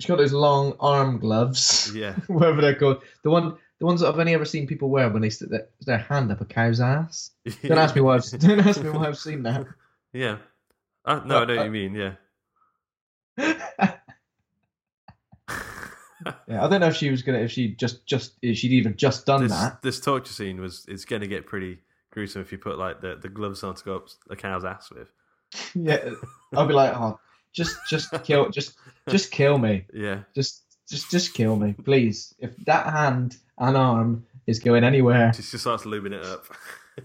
She's 0.00 0.08
got 0.08 0.16
those 0.18 0.32
long 0.32 0.74
arm 0.80 1.18
gloves. 1.18 1.92
yeah. 1.94 2.14
whatever 2.26 2.60
they're 2.60 2.74
called. 2.74 3.02
The 3.22 3.30
one, 3.30 3.56
the 3.78 3.86
ones 3.86 4.00
that 4.00 4.08
I've 4.08 4.18
only 4.18 4.34
ever 4.34 4.44
seen 4.44 4.66
people 4.66 4.90
wear 4.90 5.08
when 5.08 5.22
they 5.22 5.30
stick 5.30 5.50
their, 5.50 5.68
their 5.82 5.98
hand 5.98 6.32
up 6.32 6.40
a 6.40 6.44
cow's 6.44 6.80
ass. 6.80 7.30
Don't 7.62 7.78
ask 7.78 7.94
me 7.94 8.00
why. 8.00 8.16
I've, 8.16 8.24
don't 8.40 8.58
ask 8.66 8.82
me 8.82 8.90
why 8.90 9.06
I've 9.06 9.18
seen 9.18 9.44
that. 9.44 9.64
Yeah. 10.12 10.38
Uh, 11.04 11.20
no, 11.24 11.38
I 11.38 11.42
Uh, 11.42 11.44
know 11.44 11.54
what 11.54 11.58
uh, 11.60 11.64
you 11.66 11.70
mean. 11.70 11.94
Yeah. 11.94 12.14
Yeah, 16.46 16.64
I 16.64 16.68
don't 16.68 16.80
know 16.80 16.86
if 16.88 16.94
she 16.96 17.10
was 17.10 17.22
gonna, 17.22 17.38
if 17.38 17.50
she 17.50 17.68
just, 17.74 18.06
just, 18.06 18.34
if 18.42 18.56
she'd 18.56 18.70
even 18.72 18.96
just 18.96 19.26
done 19.26 19.42
this 19.42 19.52
that. 19.52 19.82
this 19.82 19.98
torture 20.00 20.32
scene 20.32 20.60
was 20.60 20.84
it's 20.88 21.04
going 21.04 21.22
to 21.22 21.26
get 21.28 21.46
pretty 21.46 21.78
gruesome 22.12 22.42
if 22.42 22.52
you 22.52 22.58
put 22.58 22.78
like 22.78 23.00
the, 23.00 23.16
the 23.20 23.28
gloves 23.28 23.64
on 23.64 23.74
to 23.74 23.84
go 23.84 23.96
up 23.96 24.08
the 24.28 24.36
cow's 24.36 24.64
ass 24.64 24.90
with. 24.90 25.08
Yeah, 25.74 26.10
I'll 26.54 26.66
be 26.66 26.72
like, 26.74 26.94
oh, 26.96 27.18
just, 27.52 27.76
just 27.90 28.10
kill, 28.24 28.48
just, 28.50 28.74
just 29.08 29.30
kill 29.30 29.58
me, 29.58 29.84
Yeah. 29.92 30.20
just, 30.34 30.62
just, 30.88 31.10
just 31.10 31.34
kill 31.34 31.56
me, 31.56 31.74
please. 31.84 32.34
If 32.38 32.56
that 32.64 32.86
hand 32.86 33.36
and 33.58 33.76
arm 33.76 34.26
is 34.46 34.58
going 34.60 34.82
anywhere 34.84 35.32
She 35.34 35.42
just 35.42 35.58
starts 35.60 35.84
lubing 35.84 36.12
it 36.12 36.24
up. 36.24 36.46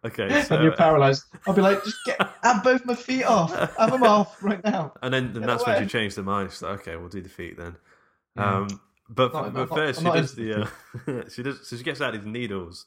okay. 0.06 0.28
and 0.30 0.48
So, 0.48 0.62
you're 0.62 0.76
paralyzed, 0.76 1.24
I'll 1.48 1.54
be 1.54 1.62
like, 1.62 1.84
just 1.84 1.98
get, 2.06 2.20
have 2.44 2.64
both 2.64 2.86
my 2.86 2.96
feet 2.96 3.24
off, 3.26 3.54
have 3.78 3.92
them 3.92 4.04
off 4.04 4.42
right 4.44 4.64
now. 4.64 4.94
and 5.02 5.14
then 5.14 5.26
and 5.36 5.44
that's 5.44 5.66
when 5.66 5.76
away. 5.76 5.84
she 5.86 5.90
changed 5.90 6.16
her 6.18 6.24
mind. 6.24 6.52
She's 6.52 6.62
like, 6.62 6.80
okay, 6.82 6.96
we'll 6.96 7.10
do 7.10 7.22
the 7.22 7.30
feet 7.30 7.58
then. 7.58 7.76
Yeah. 8.36 8.58
Um, 8.62 8.82
but 9.10 9.34
Not- 9.34 9.54
but 9.54 9.70
not- 9.70 9.78
first 9.78 10.00
she 10.02 10.06
does 10.06 10.36
the 10.36 10.62
uh, 10.64 11.24
she 11.30 11.42
does 11.44 11.68
so 11.68 11.76
she 11.76 11.84
gets 11.84 12.00
out 12.02 12.14
these 12.14 12.24
needles, 12.26 12.86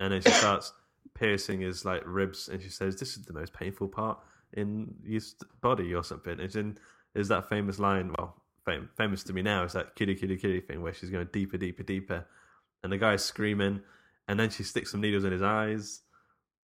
and 0.00 0.12
then 0.12 0.22
she 0.22 0.30
starts 0.30 0.72
piercing 1.14 1.60
his 1.60 1.84
like 1.84 2.02
ribs, 2.04 2.48
and 2.48 2.62
she 2.62 2.68
says, 2.68 2.96
"This 2.96 3.16
is 3.16 3.24
the 3.24 3.32
most 3.32 3.52
painful 3.52 3.88
part 3.88 4.18
in 4.54 4.94
your 5.04 5.20
st- 5.20 5.48
body 5.60 5.94
or 5.94 6.02
something." 6.04 6.38
It's 6.40 6.56
in 6.56 6.76
is 7.14 7.28
that 7.28 7.48
famous 7.48 7.78
line? 7.78 8.12
Well, 8.18 8.42
fam- 8.64 8.90
famous 8.96 9.22
to 9.24 9.32
me 9.32 9.42
now 9.42 9.64
is 9.64 9.72
that 9.74 9.94
kitty 9.94 10.14
kitty 10.14 10.36
kitty 10.36 10.60
thing 10.60 10.82
where 10.82 10.92
she's 10.94 11.10
going 11.10 11.28
deeper 11.32 11.56
deeper 11.56 11.82
deeper, 11.82 12.26
and 12.82 12.92
the 12.92 12.98
guy's 12.98 13.24
screaming, 13.24 13.80
and 14.28 14.38
then 14.40 14.50
she 14.50 14.62
sticks 14.62 14.90
some 14.90 15.00
needles 15.00 15.24
in 15.24 15.32
his 15.32 15.42
eyes, 15.42 16.00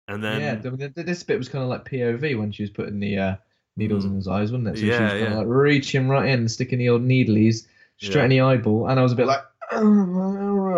and 0.09 0.23
then 0.23 0.41
yeah, 0.41 0.55
the, 0.57 0.71
the- 0.95 1.03
this 1.03 1.23
bit 1.23 1.39
was 1.39 1.49
kind 1.49 1.63
of 1.65 1.71
like 1.71 1.85
POV 1.85 2.39
when 2.39 2.53
she 2.53 2.63
was 2.63 2.71
putting 2.71 3.01
the 3.01 3.17
uh, 3.19 3.37
needles 3.77 4.05
Mm. 4.05 4.09
in 4.11 4.17
his 4.17 4.29
eyes, 4.29 4.53
wasn't 4.53 4.69
it? 4.69 4.75
So 4.77 4.81
she 4.83 4.89
Yeah, 4.89 5.03
was 5.05 5.13
kind 5.13 5.33
yeah. 5.33 5.39
like 5.39 5.47
reaching 5.49 6.09
right 6.09 6.29
in, 6.29 6.49
sticking 6.49 6.79
the 6.79 6.89
old 6.91 7.03
needlies 7.03 7.67
straight 7.99 8.17
Yeah. 8.17 8.25
in 8.25 8.31
the 8.31 8.41
eyeball, 8.41 8.89
and 8.89 8.99
I 9.01 9.03
was 9.03 9.13
a 9.13 9.17
bit 9.17 9.27
like, 9.27 9.43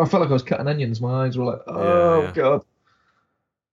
I 0.00 0.04
felt 0.04 0.20
like 0.22 0.30
I 0.30 0.34
was 0.34 0.42
cutting 0.42 0.68
onions. 0.68 1.00
My 1.00 1.24
eyes 1.24 1.36
were 1.36 1.44
like, 1.44 1.60
oh 1.66 2.22
yeah. 2.22 2.32
god. 2.32 2.64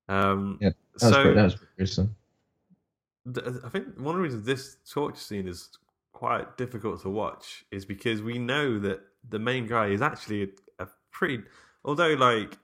um, 0.09 0.57
Yeah, 0.61 0.69
That 0.69 0.75
was, 0.93 1.01
so 1.01 1.21
pretty, 1.21 1.35
that 1.35 1.43
was 1.43 1.57
gruesome. 1.77 2.15
th- 3.33 3.47
I 3.63 3.69
think 3.69 3.97
one 3.97 4.15
of 4.15 4.17
the 4.17 4.23
reasons 4.23 4.45
this 4.45 4.77
torture 4.89 5.19
scene 5.19 5.47
is 5.47 5.69
quite 6.13 6.57
difficult 6.57 7.01
to 7.01 7.09
watch 7.09 7.65
is 7.71 7.85
because 7.85 8.21
we 8.21 8.39
know 8.39 8.79
that 8.79 9.01
the 9.29 9.39
main 9.39 9.67
guy 9.67 9.87
is 9.87 10.01
actually 10.01 10.43
a, 10.43 10.47
a 10.83 10.87
pretty 11.11 11.43
Although, 11.85 12.15
like, 12.15 12.57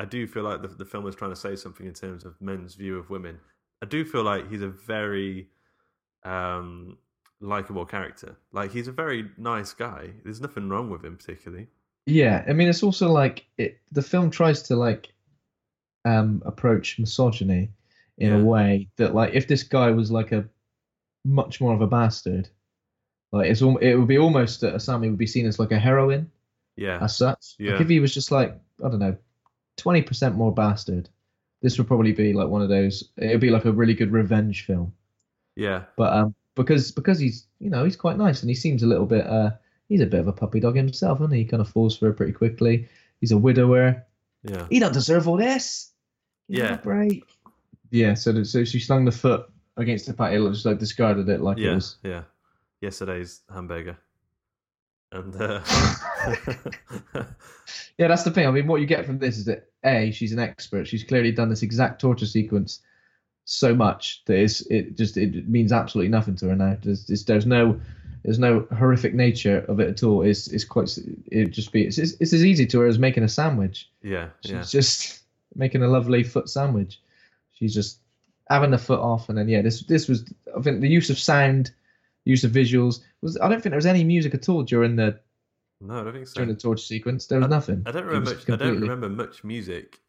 I 0.00 0.04
do 0.04 0.26
feel 0.26 0.42
like 0.42 0.60
the, 0.60 0.68
the 0.68 0.84
film 0.84 1.06
is 1.06 1.14
trying 1.14 1.30
to 1.30 1.36
say 1.36 1.54
something 1.54 1.86
in 1.86 1.94
terms 1.94 2.24
of 2.24 2.34
men's 2.40 2.74
view 2.74 2.98
of 2.98 3.08
women. 3.08 3.38
I 3.80 3.86
do 3.86 4.04
feel 4.04 4.24
like 4.24 4.50
he's 4.50 4.62
a 4.62 4.68
very 4.68 5.48
um, 6.24 6.98
likable 7.40 7.86
character. 7.86 8.36
Like, 8.52 8.72
he's 8.72 8.88
a 8.88 8.92
very 8.92 9.30
nice 9.38 9.72
guy. 9.72 10.10
There's 10.24 10.40
nothing 10.40 10.68
wrong 10.68 10.90
with 10.90 11.04
him 11.04 11.16
particularly. 11.16 11.68
Yeah, 12.06 12.44
I 12.46 12.52
mean, 12.52 12.68
it's 12.68 12.82
also 12.82 13.10
like 13.10 13.46
it. 13.58 13.78
The 13.92 14.02
film 14.02 14.30
tries 14.30 14.62
to 14.64 14.76
like 14.76 15.12
um 16.04 16.42
approach 16.44 16.98
misogyny 16.98 17.70
in 18.18 18.32
Yeah. 18.32 18.38
a 18.40 18.44
way 18.44 18.88
that, 18.96 19.14
like, 19.14 19.34
if 19.34 19.48
this 19.48 19.62
guy 19.64 19.90
was 19.90 20.10
like 20.10 20.32
a 20.32 20.48
much 21.24 21.60
more 21.60 21.74
of 21.74 21.80
a 21.82 21.86
bastard, 21.86 22.48
like 23.32 23.50
it's 23.50 23.62
al- 23.62 23.78
it 23.78 23.94
would 23.96 24.08
be 24.08 24.18
almost 24.18 24.60
that 24.62 24.74
Asami 24.74 25.10
would 25.10 25.18
be 25.18 25.26
seen 25.26 25.46
as 25.46 25.58
like 25.58 25.72
a 25.72 25.78
heroine 25.78 26.30
Yeah, 26.76 26.98
as 27.02 27.16
such. 27.16 27.56
Yeah. 27.58 27.72
Like 27.72 27.82
if 27.82 27.88
he 27.88 28.00
was 28.00 28.14
just 28.14 28.30
like 28.30 28.54
I 28.84 28.88
don't 28.90 29.00
know, 29.00 29.16
twenty 29.76 30.02
percent 30.02 30.36
more 30.36 30.52
bastard, 30.54 31.08
this 31.62 31.78
would 31.78 31.86
probably 31.88 32.12
be 32.12 32.32
like 32.34 32.48
one 32.48 32.62
of 32.62 32.68
those. 32.68 33.10
It 33.16 33.28
would 33.28 33.40
be 33.40 33.50
like 33.50 33.64
a 33.66 33.72
really 33.72 33.94
good 33.94 34.12
revenge 34.12 34.66
film. 34.66 34.92
yeah, 35.56 35.84
But 35.96 36.12
um, 36.12 36.34
because 36.56 36.92
because 36.92 37.18
he's 37.18 37.46
you 37.60 37.70
know 37.70 37.84
he's 37.84 37.96
quite 37.96 38.18
nice 38.18 38.42
and 38.42 38.50
he 38.50 38.54
seems 38.56 38.82
a 38.82 38.86
little 38.86 39.06
bit 39.06 39.26
uh 39.26 39.52
he's 39.88 40.00
a 40.00 40.06
bit 40.06 40.20
of 40.20 40.28
a 40.28 40.32
puppy 40.32 40.60
dog 40.60 40.76
himself, 40.76 41.20
isn't 41.20 41.32
he? 41.32 41.38
He 41.40 41.44
kind 41.44 41.60
of 41.60 41.68
falls 41.68 41.96
for 41.96 42.06
her 42.06 42.12
pretty 42.12 42.32
quickly. 42.32 42.88
He's 43.20 43.32
a 43.32 43.38
widower. 43.38 44.04
yeah. 44.42 44.66
He 44.70 44.78
don't 44.78 44.92
deserve 44.92 45.28
all 45.28 45.36
this. 45.36 45.90
Give 46.50 46.58
Yeah. 46.58 46.78
Right. 46.84 47.22
Yeah. 47.90 48.14
So 48.14 48.32
th- 48.32 48.46
so 48.46 48.64
she 48.64 48.80
slung 48.80 49.04
the 49.04 49.12
foot 49.12 49.46
against 49.76 50.06
the 50.06 50.12
patio, 50.14 50.50
just 50.52 50.66
like 50.66 50.78
discarded 50.78 51.28
it 51.28 51.40
like 51.40 51.58
it 51.58 51.64
yeah, 51.64 51.74
was. 51.74 51.96
yeah. 52.02 52.22
Yesterday's 52.80 53.40
hamburger, 53.52 53.96
and 55.12 55.34
uh, 55.40 55.60
Yeah, 57.98 58.08
that's 58.08 58.24
the 58.24 58.30
thing. 58.30 58.46
I 58.46 58.50
mean, 58.50 58.66
what 58.66 58.80
you 58.80 58.86
get 58.86 59.06
from 59.06 59.18
this 59.18 59.38
is 59.38 59.44
that 59.46 59.68
a 59.84 60.10
she's 60.10 60.32
an 60.32 60.38
expert. 60.38 60.86
She's 60.86 61.04
clearly 61.04 61.32
done 61.32 61.48
this 61.48 61.62
exact 61.62 62.00
torture 62.00 62.26
sequence 62.26 62.80
so 63.46 63.74
much 63.74 64.22
that 64.26 64.36
it's, 64.36 64.62
it 64.62 64.96
just 64.96 65.16
it 65.16 65.48
means 65.48 65.72
absolutely 65.72 66.10
nothing 66.10 66.34
to 66.36 66.48
her 66.48 66.56
now. 66.56 66.76
There's 66.82 67.06
there's, 67.06 67.24
there's 67.24 67.46
no 67.46 67.80
there's 68.24 68.38
no 68.38 68.66
horrific 68.76 69.14
nature 69.14 69.64
of 69.68 69.80
it 69.80 69.88
at 69.88 70.02
all. 70.02 70.22
It's 70.22 70.48
it's 70.48 70.64
quite 70.64 70.96
it 71.30 71.50
just 71.50 71.72
be 71.72 71.82
it's, 71.86 71.98
it's, 71.98 72.12
it's 72.20 72.32
as 72.32 72.44
easy 72.44 72.66
to 72.66 72.80
her 72.80 72.86
as 72.86 72.98
making 72.98 73.22
a 73.22 73.28
sandwich. 73.28 73.90
yeah, 74.02 74.28
She's 74.42 74.52
yeah, 74.52 74.62
just 74.62 75.20
making 75.54 75.82
a 75.82 75.88
lovely 75.88 76.22
foot 76.24 76.48
sandwich. 76.48 77.00
She's 77.52 77.74
just 77.74 77.98
having 78.50 78.70
the 78.70 78.78
foot 78.78 79.00
off, 79.00 79.28
and 79.28 79.36
then 79.38 79.48
yeah, 79.48 79.62
this 79.62 79.82
this 79.84 80.08
was 80.08 80.24
I 80.56 80.60
think 80.62 80.80
the 80.80 80.88
use 80.88 81.10
of 81.10 81.18
sound, 81.18 81.70
use 82.24 82.44
of 82.44 82.50
visuals 82.50 83.00
was 83.20 83.38
I 83.40 83.48
don't 83.48 83.60
think 83.62 83.70
there 83.72 83.76
was 83.78 83.86
any 83.86 84.04
music 84.04 84.34
at 84.34 84.48
all 84.48 84.62
during 84.62 84.96
the 84.96 85.20
no, 85.80 86.00
I 86.00 86.04
don't 86.04 86.12
think 86.14 86.26
so. 86.26 86.34
during 86.36 86.48
the 86.48 86.60
torture 86.60 86.82
sequence. 86.84 87.26
There 87.26 87.38
was 87.38 87.48
nothing. 87.48 87.82
I 87.84 87.92
don't 87.92 88.06
remember. 88.06 88.30
Much, 88.34 88.48
I 88.48 88.56
don't 88.56 88.80
remember 88.80 89.08
much 89.10 89.44
music. 89.44 90.00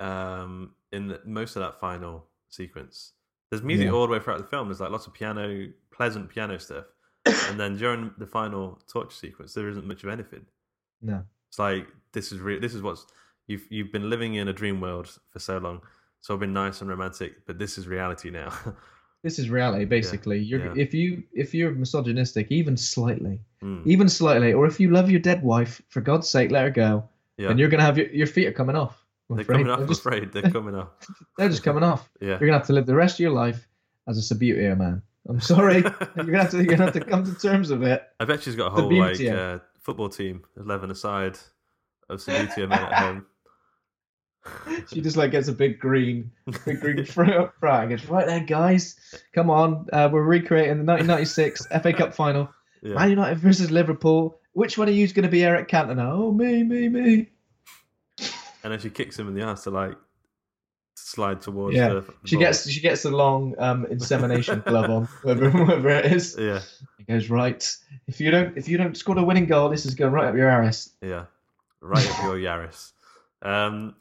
Um, 0.00 0.74
in 0.92 1.08
the, 1.08 1.20
most 1.24 1.56
of 1.56 1.62
that 1.62 1.80
final 1.80 2.26
sequence, 2.50 3.12
there's 3.50 3.62
music 3.62 3.86
Yeah. 3.86 3.92
all 3.92 4.06
the 4.06 4.12
way 4.12 4.20
throughout 4.20 4.38
the 4.38 4.46
film. 4.46 4.68
There's 4.68 4.80
like 4.80 4.90
lots 4.90 5.06
of 5.06 5.14
piano, 5.14 5.68
pleasant 5.98 6.30
piano 6.30 6.58
stuff, 6.58 6.86
and 7.26 7.60
then 7.60 7.76
during 7.76 8.10
the 8.16 8.26
final 8.26 8.78
torture 8.90 9.14
sequence, 9.24 9.52
there 9.52 9.68
isn't 9.68 9.86
much 9.86 10.02
of 10.04 10.08
anything. 10.08 10.46
No. 11.02 11.22
It's 11.50 11.58
like 11.58 11.86
this 12.12 12.32
is 12.32 12.38
real. 12.40 12.60
This 12.60 12.74
is 12.74 12.80
what's 12.82 13.04
you've 13.48 13.66
you've 13.70 13.92
been 13.92 14.08
living 14.08 14.36
in 14.36 14.48
a 14.48 14.52
dream 14.52 14.80
world 14.80 15.08
for 15.32 15.38
so 15.40 15.58
long. 15.58 15.80
It's 16.20 16.30
all 16.30 16.36
been 16.38 16.52
nice 16.54 16.80
and 16.80 16.88
romantic, 16.90 17.44
but 17.46 17.58
this 17.58 17.76
is 17.78 17.86
reality 17.86 18.30
now. 18.30 18.50
This 19.24 19.40
is 19.40 19.50
reality, 19.50 19.84
basically. 19.84 20.38
You're 20.38 20.66
yeah. 20.66 20.80
if 20.84 20.94
you 20.94 21.24
if 21.32 21.52
you're 21.52 21.72
misogynistic, 21.72 22.52
even 22.52 22.76
slightly, 22.76 23.40
Mm, 23.64 23.84
even 23.84 24.08
slightly, 24.08 24.52
or 24.52 24.64
if 24.64 24.78
you 24.78 24.90
love 24.92 25.10
your 25.10 25.18
dead 25.18 25.42
wife, 25.42 25.82
for 25.88 26.00
God's 26.00 26.28
sake, 26.28 26.52
let 26.52 26.62
her 26.62 26.70
go. 26.70 27.08
yeah, 27.36 27.50
And 27.50 27.58
you're 27.58 27.68
gonna 27.68 27.82
have 27.82 27.98
your, 27.98 28.06
your 28.10 28.28
feet 28.28 28.46
are 28.46 28.52
coming 28.52 28.76
off. 28.76 29.04
I'm 29.28 29.34
they're 29.34 29.42
afraid. 29.42 29.54
coming 29.66 29.70
off. 29.72 29.78
They're 29.78 29.86
I'm 29.86 29.88
just, 29.88 30.00
afraid 30.06 30.32
they're 30.32 30.50
coming 30.58 30.76
off. 30.76 30.88
they're 31.36 31.48
just 31.48 31.64
coming 31.64 31.82
off. 31.82 32.08
Yeah, 32.20 32.28
You're 32.38 32.46
gonna 32.48 32.58
have 32.58 32.68
to 32.68 32.72
live 32.72 32.86
the 32.86 32.94
rest 32.94 33.16
of 33.16 33.20
your 33.26 33.32
life 33.32 33.66
as 34.06 34.16
a 34.18 34.34
Subbuteo 34.34 34.78
man. 34.78 35.02
I'm 35.28 35.40
sorry. 35.40 35.76
you're 36.16 36.24
gonna 36.24 36.38
have 36.38 36.50
to 36.50 36.56
you're 36.56 36.66
gonna 36.66 36.84
have 36.84 36.94
to 36.94 37.04
come 37.04 37.24
to 37.24 37.34
terms 37.34 37.70
with 37.70 37.84
it. 37.84 38.02
I 38.18 38.24
bet 38.24 38.42
she's 38.42 38.56
got 38.56 38.68
a 38.68 38.70
whole 38.70 38.92
like 38.92 39.20
uh, 39.20 39.58
football 39.80 40.08
team, 40.08 40.44
eleven 40.56 40.90
aside 40.90 41.38
of 42.08 42.20
Subbuteo 42.20 42.68
men 42.68 42.78
at 42.78 42.92
home. 42.94 43.26
She 44.88 45.02
just 45.02 45.18
like 45.18 45.32
gets 45.32 45.48
a 45.48 45.52
big 45.52 45.78
green, 45.78 46.30
big 46.64 46.80
green 46.80 47.04
flag. 47.04 47.92
It's 47.92 48.06
right 48.06 48.26
there, 48.26 48.40
guys. 48.40 48.96
Come 49.34 49.50
on, 49.50 49.86
uh, 49.92 50.08
we're 50.10 50.22
recreating 50.22 50.78
the 50.78 50.90
1996 50.90 51.66
FA 51.82 51.92
Cup 51.92 52.14
final. 52.14 52.48
Yeah. 52.82 52.94
Man 52.94 53.10
United 53.10 53.38
versus 53.40 53.70
Liverpool. 53.70 54.40
Which 54.52 54.78
one 54.78 54.88
of 54.88 54.94
you 54.94 55.04
is 55.04 55.12
going 55.12 55.24
to 55.24 55.30
be 55.30 55.44
Eric 55.44 55.68
Cantona? 55.68 56.10
Oh, 56.12 56.32
me, 56.32 56.62
me, 56.62 56.88
me. 56.88 57.28
and 58.64 58.72
then 58.72 58.78
she 58.78 58.88
kicks 58.88 59.18
him 59.18 59.28
in 59.28 59.34
the 59.34 59.42
ass 59.42 59.64
to 59.64 59.70
like 59.70 59.96
slide 60.98 61.40
towards. 61.42 61.76
Yeah, 61.76 61.88
the, 61.88 62.04
she 62.24 62.36
ball. 62.36 62.44
gets 62.44 62.68
she 62.68 62.80
gets 62.80 63.02
the 63.02 63.10
long 63.10 63.54
um, 63.58 63.86
insemination 63.86 64.62
glove 64.66 64.90
on, 64.90 65.04
whatever, 65.22 65.50
whatever 65.64 65.88
it 65.90 66.12
is. 66.12 66.36
Yeah, 66.38 66.60
He 66.98 67.04
goes 67.04 67.30
right. 67.30 67.62
If 68.06 68.20
you 68.20 68.30
don't 68.30 68.56
if 68.56 68.68
you 68.68 68.78
don't 68.78 68.96
score 68.96 69.14
the 69.14 69.22
winning 69.24 69.46
goal, 69.46 69.68
this 69.68 69.86
is 69.86 69.94
going 69.94 70.12
right 70.12 70.28
up 70.28 70.34
your 70.34 70.50
arse. 70.50 70.90
yeah, 71.02 71.24
right 71.80 72.08
up 72.10 72.22
your 72.24 72.36
Yaris. 72.36 72.92
Um, 73.42 73.94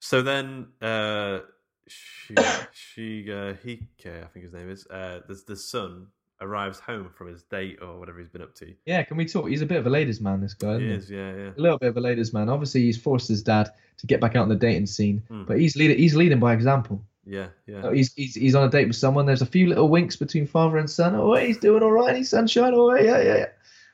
so 0.00 0.22
then, 0.22 0.68
uh, 0.82 1.40
she, 1.88 2.34
she, 2.72 3.32
uh, 3.32 3.54
Hike, 3.64 4.06
I 4.06 4.26
think 4.32 4.44
his 4.44 4.52
name 4.52 4.70
is. 4.70 4.86
Uh, 4.86 5.20
the 5.26 5.42
the 5.46 5.56
son 5.56 6.08
arrives 6.44 6.78
home 6.78 7.10
from 7.16 7.28
his 7.28 7.42
date 7.44 7.78
or 7.82 7.98
whatever 7.98 8.18
he's 8.20 8.28
been 8.28 8.42
up 8.42 8.54
to. 8.56 8.72
Yeah, 8.86 9.02
can 9.02 9.16
we 9.16 9.24
talk? 9.26 9.48
He's 9.48 9.62
a 9.62 9.66
bit 9.66 9.78
of 9.78 9.86
a 9.86 9.90
ladies' 9.90 10.20
man, 10.20 10.40
this 10.40 10.54
guy. 10.54 10.78
He 10.78 10.84
Isn't 10.84 10.88
he? 10.88 10.94
is, 10.94 11.10
yeah, 11.10 11.34
yeah, 11.34 11.50
A 11.56 11.60
little 11.60 11.78
bit 11.78 11.88
of 11.88 11.96
a 11.96 12.00
ladies' 12.00 12.32
man. 12.32 12.48
Obviously, 12.48 12.82
he's 12.82 12.96
forced 12.96 13.28
his 13.28 13.42
dad 13.42 13.70
to 13.98 14.06
get 14.06 14.20
back 14.20 14.36
out 14.36 14.42
on 14.42 14.48
the 14.48 14.54
dating 14.56 14.86
scene, 14.86 15.22
Hmm. 15.28 15.44
but 15.44 15.58
he's 15.58 15.76
leading. 15.76 15.98
He's 15.98 16.14
leading 16.14 16.38
by 16.40 16.52
example. 16.52 17.02
yeah, 17.26 17.46
yeah. 17.66 17.90
He's, 17.92 18.12
he's 18.14 18.34
he's 18.34 18.54
on 18.54 18.66
a 18.66 18.70
date 18.70 18.86
with 18.86 18.96
someone. 18.96 19.24
There's 19.26 19.42
a 19.42 19.46
few 19.46 19.66
little 19.68 19.88
winks 19.88 20.16
between 20.16 20.46
father 20.46 20.76
and 20.78 20.88
son. 20.90 21.14
Oh, 21.14 21.34
he's 21.34 21.58
doing 21.58 21.82
all 21.82 21.92
right. 21.92 22.14
He's 22.16 22.28
sunshine. 22.28 22.72
Oh, 22.74 22.94
yeah, 22.94 23.22
yeah, 23.22 23.36
yeah. 23.36 23.46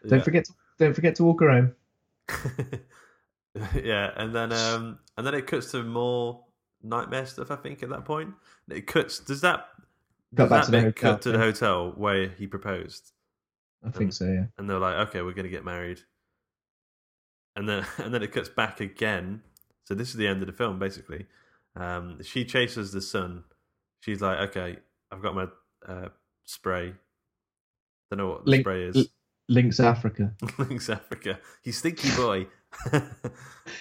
Don't 0.09 0.19
yeah. 0.19 0.25
forget 0.25 0.45
to 0.47 0.53
don't 0.79 0.95
forget 0.95 1.15
to 1.17 1.25
walk 1.25 1.43
around. 1.43 1.73
yeah, 3.83 4.11
and 4.17 4.35
then 4.35 4.53
um, 4.53 4.99
and 5.17 5.27
then 5.27 5.35
it 5.35 5.47
cuts 5.47 5.71
to 5.73 5.83
more 5.83 6.45
nightmare 6.83 7.27
stuff. 7.27 7.51
I 7.51 7.57
think 7.57 7.83
at 7.83 7.89
that 7.91 8.05
point, 8.05 8.31
it 8.69 8.87
cuts. 8.87 9.19
Does 9.19 9.41
that 9.43 9.67
Cut 10.37 10.49
back 10.49 10.65
to 10.67 10.71
the 10.71 10.81
hotel, 10.81 11.13
cut 11.13 11.23
to 11.23 11.33
the 11.33 11.39
hotel 11.39 11.93
where 11.97 12.29
he 12.29 12.47
proposed? 12.47 13.13
I 13.85 13.91
think 13.91 14.13
so. 14.13 14.27
Yeah. 14.27 14.45
and 14.59 14.69
they're 14.69 14.79
like, 14.79 15.09
okay, 15.09 15.23
we're 15.23 15.33
going 15.33 15.45
to 15.45 15.51
get 15.51 15.65
married. 15.65 16.01
And 17.57 17.69
then 17.69 17.85
and 17.99 18.13
then 18.15 18.23
it 18.23 18.33
cuts 18.33 18.49
back 18.49 18.81
again. 18.81 19.43
So 19.85 19.95
this 19.95 20.09
is 20.11 20.15
the 20.17 20.27
end 20.29 20.41
of 20.43 20.47
the 20.47 20.53
film, 20.53 20.79
basically. 20.79 21.27
Um, 21.77 22.19
she 22.23 22.45
chases 22.45 22.93
the 22.93 23.01
sun. 23.01 23.45
She's 24.01 24.21
like, 24.21 24.39
okay, 24.51 24.77
I've 25.11 25.23
got 25.23 25.35
my 25.35 25.47
uh, 25.87 26.09
spray. 26.45 26.93
Don't 28.11 28.19
know 28.19 28.29
what 28.29 28.45
the 28.45 28.51
Link- 28.51 28.63
spray 28.65 28.85
is. 28.85 29.09
Lynx 29.49 29.81
Africa. 29.81 30.33
Lynx 30.59 30.89
Africa. 30.89 31.41
You 31.65 31.73
stinky 31.73 32.09
boy. 32.17 32.47
Come 32.93 33.03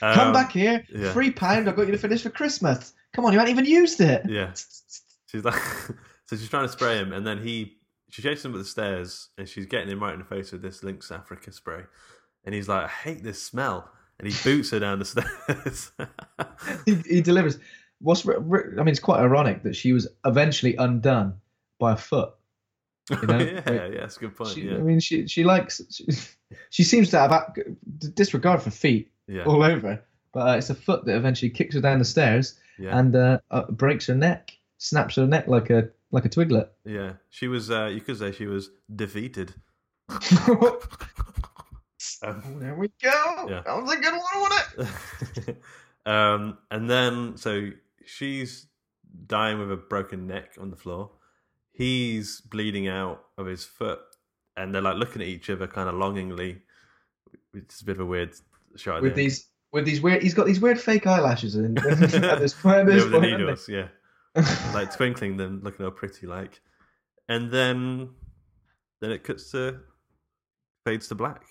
Um, 0.02 0.34
back 0.34 0.52
here. 0.54 0.84
yeah. 0.90 1.14
Three 1.14 1.30
pound. 1.32 1.70
I 1.70 1.74
got 1.74 1.86
you 1.86 1.92
to 1.92 1.98
finish 1.98 2.24
for 2.24 2.32
Christmas. 2.32 2.94
Come 3.14 3.26
on, 3.26 3.34
you 3.34 3.40
haven't 3.40 3.52
even 3.52 3.66
used 3.66 4.02
it. 4.02 4.24
Yeah. 4.28 4.52
She's 5.28 5.44
like, 5.44 5.62
so 6.30 6.36
she's 6.36 6.50
trying 6.50 6.68
to 6.68 6.72
spray 6.72 6.96
him, 7.00 7.12
and 7.12 7.26
then 7.26 7.42
he, 7.42 7.78
she 8.12 8.22
chases 8.22 8.46
him 8.46 8.52
up 8.52 8.60
the 8.60 8.64
stairs, 8.66 9.30
and 9.40 9.50
she's 9.50 9.66
getting 9.66 9.90
him 9.90 10.00
right 10.00 10.14
in 10.14 10.20
the 10.20 10.26
face 10.26 10.52
with 10.52 10.62
this 10.62 10.84
Lynx 10.84 11.12
Africa 11.12 11.52
spray, 11.52 11.82
and 12.46 12.54
he's 12.54 12.70
like, 12.70 12.84
I 12.84 12.88
hate 12.88 13.24
this 13.24 13.42
smell, 13.42 13.90
and 14.20 14.32
he 14.32 14.44
boots 14.44 14.70
her 14.70 14.80
down 14.80 15.00
the 15.00 15.06
stairs. 15.06 15.92
he, 16.86 16.94
he 17.16 17.22
delivers. 17.22 17.58
What's 17.98 18.30
I 18.30 18.38
mean, 18.38 18.90
it's 18.90 19.00
quite 19.00 19.22
ironic 19.22 19.64
that 19.64 19.76
she 19.76 19.92
was 19.92 20.08
eventually 20.24 20.76
undone 20.76 21.34
by 21.80 21.94
a 21.94 21.98
foot. 21.98 22.34
You 23.10 23.18
know? 23.28 23.40
yeah, 23.40 23.54
Like, 23.56 23.66
yeah, 23.66 23.88
that's 24.02 24.18
a 24.18 24.20
good 24.20 24.36
point. 24.36 24.52
She, 24.52 24.62
yeah, 24.70 24.76
I 24.76 24.82
mean, 24.82 25.00
she 25.00 25.28
she 25.28 25.44
likes 25.44 25.82
she, 25.90 26.06
she 26.70 26.84
seems 26.84 27.10
to 27.10 27.18
have 27.18 27.32
a- 27.32 27.54
disregard 28.14 28.62
for 28.62 28.70
feet 28.70 29.12
yeah, 29.28 29.46
all 29.46 29.64
over, 29.64 30.06
but 30.32 30.48
uh, 30.48 30.58
it's 30.58 30.70
a 30.70 30.76
foot 30.76 31.06
that 31.06 31.16
eventually 31.16 31.50
kicks 31.50 31.74
her 31.74 31.82
down 31.82 31.98
the 31.98 32.06
stairs 32.06 32.60
yeah, 32.78 33.00
and 33.00 33.16
uh, 33.16 33.40
uh, 33.50 33.64
breaks 33.72 34.06
her 34.06 34.16
neck, 34.16 34.56
snaps 34.78 35.16
her 35.16 35.26
neck 35.26 35.48
like 35.48 35.72
a 35.72 35.90
like 36.12 36.26
a 36.26 36.30
twiglet. 36.30 36.70
yeah. 36.86 37.14
She 37.30 37.48
was, 37.48 37.70
uh, 37.70 37.86
you 37.86 38.02
could 38.02 38.18
say, 38.18 38.32
she 38.32 38.48
was 38.48 38.70
defeated. 38.94 39.54
Um, 42.22 42.60
there 42.60 42.76
we 42.76 42.90
go. 43.02 43.48
Yeah. 43.50 43.62
That 43.66 43.82
was 43.82 43.94
a 43.94 43.98
good 43.98 44.14
one, 44.14 44.50
wasn't 44.78 44.98
it? 45.48 45.62
um, 46.06 46.58
and 46.72 46.90
then 46.90 47.38
so 47.38 47.70
she's 48.06 48.68
dying 49.28 49.60
with 49.60 49.72
a 49.72 49.78
broken 49.78 50.28
neck 50.28 50.52
on 50.60 50.70
the 50.70 50.76
floor. 50.76 51.12
He's 51.72 52.42
bleeding 52.42 52.88
out 52.88 53.24
of 53.38 53.46
his 53.46 53.64
foot, 53.64 54.00
and 54.58 54.74
they're 54.74 54.82
like 54.82 54.98
looking 54.98 55.22
at 55.22 55.28
each 55.28 55.50
other 55.50 55.68
kind 55.68 55.88
of 55.88 55.96
longingly. 55.96 56.62
It's 57.54 57.82
a 57.82 57.86
bit 57.86 57.96
of 57.96 58.02
a 58.02 58.06
weird 58.06 58.34
shot. 58.76 59.02
With 59.02 59.16
the 59.16 59.24
these 59.24 59.48
with 59.72 59.86
these 59.86 60.02
weird, 60.02 60.22
he's 60.22 60.34
got 60.34 60.46
these 60.46 60.60
weird 60.60 60.80
fake 60.80 61.08
eyelashes 61.08 61.56
and, 61.56 61.78
at 61.80 62.40
this 62.40 62.54
point. 62.54 62.76
At 62.90 62.96
yeah, 62.96 62.96
with 62.96 63.12
the 63.12 63.12
point, 63.12 63.26
hasn't 63.26 63.26
he? 63.26 63.32
needles, 63.32 63.70
yeah, 63.70 63.88
like 64.74 64.96
twinkling 64.96 65.38
them, 65.38 65.62
looking 65.64 65.86
all 65.86 65.92
pretty 65.92 66.28
like. 66.28 66.62
And 67.28 67.52
then, 67.52 68.10
then 69.02 69.12
it 69.12 69.24
cuts 69.24 69.52
to 69.52 69.80
fades 70.86 71.08
to 71.10 71.16
black, 71.16 71.44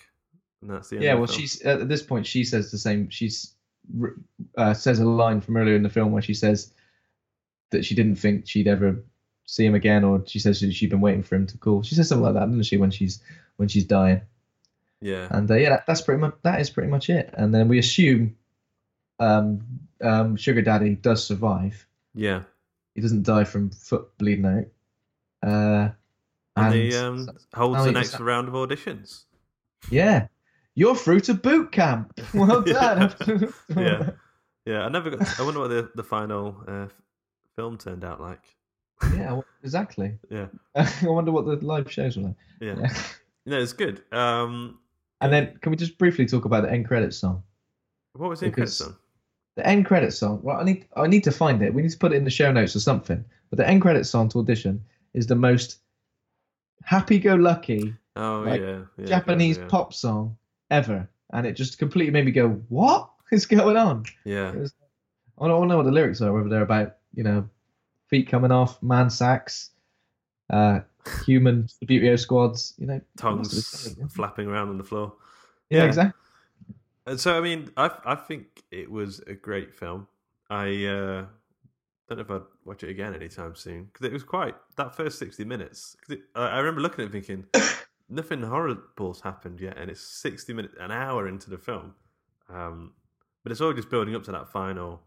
and 0.63 0.71
that's 0.71 0.89
the 0.89 0.97
end 0.97 1.05
Yeah, 1.05 1.15
well, 1.15 1.27
film. 1.27 1.39
she's 1.39 1.61
at 1.63 1.89
this 1.89 2.03
point 2.03 2.27
she 2.27 2.45
says 2.45 2.71
the 2.71 2.79
same. 2.79 3.09
She's 3.11 3.55
uh, 4.57 4.75
says 4.75 4.99
a 5.01 5.05
line 5.05 5.41
from 5.41 5.57
earlier 5.57 5.75
in 5.77 5.83
the 5.83 5.89
film 5.89 6.13
where 6.13 6.23
she 6.23 6.35
says 6.35 6.73
that 7.71 7.85
she 7.85 7.95
didn't 7.95 8.17
think 8.17 8.47
she'd 8.49 8.67
ever 8.69 9.03
see 9.47 9.65
him 9.65 9.75
again, 9.75 10.05
or 10.05 10.23
she 10.27 10.39
says 10.39 10.59
she- 10.59 10.73
she'd 10.73 10.91
been 10.91 11.01
waiting 11.01 11.23
for 11.23 11.37
him 11.37 11.47
to 11.47 11.59
call. 11.59 11.83
She 11.83 11.95
says 11.95 12.09
something 12.09 12.25
like 12.25 12.35
that, 12.35 12.47
doesn't 12.47 12.65
she, 12.65 12.77
when 12.77 12.91
she's 12.91 13.21
when 13.57 13.69
she's 13.69 13.85
dying? 13.85 14.21
yeah, 15.01 15.29
And 15.31 15.49
uh, 15.51 15.55
yeah, 15.55 15.71
that, 15.71 15.87
that's 15.87 16.01
pretty 16.01 16.21
much 16.21 16.35
that 16.43 16.61
is 16.61 16.71
pretty 16.71 16.89
much 16.91 17.09
it. 17.09 17.31
And 17.35 17.55
then 17.55 17.69
we 17.69 17.79
assume 17.79 18.37
um, 19.21 19.61
um, 20.03 20.37
Sugar 20.37 20.63
Daddy 20.63 20.95
does 20.97 21.25
survive. 21.25 21.87
yeah. 22.15 22.43
He 22.95 23.01
doesn't 23.01 23.23
die 23.23 23.45
from 23.45 23.71
foot 23.71 24.17
bleeding 24.19 24.45
out. 24.47 25.49
Uh, 25.49 25.91
And, 26.57 26.75
he 26.75 26.95
um, 26.97 27.29
holds 27.55 27.81
oh, 27.81 27.85
the 27.85 27.93
next 27.93 28.19
round 28.19 28.49
of 28.49 28.55
auditions. 28.55 29.25
yeah, 29.91 30.27
you're 30.75 30.97
through 30.97 31.21
to 31.21 31.35
boot 31.35 31.71
camp. 31.73 32.13
Well 32.35 32.63
done. 32.63 33.15
Yeah, 33.77 34.11
yeah. 34.67 34.85
I 34.85 34.89
never 34.89 35.11
got. 35.11 35.39
I 35.41 35.45
wonder 35.45 35.61
what 35.61 35.69
the 35.69 35.91
the 35.95 36.03
final 36.03 36.57
uh, 36.67 36.87
film 37.57 37.79
turned 37.79 38.05
out 38.05 38.21
like. 38.21 38.43
Yeah, 39.15 39.41
exactly. 39.63 40.19
Yeah, 40.29 40.47
I 40.75 40.91
wonder 41.03 41.31
what 41.31 41.47
the 41.47 41.55
live 41.65 41.91
shows 41.93 42.17
were 42.17 42.25
like. 42.25 42.37
yeah. 42.61 42.75
Yeah. 42.81 42.93
No, 43.47 43.59
it's 43.61 43.73
good. 43.73 44.03
Um, 44.13 44.81
And 45.21 45.33
then, 45.33 45.57
can 45.63 45.71
we 45.71 45.77
just 45.77 45.97
briefly 45.99 46.27
talk 46.27 46.45
about 46.45 46.65
the 46.65 46.71
end 46.71 46.87
credits 46.89 47.17
song? 47.17 47.43
what 48.15 48.29
was 48.31 48.41
the 48.41 48.47
End 48.47 48.55
credits 48.55 48.79
Because- 48.79 48.93
on? 48.95 48.99
The 49.59 49.67
end 49.67 49.87
credits 49.87 50.17
song. 50.17 50.39
Well, 50.45 50.61
I 50.61 50.63
need 50.63 50.87
I 50.97 51.09
need 51.09 51.25
to 51.25 51.33
find 51.33 51.61
it. 51.63 51.75
We 51.75 51.83
need 51.83 51.91
to 51.91 51.99
put 51.99 52.13
it 52.13 52.17
in 52.17 52.23
the 52.23 52.31
show 52.31 52.53
notes 52.53 52.77
or 52.77 52.81
something. 52.81 53.25
But 53.51 53.57
the 53.57 53.69
end 53.69 53.83
credits 53.83 54.09
song 54.09 54.29
to 54.29 54.39
audition 54.39 54.81
is 55.15 55.27
the 55.27 55.35
most 55.35 55.81
happy-go-lucky 56.85 57.95
Oh 58.15 58.43
like, 58.45 58.61
yeah, 58.61 58.81
yeah, 58.97 59.07
Japanese 59.07 59.59
yeah. 59.59 59.67
pop 59.67 59.95
song 59.95 60.37
ever, 60.71 61.09
and 61.33 61.45
it 61.45 61.53
just 61.53 61.79
completely 61.79 62.13
made 62.13 62.25
me 62.25 62.33
go, 62.33 62.51
"What 62.69 63.11
is 63.33 63.47
going 63.47 63.77
on?" 63.77 64.05
Yeah, 64.25 64.53
was, 64.53 64.73
I 65.41 65.47
don't 65.49 65.67
know 65.67 65.77
what 65.77 65.87
the 65.87 65.93
lyrics 65.93 66.21
are. 66.21 66.33
Whether 66.33 66.49
they're 66.49 66.63
about 66.63 66.97
you 67.15 67.23
know 67.25 67.49
feet 68.09 68.29
coming 68.29 68.51
off, 68.51 68.81
man 68.81 69.11
sacks, 69.11 69.71
uh, 70.51 70.81
human 71.27 71.65
Subbuteo 71.83 72.19
squads. 72.19 72.75
You 72.79 72.87
know, 72.87 73.01
tongues 73.17 73.97
flapping 74.11 74.49
around 74.49 74.69
on 74.69 74.79
the 74.79 74.85
floor. 74.85 75.15
Yeah, 75.71 75.85
exactly. 75.85 76.21
And 77.09 77.19
so, 77.19 77.37
I 77.37 77.41
mean, 77.41 77.71
I 77.77 77.91
I 78.05 78.15
think 78.15 78.63
it 78.71 78.91
was 78.91 79.21
a 79.21 79.35
great 79.35 79.75
film. 79.75 80.07
I 80.51 80.85
uh, 80.87 81.27
don't 82.09 82.19
know 82.19 82.21
if 82.21 82.31
I'd 82.31 82.43
watch 82.65 82.83
it 82.85 82.91
again 82.91 83.15
anytime 83.15 83.55
soon 83.55 83.85
because 83.85 84.07
it 84.07 84.13
was 84.13 84.23
quite 84.25 84.55
that 84.77 84.95
first 84.95 85.19
sixty 85.19 85.45
minutes. 85.45 85.97
'cause 86.01 86.17
it, 86.17 86.23
I, 86.35 86.49
I 86.49 86.59
remember 86.59 86.81
looking 86.83 87.05
at 87.05 87.09
it 87.09 87.13
thinking 87.13 87.47
nothing 88.09 88.43
horrible's 88.43 89.23
happened 89.23 89.61
yet, 89.61 89.79
and 89.79 89.91
it's 89.91 90.01
sixty 90.01 90.53
minutes, 90.53 90.75
an 90.79 90.91
hour 90.91 91.29
into 91.29 91.51
the 91.51 91.59
film. 91.59 91.95
Um, 92.51 92.93
but 93.43 93.53
it's 93.53 93.61
all 93.61 93.73
just 93.73 93.91
building 93.91 94.15
up 94.15 94.25
to 94.25 94.33
that 94.33 94.49
final 94.49 95.03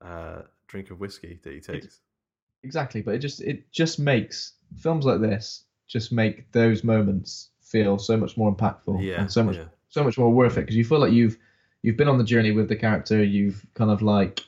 uh, 0.00 0.42
drink 0.66 0.90
of 0.90 1.00
whiskey 1.00 1.38
that 1.44 1.52
he 1.52 1.60
takes. 1.60 2.00
Exactly, 2.64 3.02
but 3.02 3.14
it 3.14 3.18
just 3.20 3.40
it 3.40 3.70
just 3.70 3.98
makes 4.00 4.54
films 4.76 5.04
like 5.04 5.20
this 5.20 5.64
just 5.86 6.12
make 6.12 6.50
those 6.52 6.84
moments 6.84 7.50
feel 7.62 7.98
so 7.98 8.16
much 8.16 8.36
more 8.36 8.54
impactful 8.54 9.00
Yeah, 9.02 9.20
and 9.20 9.30
so 9.32 9.42
much 9.44 9.56
yeah. 9.56 9.64
So 9.88 10.04
much 10.04 10.18
more 10.18 10.30
worth 10.30 10.56
it 10.56 10.62
because 10.62 10.76
you 10.76 10.84
feel 10.84 10.98
like 10.98 11.12
you've 11.12 11.38
you've 11.82 11.96
been 11.96 12.08
on 12.08 12.18
the 12.18 12.24
journey 12.24 12.52
with 12.52 12.68
the 12.68 12.76
character. 12.76 13.22
You've 13.22 13.64
kind 13.74 13.90
of 13.90 14.02
like 14.02 14.40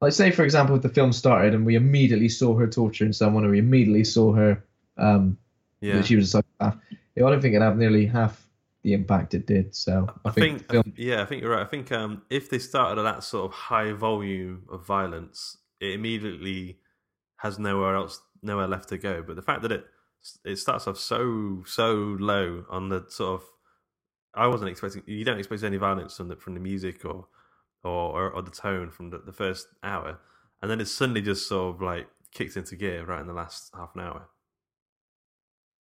like 0.00 0.12
say 0.12 0.30
for 0.30 0.44
example 0.44 0.76
if 0.76 0.82
the 0.82 0.88
film 0.88 1.12
started 1.12 1.54
and 1.54 1.66
we 1.66 1.74
immediately 1.74 2.28
saw 2.28 2.56
her 2.56 2.66
torturing 2.66 3.12
someone 3.12 3.44
or 3.44 3.50
we 3.50 3.58
immediately 3.58 4.04
saw 4.04 4.32
her 4.32 4.64
um 4.96 5.36
Yeah, 5.80 5.96
that 5.96 6.06
she 6.06 6.16
was 6.16 6.26
a 6.26 6.28
psychopath. 6.28 6.76
I 7.16 7.20
don't 7.20 7.42
think 7.42 7.54
it'd 7.54 7.62
have 7.62 7.76
nearly 7.76 8.06
half 8.06 8.46
the 8.82 8.94
impact 8.94 9.34
it 9.34 9.46
did. 9.46 9.74
So 9.74 10.06
I, 10.24 10.28
I 10.28 10.32
think, 10.32 10.58
think, 10.60 10.70
film, 10.70 10.94
yeah, 10.96 11.22
I 11.22 11.26
think 11.26 11.42
you're 11.42 11.50
right. 11.50 11.66
I 11.66 11.68
think 11.68 11.92
um, 11.92 12.22
if 12.30 12.48
they 12.48 12.58
started 12.58 12.98
at 12.98 13.02
that 13.02 13.24
sort 13.24 13.44
of 13.44 13.52
high 13.52 13.92
volume 13.92 14.64
of 14.70 14.86
violence, 14.86 15.58
it 15.80 15.92
immediately 15.92 16.78
has 17.36 17.58
nowhere 17.58 17.94
else, 17.94 18.20
nowhere 18.42 18.66
left 18.66 18.88
to 18.90 18.98
go. 18.98 19.22
But 19.22 19.36
the 19.36 19.42
fact 19.42 19.62
that 19.62 19.72
it 19.72 19.84
it 20.44 20.56
starts 20.56 20.86
off 20.86 20.98
so 20.98 21.62
so 21.66 22.16
low 22.18 22.64
on 22.70 22.88
the 22.88 23.04
sort 23.08 23.42
of, 23.42 23.48
I 24.34 24.46
wasn't 24.46 24.70
expecting. 24.70 25.02
You 25.06 25.24
don't 25.24 25.38
expect 25.38 25.62
any 25.62 25.76
violence 25.76 26.16
from 26.16 26.28
the 26.28 26.36
from 26.36 26.54
the 26.54 26.60
music 26.60 27.04
or 27.04 27.26
or 27.82 27.92
or, 28.20 28.30
or 28.30 28.42
the 28.42 28.50
tone 28.50 28.90
from 28.90 29.10
the, 29.10 29.18
the 29.18 29.32
first 29.32 29.68
hour, 29.82 30.18
and 30.62 30.70
then 30.70 30.80
it 30.80 30.86
suddenly 30.88 31.22
just 31.22 31.48
sort 31.48 31.74
of 31.74 31.82
like 31.82 32.08
kicks 32.32 32.56
into 32.56 32.76
gear 32.76 33.04
right 33.04 33.20
in 33.20 33.26
the 33.26 33.32
last 33.32 33.72
half 33.74 33.94
an 33.94 34.02
hour. 34.02 34.28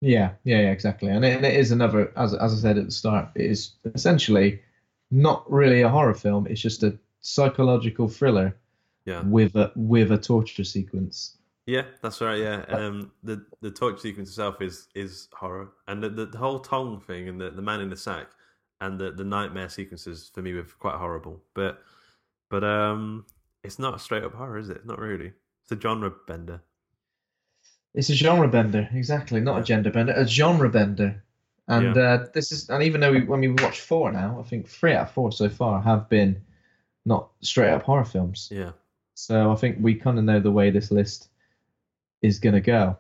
Yeah, 0.02 0.34
yeah, 0.44 0.62
yeah, 0.62 0.72
exactly. 0.72 1.10
And 1.10 1.26
it, 1.26 1.36
and 1.38 1.46
it 1.46 1.56
is 1.56 1.72
another, 1.72 2.12
as 2.18 2.34
as 2.34 2.54
I 2.54 2.58
said 2.58 2.78
at 2.78 2.86
the 2.86 2.92
start, 2.92 3.30
it 3.36 3.46
is 3.46 3.74
essentially 3.96 4.62
not 5.12 5.50
really 5.52 5.82
a 5.82 5.90
horror 5.90 6.14
film. 6.14 6.48
It's 6.48 6.62
just 6.62 6.84
a 6.84 6.98
psychological 7.22 8.08
thriller 8.08 8.58
Yeah. 9.06 9.24
with 9.24 9.56
a 9.56 9.72
with 9.76 10.12
a 10.12 10.18
torture 10.18 10.64
sequence. 10.64 11.38
Yeah, 11.66 11.84
that's 12.02 12.20
right. 12.22 12.40
Yeah, 12.40 12.66
um, 12.70 13.12
the 13.24 13.46
the 13.62 13.70
torture 13.72 14.00
sequence 14.00 14.30
itself 14.30 14.62
is 14.62 14.88
is 14.96 15.28
horror, 15.34 15.72
and 15.88 16.02
the 16.02 16.10
the, 16.10 16.26
the 16.26 16.38
whole 16.38 16.60
tongue 16.60 17.00
thing, 17.00 17.30
and 17.30 17.40
the, 17.40 17.52
the 17.52 17.62
man 17.62 17.80
in 17.82 17.90
the 17.90 17.98
sack, 17.98 18.28
and 18.82 19.00
the, 19.00 19.12
the 19.12 19.24
nightmare 19.24 19.70
sequences 19.70 20.32
for 20.34 20.42
me 20.42 20.54
were 20.54 20.64
quite 20.80 20.96
horrible. 20.96 21.42
But 21.54 21.82
but 22.50 22.64
um, 22.64 23.26
it's 23.64 23.80
not 23.80 23.96
a 23.96 24.00
straight 24.00 24.24
up 24.24 24.34
horror, 24.34 24.58
is 24.58 24.70
it? 24.70 24.86
Not 24.86 25.00
really. 25.00 25.34
It's 25.64 25.72
a 25.72 25.80
genre 25.80 26.12
bender. 26.28 26.62
It's 27.94 28.10
a 28.10 28.14
genre 28.16 28.48
bender, 28.48 28.88
exactly, 28.94 29.42
not 29.42 29.60
a 29.60 29.64
gender 29.64 29.92
bender, 29.92 30.14
a 30.14 30.26
genre 30.28 30.70
bender. 30.70 31.24
And 31.68 31.96
Yeah. 31.96 32.02
uh, 32.02 32.28
this 32.34 32.52
is, 32.52 32.70
and 32.70 32.84
even 32.84 33.02
though 33.02 33.12
we, 33.12 33.24
when 33.24 33.40
we 33.42 33.50
watched 33.50 33.82
four 33.82 34.12
now, 34.12 34.40
I 34.40 34.44
think 34.44 34.68
three 34.68 34.94
out 34.94 35.08
of 35.08 35.12
four 35.12 35.32
so 35.32 35.50
far 35.50 35.82
have 35.82 36.08
been 36.10 36.40
not 37.06 37.30
straight 37.42 37.72
up 37.72 37.84
horror 37.84 38.06
films. 38.06 38.50
Yeah, 38.52 38.72
So 39.16 39.52
I 39.52 39.56
think 39.56 39.78
we 39.82 39.96
kind 39.96 40.18
of 40.18 40.24
know 40.26 40.40
the 40.40 40.52
way 40.52 40.70
this 40.70 40.92
list 40.92 41.30
is 42.22 42.40
going 42.40 42.56
to 42.56 42.62
go. 42.62 42.98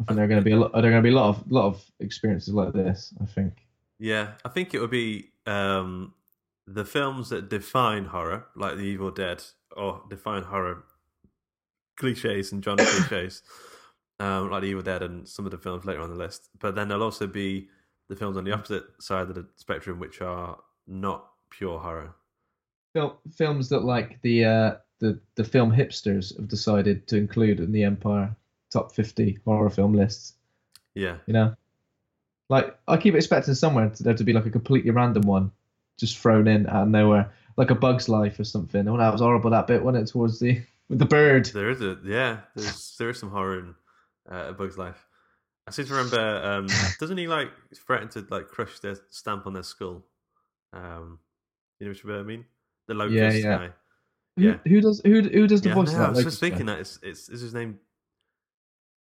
I 0.00 0.04
think 0.04 0.16
there 0.16 0.24
are 0.24 0.28
going 0.28 0.40
to 0.40 0.44
be 0.44 0.52
a 0.52 0.56
lot. 0.56 0.72
There 0.72 0.80
are 0.86 0.90
going 0.90 1.02
to 1.02 1.08
be 1.08 1.14
a 1.14 1.18
lot 1.18 1.28
of 1.28 1.50
lot 1.50 1.66
of 1.66 1.84
experiences 2.00 2.52
like 2.54 2.72
this. 2.72 3.14
I 3.20 3.26
think. 3.26 3.54
Yeah. 4.02 4.32
I 4.44 4.48
think 4.48 4.74
it 4.74 4.80
would 4.80 4.90
be 4.90 5.30
um, 5.46 6.12
the 6.66 6.84
films 6.84 7.28
that 7.30 7.48
define 7.48 8.04
horror, 8.06 8.46
like 8.56 8.76
The 8.76 8.82
Evil 8.82 9.10
Dead, 9.12 9.42
or 9.76 10.02
define 10.10 10.42
horror 10.42 10.82
cliches 11.96 12.50
and 12.52 12.64
genre 12.64 12.84
cliches. 13.08 13.42
um, 14.18 14.50
like 14.50 14.62
The 14.62 14.68
Evil 14.68 14.82
Dead 14.82 15.02
and 15.02 15.28
some 15.28 15.44
of 15.44 15.50
the 15.52 15.58
films 15.58 15.84
later 15.84 16.00
on 16.00 16.10
the 16.10 16.16
list. 16.16 16.48
But 16.58 16.74
then 16.74 16.88
there'll 16.88 17.02
also 17.04 17.26
be 17.26 17.68
the 18.08 18.16
films 18.16 18.36
on 18.36 18.44
the 18.44 18.52
opposite 18.52 18.84
side 19.00 19.28
of 19.28 19.34
the 19.36 19.46
spectrum, 19.56 19.98
which 19.98 20.20
are 20.20 20.58
not 20.86 21.28
pure 21.50 21.78
horror. 21.78 22.14
Fil- 22.94 23.18
films 23.36 23.68
that 23.70 23.84
like 23.84 24.20
the 24.22 24.44
uh, 24.44 24.74
the 24.98 25.18
the 25.36 25.44
film 25.44 25.72
hipsters 25.72 26.36
have 26.36 26.48
decided 26.48 27.06
to 27.08 27.16
include 27.16 27.60
in 27.60 27.72
the 27.72 27.84
Empire 27.84 28.34
top 28.70 28.92
fifty 28.94 29.38
horror 29.46 29.70
film 29.70 29.94
lists. 29.94 30.34
Yeah, 30.94 31.16
You 31.26 31.32
know, 31.32 31.54
like 32.48 32.76
I 32.88 32.96
keep 32.96 33.14
expecting 33.14 33.54
somewhere 33.54 33.88
to, 33.90 34.02
there 34.02 34.14
to 34.14 34.24
be 34.24 34.32
like 34.32 34.46
a 34.46 34.50
completely 34.50 34.90
random 34.90 35.22
one 35.22 35.50
just 35.98 36.18
thrown 36.18 36.46
in 36.48 36.66
out 36.66 36.82
of 36.84 36.88
nowhere, 36.88 37.32
like 37.56 37.70
a 37.70 37.74
Bug's 37.74 38.08
Life 38.08 38.38
or 38.40 38.44
something. 38.44 38.88
Oh, 38.88 38.96
that 38.96 39.12
was 39.12 39.20
horrible 39.20 39.50
that 39.50 39.66
bit, 39.66 39.82
wasn't 39.82 40.08
it? 40.08 40.12
Towards 40.12 40.38
the 40.40 40.62
with 40.88 40.98
the 40.98 41.04
bird. 41.06 41.46
there 41.46 41.70
is 41.70 41.80
a 41.80 41.98
yeah. 42.04 42.40
There's 42.54 42.96
there 42.98 43.10
is 43.10 43.18
some 43.18 43.30
horror 43.30 43.58
in 43.60 43.74
uh, 44.30 44.46
A 44.48 44.52
Bug's 44.52 44.76
Life. 44.78 45.06
I 45.66 45.70
seem 45.70 45.86
to 45.86 45.94
remember. 45.94 46.18
Um, 46.44 46.66
doesn't 47.00 47.16
he 47.18 47.28
like 47.28 47.50
threaten 47.74 48.08
to 48.10 48.26
like 48.30 48.48
crush 48.48 48.80
their 48.80 48.96
stamp 49.10 49.46
on 49.46 49.52
their 49.52 49.62
skull? 49.62 50.04
Um, 50.72 51.18
you 51.78 51.86
know 51.88 51.94
what 52.04 52.16
I 52.18 52.22
mean? 52.22 52.44
The 52.88 52.94
locust 52.94 53.14
Yeah, 53.16 53.30
yeah. 53.32 53.56
guy. 53.58 53.70
Who, 54.36 54.42
Yeah. 54.42 54.56
who 54.66 54.80
does 54.80 55.00
who 55.04 55.22
who 55.22 55.46
does 55.46 55.60
the 55.62 55.68
Yeah, 55.68 55.74
voice 55.74 55.92
no, 55.92 55.98
I 55.98 56.06
that? 56.06 56.14
was 56.16 56.24
just 56.24 56.40
thinking 56.40 56.66
guy? 56.66 56.72
that 56.74 56.80
it's 56.80 56.98
it's 57.02 57.28
is 57.28 57.40
his 57.42 57.54
name. 57.54 57.78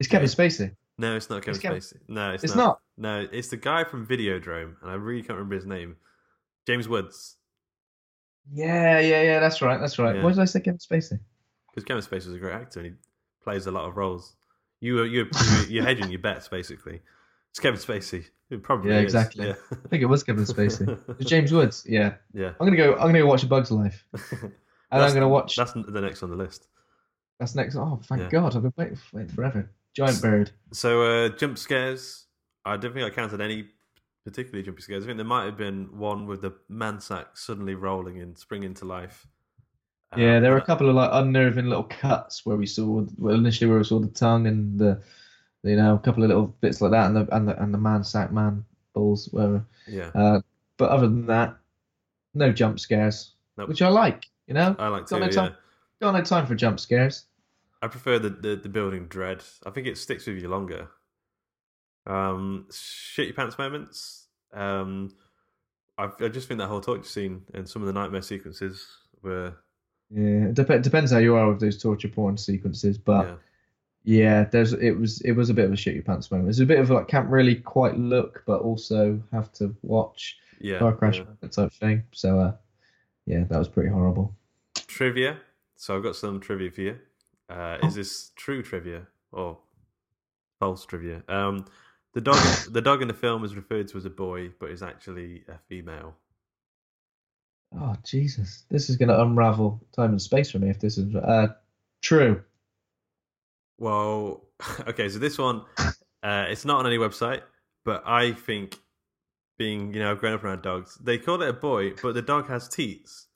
It's 0.00 0.08
Kevin 0.08 0.28
Spacey. 0.28 0.74
No, 0.98 1.14
it's 1.16 1.30
not 1.30 1.42
Kevin 1.42 1.54
It's 1.54 1.62
Kevin- 1.62 1.78
Spacey. 1.80 1.96
No, 2.08 2.32
it's, 2.32 2.44
It's 2.44 2.54
not. 2.56 2.80
No, 2.96 3.26
it's 3.30 3.48
the 3.48 3.56
guy 3.56 3.84
from 3.84 4.06
Videodrome, 4.06 4.74
and 4.82 4.90
I 4.90 4.94
really 4.94 5.20
can't 5.22 5.36
remember 5.38 5.54
his 5.54 5.64
name. 5.66 5.96
James 6.66 6.88
Woods, 6.88 7.36
Yeah, 8.52 8.98
yeah, 9.00 9.22
yeah. 9.22 9.40
That's 9.40 9.62
right. 9.62 9.78
That's 9.80 9.98
right. 9.98 10.16
Yeah. 10.16 10.22
Why 10.24 10.30
did 10.30 10.40
I 10.40 10.44
say 10.44 10.60
Kevin 10.60 10.78
Spacey? 10.78 11.18
because 11.70 11.84
Kevin 11.84 12.02
Spacey 12.02 12.26
is 12.28 12.34
a 12.34 12.38
great 12.38 12.54
actor 12.54 12.80
and 12.80 12.88
he 12.88 12.94
plays 13.44 13.66
a 13.66 13.70
lot 13.70 13.84
of 13.88 13.96
roles. 13.96 14.34
You 14.80 15.00
uh, 15.00 15.02
you 15.04 15.26
you're 15.68 15.84
hedging 15.84 16.10
your 16.10 16.18
bets 16.20 16.48
basically. 16.48 17.00
It's 17.50 17.60
Kevin 17.60 17.78
Spacey. 17.80 18.24
It 18.50 18.62
probably 18.62 18.90
Yeah, 18.90 18.98
is. 18.98 19.04
exactly. 19.04 19.46
Yeah. 19.46 19.54
I 19.70 19.88
think 19.88 20.02
it 20.02 20.06
was 20.06 20.24
Kevin 20.24 20.44
Spacey. 20.44 20.98
It's 21.20 21.28
James 21.30 21.52
Woods. 21.52 21.84
Yeah. 21.88 22.14
yeah. 22.34 22.52
I'm 22.60 22.66
gonna 22.66 22.76
go. 22.76 22.94
I'm 22.94 23.08
gonna 23.08 23.20
go 23.20 23.26
watch 23.26 23.42
A 23.44 23.46
Bug's 23.46 23.70
Life, 23.70 24.04
and 24.12 24.52
I'm 24.90 25.14
gonna 25.14 25.28
watch. 25.28 25.54
That's 25.56 25.72
the 25.72 26.00
next 26.00 26.22
on 26.22 26.30
the 26.30 26.36
list. 26.36 26.66
That's 27.38 27.54
next. 27.54 27.76
Oh, 27.76 28.00
thank 28.04 28.22
Yeah. 28.22 28.28
God! 28.30 28.56
I've 28.56 28.62
been 28.62 28.72
waiting, 28.76 28.98
waiting 29.12 29.34
forever. 29.34 29.70
Giant 29.98 30.22
bird. 30.22 30.50
So 30.72 31.02
uh, 31.02 31.28
jump 31.30 31.58
scares. 31.58 32.26
I 32.64 32.76
don't 32.76 32.92
think 32.94 33.04
I 33.06 33.10
counted 33.10 33.40
any 33.40 33.66
particularly 34.24 34.62
jumpy 34.62 34.82
scares. 34.82 35.04
I 35.04 35.06
think 35.06 35.16
there 35.18 35.24
might 35.26 35.46
have 35.46 35.56
been 35.56 35.88
one 35.98 36.26
with 36.26 36.42
the 36.42 36.52
mansack 36.70 37.26
suddenly 37.34 37.74
rolling 37.74 38.20
and 38.20 38.36
springing 38.36 38.74
to 38.74 38.84
life. 38.84 39.26
Uh, 40.12 40.20
Yeah, 40.20 40.40
there 40.40 40.50
were 40.52 40.58
a 40.58 40.64
couple 40.64 40.88
of 40.88 40.94
like 40.94 41.10
unnerving 41.12 41.66
little 41.66 41.84
cuts 41.84 42.44
where 42.44 42.56
we 42.56 42.66
saw 42.66 43.04
well, 43.16 43.34
initially 43.34 43.68
where 43.70 43.78
we 43.78 43.84
saw 43.84 43.98
the 44.00 44.08
tongue 44.08 44.46
and 44.46 44.78
the, 44.78 45.00
you 45.62 45.76
know, 45.76 45.94
a 45.94 45.98
couple 45.98 46.22
of 46.22 46.28
little 46.28 46.46
bits 46.60 46.80
like 46.80 46.90
that, 46.92 47.06
and 47.06 47.16
the 47.16 47.34
and 47.34 47.48
the 47.48 47.62
and 47.62 47.72
the 47.72 47.78
man 47.78 48.04
sack 48.04 48.30
man 48.32 48.64
balls, 48.94 49.28
whatever. 49.32 49.64
Yeah. 49.86 50.10
Uh, 50.14 50.40
but 50.76 50.90
other 50.90 51.08
than 51.08 51.26
that, 51.26 51.56
no 52.34 52.52
jump 52.52 52.78
scares, 52.80 53.32
Nope. 53.56 53.68
which 53.68 53.82
I 53.82 53.88
like. 53.88 54.26
You 54.46 54.54
know, 54.54 54.76
I 54.78 54.88
like 54.88 55.06
got 55.08 55.18
to. 55.18 55.26
no 55.26 55.30
time, 55.30 55.52
Yeah. 55.52 56.06
got 56.06 56.18
no 56.18 56.22
time 56.22 56.46
for 56.46 56.54
jump 56.54 56.80
scares. 56.80 57.24
I 57.82 57.88
prefer 57.88 58.18
the, 58.18 58.30
the 58.30 58.56
the 58.56 58.68
building 58.68 59.06
dread. 59.06 59.42
I 59.66 59.70
think 59.70 59.86
it 59.86 59.98
sticks 59.98 60.26
with 60.26 60.38
you 60.38 60.48
longer. 60.48 60.88
Um, 62.06 62.66
shit 62.72 63.26
your 63.26 63.34
pants 63.34 63.58
moments. 63.58 64.26
Um, 64.52 65.14
I 65.98 66.10
I 66.20 66.28
just 66.28 66.48
think 66.48 66.58
that 66.58 66.68
whole 66.68 66.80
torture 66.80 67.04
scene 67.04 67.44
and 67.54 67.68
some 67.68 67.82
of 67.82 67.86
the 67.86 67.92
nightmare 67.92 68.22
sequences 68.22 68.86
were 69.22 69.54
Yeah, 70.10 70.48
it 70.48 70.54
dep- 70.54 70.82
depends 70.82 71.10
how 71.12 71.18
you 71.18 71.34
are 71.36 71.48
with 71.50 71.60
those 71.60 71.80
torture 71.82 72.08
porn 72.08 72.36
sequences, 72.38 72.96
but 72.98 73.26
yeah. 73.26 73.36
yeah, 74.04 74.44
there's 74.44 74.72
it 74.74 74.92
was 74.92 75.20
it 75.22 75.32
was 75.32 75.50
a 75.50 75.54
bit 75.54 75.66
of 75.66 75.72
a 75.72 75.76
shit 75.76 75.94
your 75.94 76.02
pants 76.04 76.30
moment. 76.30 76.48
It's 76.50 76.60
a 76.60 76.66
bit 76.66 76.80
of 76.80 76.90
like 76.90 77.08
can't 77.08 77.28
really 77.30 77.56
quite 77.56 77.98
look, 77.98 78.42
but 78.46 78.60
also 78.62 79.22
have 79.32 79.52
to 79.54 79.74
watch 79.82 80.38
Yeah, 80.60 80.78
car 80.78 80.94
crash 80.94 81.22
yeah. 81.42 81.48
type 81.50 81.72
thing. 81.72 82.04
So 82.12 82.40
uh, 82.40 82.56
yeah, 83.26 83.44
that 83.44 83.58
was 83.58 83.68
pretty 83.68 83.90
horrible. 83.90 84.34
Trivia. 84.88 85.40
So 85.76 85.96
I've 85.96 86.02
got 86.02 86.16
some 86.16 86.40
trivia 86.40 86.70
for 86.70 86.80
you. 86.80 86.98
Uh, 87.48 87.78
Oh. 87.82 87.86
Is 87.86 87.94
this 87.94 88.30
true 88.36 88.62
trivia 88.62 89.06
or 89.32 89.58
false 90.60 90.84
trivia? 90.84 91.22
Um, 91.28 91.64
the 92.14 92.20
dog, 92.20 92.36
the 92.70 92.80
dog 92.82 93.02
in 93.02 93.08
the 93.08 93.14
film 93.14 93.44
is 93.44 93.54
referred 93.56 93.88
to 93.88 93.98
as 93.98 94.04
a 94.04 94.10
boy, 94.10 94.50
but 94.60 94.70
is 94.70 94.82
actually 94.82 95.44
a 95.48 95.58
female. 95.68 96.14
Oh 97.78 97.94
Jesus, 98.04 98.64
this 98.70 98.88
is 98.88 98.96
going 98.96 99.10
to 99.10 99.20
unravel 99.20 99.80
time 99.94 100.10
and 100.10 100.22
space 100.22 100.50
for 100.50 100.58
me 100.58 100.70
if 100.70 100.80
this 100.80 100.96
is 100.98 101.14
uh, 101.14 101.48
true. 102.02 102.42
Well, 103.78 104.44
okay, 104.88 105.08
so 105.08 105.18
this 105.18 105.38
one, 105.38 105.62
uh, 106.22 106.46
it's 106.48 106.64
not 106.64 106.78
on 106.80 106.86
any 106.86 106.96
website, 106.98 107.42
but 107.84 108.02
I 108.06 108.32
think, 108.32 108.76
being 109.58 109.92
you 109.92 110.00
know, 110.00 110.10
I've 110.10 110.18
grown 110.18 110.34
up 110.34 110.44
around 110.44 110.62
dogs, 110.62 110.96
they 111.02 111.18
call 111.18 111.42
it 111.42 111.48
a 111.48 111.52
boy, 111.52 111.92
but 112.02 112.14
the 112.14 112.22
dog 112.22 112.48
has 112.48 112.68
teats. 112.68 113.26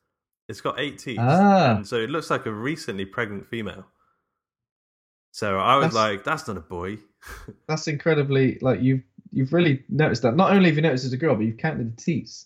It's 0.49 0.61
got 0.61 0.79
eight 0.81 0.99
teats, 0.99 1.21
Ah. 1.23 1.77
and 1.77 1.87
so 1.87 1.97
it 1.97 2.11
looks 2.11 2.31
like 2.31 2.47
a 2.47 2.53
recently 2.53 3.05
pregnant 3.05 3.47
female. 3.47 3.87
So 5.33 5.59
I 5.59 5.77
was 5.77 5.87
That's- 5.93 5.95
like, 5.95 6.25
"That's 6.25 6.47
not 6.47 6.57
a 6.57 6.61
boy." 6.61 6.99
That's 7.69 7.89
incredibly 7.89 8.59
like 8.61 8.81
you've 8.83 9.03
you've 9.33 9.53
really 9.53 9.83
noticed 9.89 10.23
that. 10.23 10.37
Not 10.37 10.53
only 10.53 10.69
have 10.69 10.77
you 10.77 10.83
noticed 10.83 11.05
it's 11.05 11.15
a 11.15 11.17
girl, 11.17 11.35
but 11.35 11.43
you've 11.47 11.57
counted 11.59 11.97
the 11.97 12.01
teeth. 12.01 12.45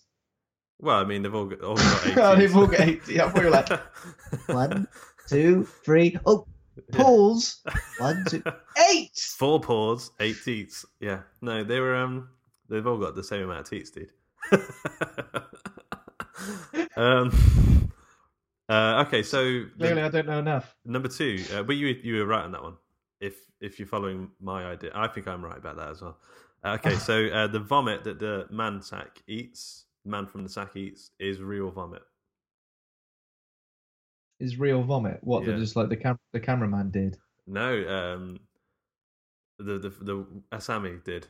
Well, 0.79 0.97
I 0.99 1.03
mean, 1.05 1.23
they've 1.23 1.33
all 1.33 1.45
got, 1.45 1.61
all 1.61 1.75
got 1.75 2.05
eight. 2.07 2.17
Oh, 2.17 2.35
they've 2.35 2.55
all 2.55 2.67
got 2.67 2.79
eight 2.81 3.01
Yeah, 3.07 3.25
I 3.25 3.29
thought 3.29 3.39
you 3.39 3.45
were 3.45 3.51
like 3.51 3.69
one, 4.47 4.87
two, 5.27 5.67
three. 5.83 6.17
Oh, 6.25 6.45
pause. 6.93 7.61
One, 7.97 8.23
two, 8.29 8.43
eight. 8.91 9.15
Four 9.15 9.59
paws, 9.59 10.11
eight 10.19 10.37
teeth. 10.45 10.85
Yeah, 10.99 11.21
no, 11.41 11.63
they 11.63 11.79
were. 11.79 11.95
Um, 11.95 12.29
they've 12.69 12.85
all 12.85 12.97
got 12.99 13.15
the 13.15 13.23
same 13.23 13.43
amount 13.43 13.61
of 13.61 13.69
teeth, 13.69 13.93
dude. 13.93 14.11
um. 16.95 17.31
Uh, 18.69 19.03
okay, 19.07 19.23
so 19.23 19.43
the- 19.43 19.69
Clearly, 19.77 20.01
I 20.01 20.09
don't 20.09 20.27
know 20.27 20.39
enough. 20.39 20.75
number 20.85 21.07
two, 21.07 21.43
uh, 21.53 21.63
but 21.63 21.75
you 21.77 21.87
you 22.03 22.15
were 22.17 22.25
right 22.25 22.43
on 22.43 22.51
that 22.51 22.63
one. 22.63 22.75
If 23.21 23.35
if 23.61 23.79
you're 23.79 23.87
following 23.87 24.29
my 24.41 24.65
idea, 24.65 24.91
I 24.93 25.07
think 25.07 25.27
I'm 25.27 25.43
right 25.43 25.57
about 25.57 25.77
that 25.77 25.89
as 25.89 26.01
well. 26.01 26.17
Uh, 26.63 26.73
okay, 26.79 26.95
so 27.09 27.27
uh, 27.27 27.47
the 27.47 27.59
vomit 27.59 28.03
that 28.03 28.19
the 28.19 28.45
man 28.51 28.81
sack 28.81 29.21
eats, 29.27 29.85
man 30.05 30.25
from 30.27 30.43
the 30.43 30.49
sack 30.49 30.75
eats, 30.75 31.11
is 31.19 31.41
real 31.41 31.71
vomit. 31.71 32.01
Is 34.39 34.59
real 34.59 34.83
vomit 34.83 35.19
what? 35.23 35.45
Yeah. 35.45 35.55
Just 35.57 35.75
like 35.75 35.89
the 35.89 35.95
cam- 35.97 36.19
the 36.31 36.39
cameraman 36.39 36.91
did. 36.91 37.17
No, 37.47 37.71
um, 37.87 38.39
the 39.57 39.79
the 39.79 39.89
the 39.89 40.25
Asami 40.51 41.03
did. 41.03 41.25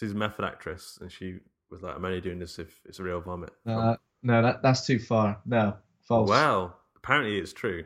She's 0.00 0.12
a 0.12 0.14
method 0.16 0.44
actress, 0.44 0.98
and 1.00 1.12
she 1.12 1.38
was 1.70 1.82
like, 1.82 1.94
"I'm 1.94 2.04
only 2.04 2.20
doing 2.20 2.38
this 2.40 2.58
if 2.58 2.80
it's 2.84 2.98
a 2.98 3.02
real 3.04 3.20
vomit." 3.20 3.50
Uh, 3.64 3.96
no, 4.22 4.42
that 4.42 4.60
that's 4.62 4.84
too 4.86 4.98
far. 4.98 5.40
No, 5.46 5.76
false. 6.06 6.28
well, 6.28 6.76
apparently 6.96 7.38
it's 7.38 7.52
true. 7.52 7.84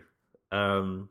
Um, 0.52 1.08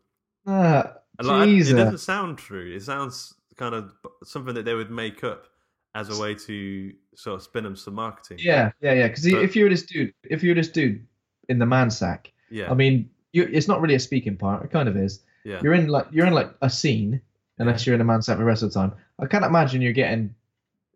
and, 1.18 1.28
like, 1.28 1.50
it 1.50 1.74
doesn't 1.76 1.98
sound 2.00 2.38
true. 2.38 2.74
It 2.76 2.82
sounds 2.84 3.34
kind 3.58 3.76
of 3.76 3.92
something 4.24 4.56
that 4.56 4.64
they 4.66 4.74
would 4.74 4.90
make 4.92 5.24
up 5.24 5.48
as 5.96 6.10
a 6.16 6.22
way 6.22 6.34
to 6.36 6.94
sort 7.16 7.36
of 7.36 7.44
spin 7.44 7.64
them 7.64 7.76
some 7.76 7.96
marketing. 7.96 8.38
Yeah, 8.40 8.72
yeah, 8.82 8.94
yeah. 8.94 9.08
Because 9.08 9.26
if 9.26 9.56
you 9.56 9.64
were 9.66 9.70
this 9.70 9.84
dude, 9.84 10.14
if 10.24 10.44
you 10.44 10.50
were 10.52 10.56
this 10.56 10.70
dude 10.70 11.06
in 11.50 11.60
the 11.60 11.66
man 11.66 11.90
sack, 11.92 12.32
yeah, 12.50 12.72
I 12.72 12.74
mean, 12.74 13.10
you, 13.34 13.44
it's 13.52 13.68
not 13.68 13.82
really 13.82 13.96
a 13.96 14.00
speaking 14.00 14.38
part. 14.38 14.64
It 14.64 14.72
kind 14.72 14.88
of 14.88 14.96
is. 14.96 15.22
yeah. 15.44 15.60
You're 15.64 15.74
in 15.74 15.88
like 15.88 16.08
you're 16.12 16.28
in 16.28 16.34
like 16.34 16.52
a 16.62 16.70
scene, 16.70 17.22
unless 17.58 17.86
you're 17.86 17.96
in 17.96 18.02
a 18.02 18.06
man 18.06 18.22
sack 18.22 18.38
the 18.38 18.44
rest 18.44 18.64
of 18.64 18.72
the 18.72 18.80
time. 18.80 18.94
I 19.20 19.26
can't 19.26 19.44
imagine 19.46 19.82
you're 19.82 19.94
getting 19.94 20.34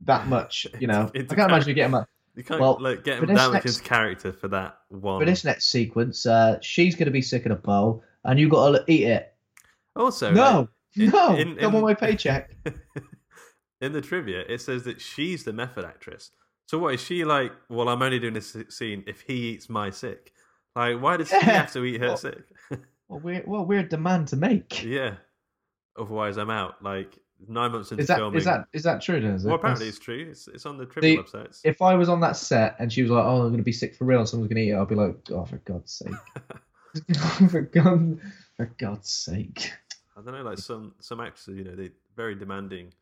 that 0.01 0.27
much. 0.35 0.67
You 0.79 0.87
know, 0.87 1.11
I 1.13 1.19
can't 1.23 1.49
imagine 1.51 1.67
you're 1.69 1.75
getting 1.75 1.91
much. 1.91 2.07
You 2.35 2.43
can't 2.43 2.59
well, 2.59 2.77
like 2.79 3.03
get 3.03 3.21
him 3.23 3.33
much 3.33 3.51
next- 3.53 3.77
into 3.77 3.87
character 3.87 4.31
for 4.33 4.47
that 4.49 4.79
one. 4.89 5.19
For 5.19 5.25
this 5.25 5.43
next 5.43 5.65
sequence, 5.69 6.25
uh, 6.25 6.57
she's 6.61 6.95
gonna 6.95 7.11
be 7.11 7.21
sick 7.21 7.45
in 7.45 7.51
a 7.51 7.55
bowl, 7.55 8.03
and 8.23 8.39
you've 8.39 8.49
got 8.51 8.71
to 8.71 8.83
eat 8.91 9.03
it. 9.03 9.33
Also, 9.95 10.31
no, 10.31 10.67
in- 10.95 11.09
no, 11.11 11.35
in- 11.35 11.55
come 11.57 11.69
in- 11.69 11.75
on 11.75 11.81
my 11.83 11.93
paycheck. 11.93 12.55
in 13.81 13.91
the 13.91 14.01
trivia, 14.01 14.41
it 14.49 14.61
says 14.61 14.83
that 14.83 14.99
she's 15.01 15.43
the 15.43 15.53
method 15.53 15.85
actress. 15.85 16.31
So 16.67 16.79
what 16.79 16.95
is 16.95 17.01
she 17.01 17.23
like? 17.25 17.51
Well, 17.69 17.89
I'm 17.89 18.01
only 18.01 18.17
doing 18.19 18.33
this 18.33 18.55
scene 18.69 19.03
if 19.05 19.21
he 19.21 19.49
eats 19.51 19.69
my 19.69 19.89
sick. 19.91 20.31
Like, 20.75 20.99
why 21.01 21.17
does 21.17 21.29
he 21.29 21.39
have 21.39 21.71
to 21.73 21.83
eat 21.85 22.01
her 22.01 22.07
Well- 22.07 22.17
sick? 22.17 22.43
What 23.07 23.21
weird, 23.21 23.45
what 23.45 23.67
weird 23.67 23.89
demand 23.89 24.29
to 24.29 24.37
make. 24.37 24.81
yeah. 24.83 25.15
Otherwise, 25.99 26.37
I'm 26.37 26.49
out. 26.49 26.81
Like 26.81 27.19
nine 27.47 27.71
months 27.71 27.91
into 27.91 28.01
Is 28.01 28.07
that 28.07 28.17
filming. 28.17 28.37
is 28.37 28.45
that 28.45 28.67
is 28.73 28.83
that 28.83 29.01
true? 29.01 29.19
Then, 29.21 29.31
is 29.35 29.43
it? 29.45 29.47
well, 29.47 29.55
apparently 29.57 29.85
That's- 29.85 29.97
it's 29.97 30.05
true. 30.05 30.27
It's 30.29 30.47
it's 30.47 30.65
on 30.65 30.77
the 30.77 30.85
trivia 30.85 31.17
The- 31.17 31.23
websites. 31.23 31.61
if 31.63 31.81
I 31.81 31.95
was 31.95 32.09
on 32.09 32.19
that 32.21 32.35
set 32.37 32.75
and 32.79 32.91
she 32.91 33.01
was 33.01 33.11
like, 33.11 33.23
"Oh, 33.25 33.41
I'm 33.43 33.51
gonna 33.51 33.63
be 33.63 33.71
sick 33.71 33.95
for 33.95 34.05
real," 34.05 34.19
and 34.19 34.29
someone's 34.29 34.49
gonna 34.49 34.61
eat 34.61 34.69
it, 34.71 34.75
I'd 34.77 34.87
be 34.87 34.95
like, 34.95 35.17
"Oh, 35.31 35.45
for 35.45 35.57
God's 35.57 35.91
sake! 35.93 36.13
for 37.49 37.61
God, 37.61 38.19
for 38.57 38.65
God's 38.77 39.09
sake!" 39.09 39.71
I 40.15 40.21
don't 40.21 40.33
know. 40.33 40.43
Like 40.43 40.57
some 40.59 40.93
some 40.99 41.19
actresses, 41.19 41.57
you 41.57 41.63
know, 41.63 41.75
they're 41.75 41.89
very 42.15 42.35
demanding 42.35 42.93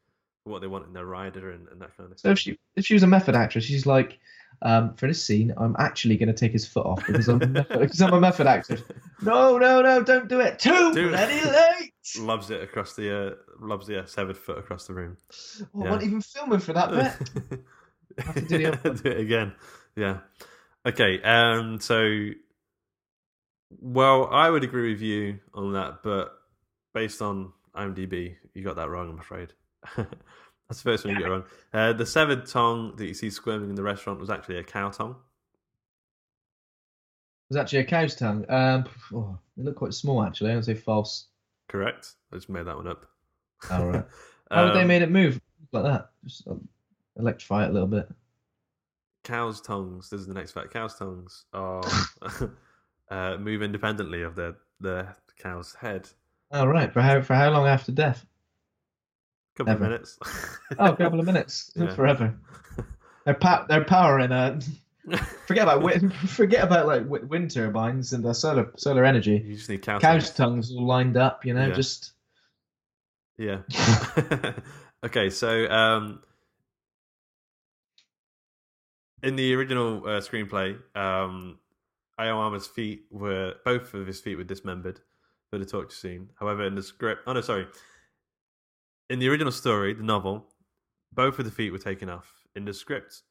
what 0.44 0.62
they 0.62 0.68
want 0.68 0.88
in 0.88 0.94
their 0.94 1.06
rider 1.06 1.52
and, 1.52 1.68
and 1.70 1.82
that 1.82 1.96
kind 1.96 2.12
of 2.12 2.20
So 2.20 2.32
if 2.32 2.40
she 2.40 2.58
if 2.76 2.86
she 2.86 2.94
was 2.94 3.04
a 3.04 3.08
method 3.08 3.36
actress, 3.36 3.64
she's 3.66 3.86
like, 3.86 4.20
um, 4.64 4.96
"For 4.96 5.08
this 5.08 5.24
scene, 5.24 5.54
I'm 5.58 5.76
actually 5.80 6.18
gonna 6.18 6.34
take 6.34 6.52
his 6.52 6.68
foot 6.68 6.86
off 6.86 7.06
because 7.06 7.28
I'm 7.28 7.40
method, 7.54 7.80
because 7.80 8.02
I'm 8.02 8.14
a 8.14 8.20
method 8.20 8.48
actress." 8.48 8.82
No, 9.24 9.60
no, 9.60 9.84
no! 9.84 10.02
Don't 10.02 10.28
do 10.28 10.40
it. 10.40 10.58
Too 10.58 10.72
it. 10.72 10.94
bloody 11.10 11.42
late. 11.46 11.92
Loves 12.18 12.50
it 12.50 12.64
across 12.64 12.96
the 12.96 13.16
uh, 13.16 13.36
loves 13.60 13.86
the 13.86 14.02
uh, 14.02 14.06
severed 14.08 14.36
foot 14.36 14.58
across 14.58 14.88
the 14.88 14.96
room. 14.96 15.16
Oh, 15.76 15.82
I 15.82 15.84
Yeah. 15.84 15.90
wasn't 15.92 16.04
even 16.08 16.22
film 16.22 16.46
filming 16.48 16.60
for 16.60 16.74
that 16.74 16.90
bit. 17.50 17.60
have 18.26 18.36
to 18.36 18.42
do 18.42 18.58
do 19.04 19.10
it 19.12 19.20
again. 19.20 19.54
Yeah. 19.96 20.22
Okay. 20.88 21.22
Um. 21.22 21.80
So, 21.80 22.30
well, 23.80 24.28
I 24.32 24.50
would 24.50 24.64
agree 24.64 24.92
with 24.92 25.02
you 25.02 25.38
on 25.54 25.74
that, 25.74 26.02
but 26.04 26.34
based 26.96 27.22
on 27.22 27.54
IMDb, 27.76 28.36
you 28.56 28.64
got 28.64 28.78
that 28.78 28.90
wrong. 28.90 29.10
I'm 29.10 29.20
afraid. 29.20 29.54
That's 29.98 30.82
the 30.82 30.90
first 30.92 31.06
one 31.06 31.14
you 31.16 31.20
get 31.20 31.30
wrong. 31.30 31.44
Uh, 31.74 31.94
the 31.94 32.06
severed 32.06 32.46
tongue 32.46 32.96
that 32.96 33.06
you 33.06 33.14
see 33.14 33.30
squirming 33.30 33.70
in 33.70 33.76
the 33.76 33.84
restaurant 33.84 34.20
was 34.20 34.30
actually 34.30 34.58
a 34.58 34.64
cow 34.64 34.90
tongue. 34.90 35.16
It 37.50 37.56
was 37.56 37.58
actually 37.58 37.80
a 37.80 37.86
cow's 37.86 38.16
tongue. 38.16 38.46
Um, 38.50 38.86
oh, 39.14 39.38
it 39.58 39.66
looked 39.66 39.78
quite 39.78 39.94
small 39.94 40.24
actually. 40.24 40.52
I'd 40.52 40.64
say 40.66 40.74
false. 40.74 41.28
Correct. 41.68 42.14
I 42.32 42.38
just 42.38 42.50
made 42.50 42.66
that 42.66 42.78
one 42.78 42.88
up. 42.88 43.06
All 43.70 43.86
right. 43.88 44.06
How 44.52 44.66
would 44.66 44.74
they 44.76 44.82
Um, 44.82 44.88
made 44.88 45.02
it 45.02 45.10
move 45.12 45.40
like 45.72 45.84
that? 45.84 46.10
Just 46.26 46.48
um, 46.48 46.68
electrify 47.18 47.66
it 47.66 47.70
a 47.70 47.74
little 47.74 47.88
bit. 47.88 48.10
cows' 49.24 49.62
tongues. 49.62 50.10
This 50.10 50.22
is 50.22 50.28
the 50.28 50.34
next 50.34 50.52
fact. 50.52 50.72
Cows' 50.74 50.98
tongues 50.98 51.46
are 51.54 51.82
uh, 53.10 53.38
move 53.38 53.62
independently 53.62 54.22
of 54.24 54.36
their 54.36 54.56
their 54.80 55.16
cow's 55.38 55.74
head. 55.76 56.10
All 56.52 56.68
right. 56.68 56.92
For 56.92 57.02
how 57.02 57.22
for 57.22 57.36
how 57.36 57.50
long 57.52 57.68
after 57.68 57.92
death? 57.92 58.26
Couple 59.66 59.74
Never. 59.74 59.86
of 59.86 59.92
minutes. 59.92 60.20
Oh, 60.80 60.86
a 60.92 60.96
couple 60.96 61.20
of 61.20 61.26
minutes. 61.26 61.72
Yeah. 61.76 61.94
Forever. 61.96 62.36
They're 63.26 63.34
pa- 63.36 63.66
they're 63.70 63.84
powering. 63.86 64.32
Uh, 64.32 64.60
forget 65.48 65.64
about 65.64 65.82
wind. 65.84 66.14
Forget 66.14 66.64
about 66.64 66.88
like 66.88 67.02
wi- 67.04 67.26
wind 67.28 67.52
turbines 67.52 68.14
and 68.14 68.24
the 68.24 68.34
solar 68.34 68.72
solar 68.78 69.06
energy. 69.06 69.44
you 69.46 69.56
just 69.56 69.70
need 69.70 69.82
cow 69.82 70.00
Cow's 70.00 70.32
tongues. 70.32 70.70
tongues 70.70 70.76
all 70.76 70.86
lined 70.86 71.18
up. 71.18 71.46
You 71.46 71.54
know, 71.54 71.68
Yeah. 71.68 71.74
just 71.74 72.12
Yeah. 73.38 73.60
okay, 75.06 75.30
so 75.30 75.70
um, 75.70 76.22
in 79.24 79.36
the 79.36 79.54
original 79.56 79.98
uh, 80.06 80.20
screenplay, 80.22 80.78
um, 80.96 81.60
Aoyama's 82.20 82.68
feet 82.68 83.06
were 83.12 83.56
both 83.66 83.94
of 83.94 84.08
his 84.08 84.20
feet 84.20 84.36
were 84.36 84.44
dismembered 84.44 85.00
for 85.50 85.58
the 85.60 85.66
torture 85.66 85.96
scene. 85.96 86.30
However, 86.40 86.66
in 86.66 86.76
the 86.76 86.84
script, 86.84 87.22
oh 87.28 87.34
no, 87.34 87.42
sorry, 87.42 87.68
in 89.12 89.20
the 89.20 89.28
original 89.30 89.52
story, 89.52 89.94
the 89.94 90.04
novel, 90.04 90.46
both 91.14 91.38
of 91.40 91.46
the 91.46 91.52
feet 91.52 91.72
were 91.72 91.78
taken 91.78 92.10
off. 92.10 92.32
In 92.56 92.66
the 92.66 92.74
script, 92.74 93.22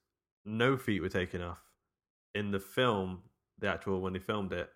no 0.45 0.77
feet 0.77 1.01
were 1.01 1.09
taken 1.09 1.41
off. 1.43 1.59
In 2.35 2.51
the 2.51 2.61
film, 2.61 3.23
the 3.59 3.69
actual 3.69 4.01
when 4.01 4.13
they 4.13 4.19
filmed 4.19 4.53
it, 4.53 4.71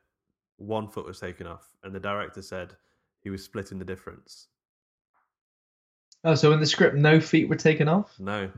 one 0.56 0.88
foot 0.88 1.06
was 1.06 1.20
taken 1.20 1.46
off, 1.46 1.68
and 1.82 1.94
the 1.94 2.00
director 2.00 2.42
said 2.42 2.74
he 3.20 3.30
was 3.30 3.42
splitting 3.44 3.78
the 3.78 3.84
difference. 3.84 4.48
oh, 6.24 6.34
so 6.34 6.52
in 6.52 6.60
the 6.60 6.66
script, 6.66 6.96
no 6.96 7.20
feet 7.20 7.48
were 7.48 7.56
taken 7.56 7.88
off. 7.88 8.18
No, 8.18 8.50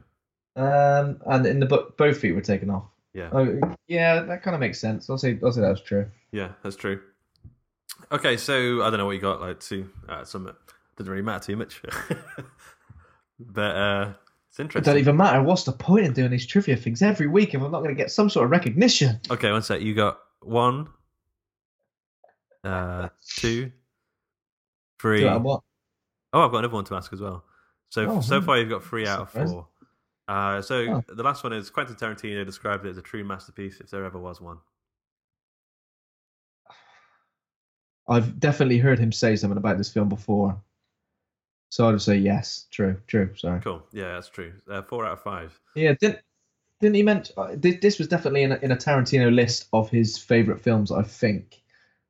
Um, 0.56 1.20
and 1.26 1.44
in 1.46 1.58
the 1.60 1.66
book, 1.66 1.96
both 1.98 2.18
feet 2.18 2.32
were 2.32 2.40
taken 2.40 2.70
off. 2.70 2.84
Yeah, 3.12 3.30
Oh, 3.32 3.58
yeah, 3.88 4.20
that 4.20 4.42
kind 4.42 4.54
of 4.54 4.60
makes 4.60 4.78
sense. 4.78 5.08
I'll 5.10 5.18
say 5.18 5.38
I'll 5.42 5.52
say 5.52 5.62
that's 5.62 5.80
true. 5.82 6.06
yeah, 6.32 6.50
that's 6.62 6.76
true. 6.76 7.00
Okay, 8.12 8.36
so 8.36 8.82
I 8.82 8.90
don't 8.90 8.98
know 8.98 9.06
what 9.06 9.12
you 9.16 9.20
got 9.20 9.40
like 9.40 9.58
to 9.60 9.88
uh, 10.08 10.24
some 10.24 10.54
doesn't 10.96 11.10
really 11.10 11.22
matter 11.24 11.44
too 11.46 11.56
much, 11.56 11.82
but 13.38 13.76
uh, 13.76 14.12
it's 14.48 14.58
interesting. 14.60 14.90
It 14.90 14.94
don't 14.94 15.00
even 15.00 15.16
matter. 15.16 15.42
What's 15.42 15.64
the 15.64 15.72
point 15.72 16.06
in 16.06 16.12
doing 16.12 16.30
these 16.30 16.46
trivia 16.46 16.76
things 16.76 17.02
every 17.02 17.26
week 17.26 17.54
if 17.54 17.60
I'm 17.62 17.70
not 17.70 17.82
going 17.82 17.94
to 17.94 18.00
get 18.00 18.10
some 18.10 18.30
sort 18.30 18.44
of 18.44 18.50
recognition? 18.50 19.20
Okay, 19.30 19.52
one 19.52 19.62
sec. 19.62 19.80
You 19.82 19.94
got 19.94 20.18
one, 20.40 20.88
uh, 22.64 23.08
two, 23.26 23.70
three. 25.00 25.26
I 25.26 25.36
what? 25.36 25.60
Oh, 26.32 26.42
I've 26.42 26.50
got 26.50 26.58
another 26.58 26.74
one 26.74 26.84
to 26.86 26.94
ask 26.96 27.12
as 27.12 27.20
well. 27.20 27.44
So 27.90 28.06
Oh, 28.10 28.20
so 28.20 28.40
hmm. 28.40 28.46
far 28.46 28.58
you've 28.58 28.68
got 28.68 28.82
three 28.84 29.06
out 29.06 29.20
of 29.20 29.30
four. 29.30 29.68
Uh, 30.28 30.60
so 30.60 30.76
Oh. 30.96 31.04
the 31.14 31.22
last 31.22 31.44
one 31.44 31.52
is 31.52 31.70
Quentin 31.70 31.94
Tarantino 31.94 32.44
described 32.44 32.84
it 32.84 32.90
as 32.90 32.98
a 32.98 33.02
true 33.02 33.22
masterpiece, 33.22 33.80
if 33.80 33.90
there 33.90 34.04
ever 34.04 34.18
was 34.18 34.40
one. 34.40 34.58
I've 38.08 38.38
definitely 38.38 38.78
heard 38.78 38.98
him 38.98 39.12
say 39.12 39.36
something 39.36 39.56
about 39.56 39.78
this 39.78 39.92
film 39.92 40.08
before. 40.08 40.60
So 41.76 41.86
I'd 41.86 41.92
just 41.92 42.06
say 42.06 42.16
yes. 42.16 42.68
True, 42.70 42.96
true. 43.06 43.28
Sorry. 43.36 43.60
Cool. 43.60 43.82
Yeah, 43.92 44.14
that's 44.14 44.30
true. 44.30 44.54
Uh, 44.66 44.80
four 44.80 45.04
out 45.04 45.12
of 45.12 45.22
five. 45.22 45.60
Yeah, 45.74 45.92
didn't 46.00 46.20
didn't 46.80 46.94
he 46.94 47.02
mention 47.02 47.34
uh, 47.36 47.54
this 47.54 47.98
was 47.98 48.08
definitely 48.08 48.44
in 48.44 48.52
a, 48.52 48.56
in 48.62 48.72
a 48.72 48.76
Tarantino 48.76 49.30
list 49.30 49.66
of 49.74 49.90
his 49.90 50.16
favorite 50.16 50.58
films? 50.58 50.90
I 50.90 51.02
think. 51.02 51.60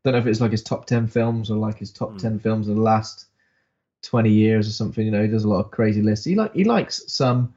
Don't 0.05 0.13
know 0.13 0.21
if 0.21 0.27
it's 0.29 0.41
like 0.41 0.53
his 0.53 0.63
top 0.63 0.87
ten 0.87 1.09
films 1.09 1.51
or 1.51 1.57
like 1.57 1.79
his 1.79 1.91
top 1.91 2.13
Hmm. 2.13 2.17
ten 2.19 2.39
films 2.39 2.69
of 2.69 2.77
the 2.77 2.81
last 2.81 3.27
twenty 4.05 4.31
years 4.31 4.69
or 4.69 4.71
something. 4.71 5.05
You 5.05 5.11
know, 5.11 5.23
he 5.23 5.27
does 5.27 5.43
a 5.43 5.49
lot 5.49 5.65
of 5.65 5.73
crazy 5.73 6.01
lists. 6.01 6.25
He 6.25 6.37
like 6.37 6.55
he 6.55 6.63
likes 6.63 7.03
some 7.13 7.53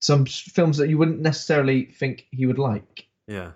some 0.00 0.24
films 0.24 0.78
that 0.78 0.88
you 0.88 0.96
wouldn't 0.96 1.20
necessarily 1.20 1.84
think 1.84 2.26
he 2.30 2.46
would 2.46 2.58
like. 2.58 3.04
Yeah. 3.28 3.50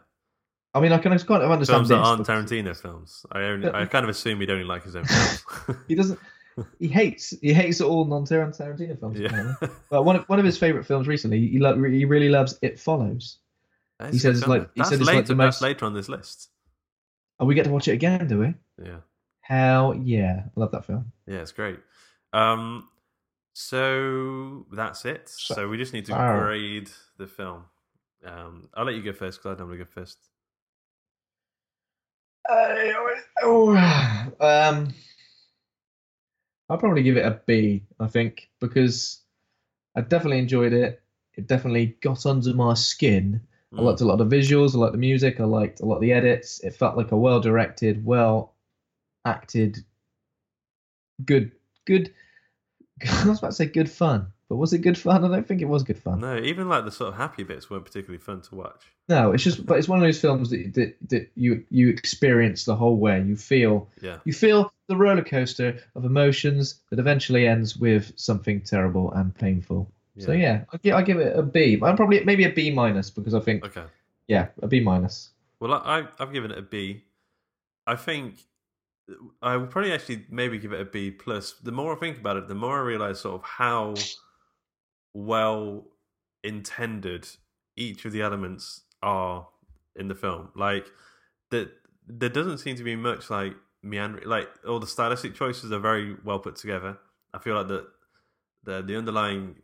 I 0.74 0.80
mean, 0.80 0.92
I 0.92 0.98
can 0.98 1.18
kind 1.20 1.42
of 1.42 1.50
understand 1.50 1.78
Films 1.78 1.88
that 1.88 1.96
this, 1.96 2.06
aren't 2.06 2.26
Tarantino 2.50 2.76
films. 2.76 3.24
I 3.32 3.44
only, 3.44 3.70
I 3.70 3.86
kind 3.86 4.04
of 4.04 4.10
assume 4.10 4.40
he'd 4.40 4.50
only 4.50 4.62
like 4.64 4.82
his 4.84 4.94
own 4.94 5.06
films. 5.06 5.42
He 5.88 5.94
doesn't. 5.94 6.20
He 6.78 6.88
hates 6.88 7.30
he 7.42 7.52
hates 7.52 7.80
all 7.82 8.04
non-Tarantino 8.06 8.98
films. 8.98 9.18
yeah. 9.18 9.54
But 9.90 10.04
one 10.04 10.16
of 10.16 10.24
one 10.28 10.38
of 10.38 10.44
his 10.44 10.56
favorite 10.56 10.84
films 10.86 11.06
recently, 11.06 11.46
he 11.48 11.58
lo- 11.58 11.82
he 11.84 12.04
really 12.06 12.28
loves 12.30 12.58
It 12.62 12.80
Follows. 12.80 13.38
That's 13.98 14.12
He 14.14 14.18
says 14.18 14.38
it's 14.38 14.46
like- 14.48 14.62
he 14.74 14.80
that's 14.80 14.88
said 14.90 15.00
it's 15.00 15.06
later, 15.06 15.18
like 15.18 15.26
the 15.26 15.34
most- 15.34 15.60
later 15.62 15.84
on 15.84 15.94
this 15.94 16.08
list. 16.08 16.48
Oh, 17.38 17.44
we 17.46 17.54
get 17.54 17.64
to 17.64 17.70
watch 17.70 17.88
it 17.88 17.92
again, 17.92 18.26
do 18.26 18.38
we? 18.38 18.54
Yeah. 18.82 18.98
Hell 19.42 19.94
yeah, 20.02 20.44
I 20.46 20.60
love 20.60 20.70
that 20.72 20.84
film. 20.86 21.12
Yeah, 21.26 21.38
it's 21.40 21.52
great. 21.52 21.78
Um, 22.32 22.88
so 23.52 24.66
that's 24.72 25.04
it. 25.04 25.28
So- 25.28 25.54
So 25.54 25.68
we 25.68 25.76
just 25.76 25.92
need 25.92 26.06
to 26.06 26.12
Wow. 26.12 26.40
grade 26.40 26.90
the 27.18 27.26
film. 27.26 27.64
Um, 28.24 28.68
I'll 28.74 28.84
let 28.86 28.94
you 28.94 29.02
go 29.02 29.12
first 29.12 29.38
because 29.38 29.54
I 29.56 29.58
don't 29.58 29.68
want 29.68 29.78
to 29.78 29.84
go 29.84 29.90
first. 29.90 30.18
oh, 33.42 33.76
um, 34.40 34.94
I'll 36.68 36.78
probably 36.78 37.02
give 37.02 37.16
it 37.16 37.24
a 37.26 37.40
B. 37.46 37.84
I 38.00 38.06
think 38.08 38.48
because 38.60 39.20
I 39.94 40.00
definitely 40.00 40.38
enjoyed 40.38 40.72
it. 40.72 41.02
It 41.34 41.46
definitely 41.46 41.96
got 42.00 42.24
under 42.26 42.52
my 42.54 42.74
skin. 42.74 43.40
I 43.72 43.76
Mm. 43.76 43.84
liked 43.84 44.00
a 44.00 44.04
lot 44.04 44.20
of 44.20 44.30
the 44.30 44.36
visuals. 44.36 44.74
I 44.74 44.78
liked 44.78 44.92
the 44.92 44.98
music. 44.98 45.38
I 45.40 45.44
liked 45.44 45.80
a 45.80 45.84
lot 45.86 45.96
of 45.96 46.00
the 46.00 46.12
edits. 46.12 46.60
It 46.64 46.74
felt 46.74 46.96
like 46.96 47.12
a 47.12 47.16
well 47.16 47.40
directed, 47.40 48.04
well 48.04 48.54
acted, 49.24 49.84
good, 51.24 51.52
good. 51.84 52.12
I 53.06 53.28
was 53.28 53.38
about 53.38 53.48
to 53.48 53.54
say 53.56 53.66
good 53.66 53.90
fun, 53.90 54.28
but 54.48 54.56
was 54.56 54.72
it 54.72 54.78
good 54.78 54.96
fun? 54.96 55.24
I 55.24 55.28
don't 55.28 55.46
think 55.46 55.60
it 55.60 55.66
was 55.68 55.82
good 55.82 55.98
fun. 55.98 56.20
No, 56.20 56.38
even 56.38 56.68
like 56.68 56.84
the 56.84 56.90
sort 56.90 57.08
of 57.10 57.16
happy 57.16 57.42
bits 57.42 57.68
weren't 57.68 57.84
particularly 57.84 58.18
fun 58.22 58.40
to 58.42 58.54
watch. 58.54 58.84
No, 59.08 59.32
it's 59.32 59.42
just, 59.44 59.66
but 59.66 59.78
it's 59.78 59.88
one 59.88 59.98
of 59.98 60.04
those 60.04 60.20
films 60.20 60.50
that 60.50 60.72
that, 60.74 60.96
that 61.10 61.30
you 61.34 61.64
you 61.70 61.88
experience 61.90 62.64
the 62.64 62.76
whole 62.76 62.96
way. 62.96 63.22
You 63.22 63.36
feel 63.36 63.88
Yeah. 64.00 64.18
you 64.24 64.32
feel 64.32 64.72
the 64.88 64.96
roller 64.96 65.24
coaster 65.24 65.78
of 65.94 66.04
emotions 66.04 66.82
that 66.90 66.98
eventually 66.98 67.46
ends 67.48 67.76
with 67.76 68.12
something 68.16 68.60
terrible 68.60 69.12
and 69.12 69.34
painful. 69.34 69.90
So 70.18 70.32
yeah, 70.32 70.64
I 70.72 70.76
give 70.78 70.94
I 70.94 71.02
give 71.02 71.18
it 71.18 71.36
a 71.36 71.42
B. 71.42 71.78
I'm 71.82 71.94
probably 71.96 72.24
maybe 72.24 72.44
a 72.44 72.50
B 72.52 72.70
minus 72.70 73.10
because 73.10 73.34
I 73.34 73.40
think 73.40 73.64
Okay. 73.64 73.84
yeah 74.28 74.48
a 74.62 74.66
B 74.66 74.80
minus. 74.80 75.30
Well, 75.60 75.74
I, 75.74 76.00
I- 76.00 76.08
I've 76.18 76.32
given 76.32 76.50
it 76.50 76.56
a 76.58 76.62
B. 76.62 77.04
I 77.86 77.96
think 77.96 78.40
I 79.42 79.56
would 79.58 79.68
probably 79.70 79.92
actually 79.92 80.24
maybe 80.30 80.58
give 80.58 80.72
it 80.72 80.80
a 80.80 80.84
B 80.86 81.10
plus. 81.10 81.52
The 81.62 81.70
more 81.70 81.94
I 81.94 81.98
think 81.98 82.18
about 82.18 82.36
it, 82.38 82.48
the 82.48 82.54
more 82.54 82.78
I 82.78 82.82
realize 82.82 83.20
sort 83.20 83.34
of 83.42 83.46
how 83.46 83.94
well 85.14 85.86
intended 86.42 87.28
each 87.76 88.04
of 88.04 88.12
the 88.12 88.22
elements 88.22 88.82
are 89.02 89.46
in 89.96 90.08
the 90.08 90.14
film. 90.14 90.50
Like 90.54 90.86
that, 91.50 91.70
there 92.06 92.28
doesn't 92.28 92.58
seem 92.58 92.76
to 92.76 92.84
be 92.84 92.96
much 92.96 93.30
like 93.30 93.54
meandering. 93.86 94.28
Like 94.28 94.48
all 94.66 94.78
the 94.78 94.86
stylistic 94.86 95.34
choices 95.34 95.72
are 95.72 95.78
very 95.78 96.16
well 96.24 96.38
put 96.38 96.56
together. 96.56 96.98
I 97.32 97.38
feel 97.38 97.54
like 97.56 97.68
the 97.68 97.86
the 98.64 98.82
the 98.82 98.96
underlying 98.96 99.56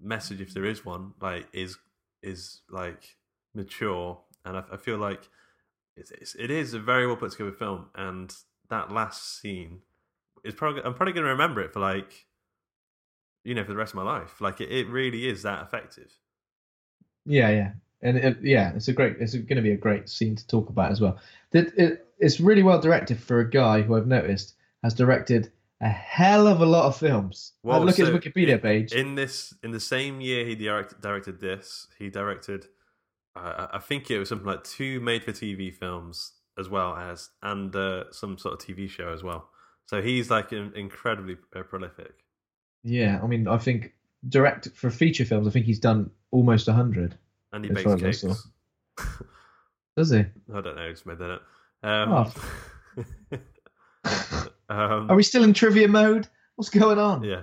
message, 0.00 0.40
if 0.40 0.54
there 0.54 0.64
is 0.64 0.84
one, 0.84 1.14
like 1.20 1.46
is 1.52 1.76
is 2.22 2.60
like 2.70 3.16
mature, 3.54 4.20
and 4.44 4.56
I, 4.56 4.64
I 4.72 4.76
feel 4.76 4.98
like 4.98 5.28
it's, 5.96 6.10
it's 6.12 6.34
it 6.34 6.50
is 6.50 6.74
a 6.74 6.78
very 6.78 7.06
well 7.06 7.16
put 7.16 7.32
together 7.32 7.52
film, 7.52 7.86
and 7.94 8.34
that 8.70 8.92
last 8.92 9.40
scene 9.40 9.80
is 10.44 10.54
probably 10.54 10.82
I'm 10.82 10.94
probably 10.94 11.12
going 11.12 11.24
to 11.24 11.30
remember 11.30 11.60
it 11.60 11.72
for 11.72 11.80
like 11.80 12.26
you 13.44 13.54
know 13.54 13.64
for 13.64 13.72
the 13.72 13.76
rest 13.76 13.92
of 13.92 13.96
my 13.96 14.02
life. 14.02 14.40
Like 14.40 14.60
it, 14.60 14.70
it 14.70 14.88
really 14.88 15.28
is 15.28 15.42
that 15.42 15.62
effective. 15.62 16.18
Yeah, 17.26 17.50
yeah, 17.50 17.72
and 18.02 18.18
it, 18.18 18.38
yeah, 18.42 18.72
it's 18.74 18.88
a 18.88 18.92
great. 18.92 19.16
It's 19.18 19.34
going 19.34 19.56
to 19.56 19.62
be 19.62 19.72
a 19.72 19.76
great 19.76 20.08
scene 20.08 20.36
to 20.36 20.46
talk 20.46 20.68
about 20.68 20.92
as 20.92 21.00
well. 21.00 21.18
That 21.52 21.72
it, 21.78 22.06
it's 22.24 22.40
really 22.40 22.62
well 22.62 22.80
directed 22.80 23.20
for 23.20 23.40
a 23.40 23.48
guy 23.48 23.82
who 23.82 23.94
I've 23.96 24.06
noticed 24.06 24.54
has 24.82 24.94
directed 24.94 25.52
a 25.80 25.88
hell 25.88 26.46
of 26.46 26.60
a 26.62 26.66
lot 26.66 26.86
of 26.86 26.96
films. 26.96 27.52
Well, 27.62 27.84
look 27.84 27.98
at 27.98 28.06
his 28.06 28.10
Wikipedia 28.10 28.60
page. 28.60 28.92
In 28.92 29.14
this, 29.14 29.52
in 29.62 29.72
the 29.72 29.80
same 29.80 30.20
year 30.20 30.46
he 30.46 30.54
direct, 30.54 31.00
directed 31.00 31.40
this, 31.40 31.86
he 31.98 32.08
directed, 32.08 32.66
uh, 33.36 33.66
I 33.72 33.78
think 33.78 34.10
it 34.10 34.18
was 34.18 34.30
something 34.30 34.46
like 34.46 34.64
two 34.64 35.00
made-for-TV 35.00 35.74
films 35.74 36.32
as 36.58 36.70
well 36.70 36.96
as, 36.96 37.30
and 37.42 37.74
uh, 37.76 38.04
some 38.12 38.38
sort 38.38 38.54
of 38.54 38.66
TV 38.66 38.88
show 38.88 39.12
as 39.12 39.22
well. 39.22 39.50
So 39.86 40.00
he's 40.00 40.30
like 40.30 40.52
in, 40.52 40.72
incredibly 40.74 41.36
uh, 41.54 41.62
prolific. 41.62 42.14
yeah, 42.84 43.20
I 43.22 43.26
mean, 43.26 43.46
I 43.48 43.58
think 43.58 43.92
direct 44.26 44.68
for 44.74 44.90
feature 44.90 45.26
films. 45.26 45.46
I 45.46 45.50
think 45.50 45.66
he's 45.66 45.80
done 45.80 46.10
almost 46.30 46.68
hundred. 46.68 47.18
And 47.52 47.64
he 47.64 47.70
bakes 47.70 47.82
far 47.82 47.94
as 47.96 48.02
I 48.02 48.06
cakes. 48.06 48.48
Does 49.96 50.10
he? 50.10 50.20
I 50.20 50.60
don't 50.60 50.76
know, 50.76 50.90
just 50.90 51.04
made 51.04 51.18
that 51.18 51.30
up. 51.30 51.42
Um, 51.84 52.32
um, 54.68 55.10
Are 55.10 55.14
we 55.16 55.22
still 55.22 55.44
in 55.44 55.52
trivia 55.52 55.88
mode? 55.88 56.28
What's 56.56 56.70
going 56.70 56.98
on? 56.98 57.22
yeah. 57.22 57.42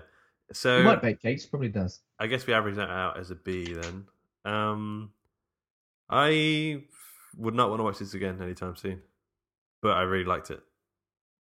So 0.53 0.79
he 0.79 0.83
might 0.83 1.01
bake 1.01 1.21
cakes. 1.21 1.45
Probably 1.45 1.69
does. 1.69 2.01
I 2.19 2.27
guess 2.27 2.45
we 2.45 2.53
average 2.53 2.75
that 2.75 2.89
out 2.89 3.17
as 3.17 3.31
a 3.31 3.35
B 3.35 3.73
then. 3.73 4.05
Um, 4.43 5.11
I 6.09 6.83
would 7.37 7.55
not 7.55 7.69
want 7.69 7.79
to 7.79 7.83
watch 7.83 7.99
this 7.99 8.13
again 8.13 8.41
anytime 8.41 8.75
soon, 8.75 9.01
but 9.81 9.91
I 9.91 10.01
really 10.01 10.25
liked 10.25 10.51
it. 10.51 10.59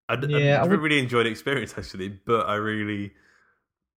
I, 0.08 0.16
d- 0.16 0.34
I 0.34 0.38
Yeah, 0.38 0.62
I 0.62 0.66
would- 0.66 0.80
really 0.80 0.98
enjoyed 0.98 1.26
the 1.26 1.30
experience 1.30 1.74
actually, 1.78 2.08
but 2.08 2.48
I 2.48 2.56
really, 2.56 3.12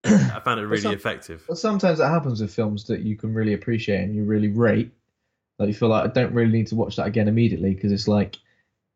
I 0.04 0.40
found 0.44 0.60
it 0.60 0.66
really 0.66 0.82
some- 0.82 0.92
effective. 0.94 1.42
But 1.48 1.58
sometimes 1.58 1.98
that 1.98 2.08
happens 2.10 2.40
with 2.40 2.54
films 2.54 2.84
that 2.86 3.00
you 3.00 3.16
can 3.16 3.34
really 3.34 3.54
appreciate 3.54 4.02
and 4.02 4.14
you 4.14 4.24
really 4.24 4.48
rate. 4.48 4.92
Like 5.58 5.66
you 5.68 5.74
feel 5.74 5.88
like 5.88 6.04
I 6.04 6.12
don't 6.12 6.32
really 6.32 6.52
need 6.52 6.68
to 6.68 6.76
watch 6.76 6.96
that 6.96 7.06
again 7.06 7.26
immediately 7.28 7.74
because 7.74 7.90
it's 7.92 8.06
like 8.08 8.36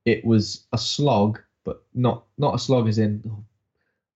it 0.06 0.24
was 0.24 0.64
a 0.72 0.78
slog, 0.78 1.40
but 1.64 1.82
not 1.94 2.24
not 2.38 2.54
a 2.54 2.58
slog 2.58 2.88
as 2.88 2.98
in 2.98 3.22
oh, 3.28 3.44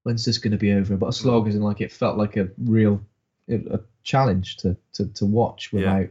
when's 0.05 0.25
this 0.25 0.39
going 0.39 0.53
to 0.53 0.57
be 0.57 0.73
over, 0.73 0.97
but 0.97 1.09
a 1.09 1.13
slog 1.13 1.49
as 1.49 1.55
in 1.55 1.63
like 1.63 1.83
it 1.83 1.93
felt 1.93 2.17
like 2.17 2.37
a 2.37 2.49
real 2.57 3.03
a 3.49 3.81
challenge 4.05 4.57
to 4.59 4.77
to 4.95 5.07
to 5.09 5.27
watch 5.27 5.73
without. 5.73 6.07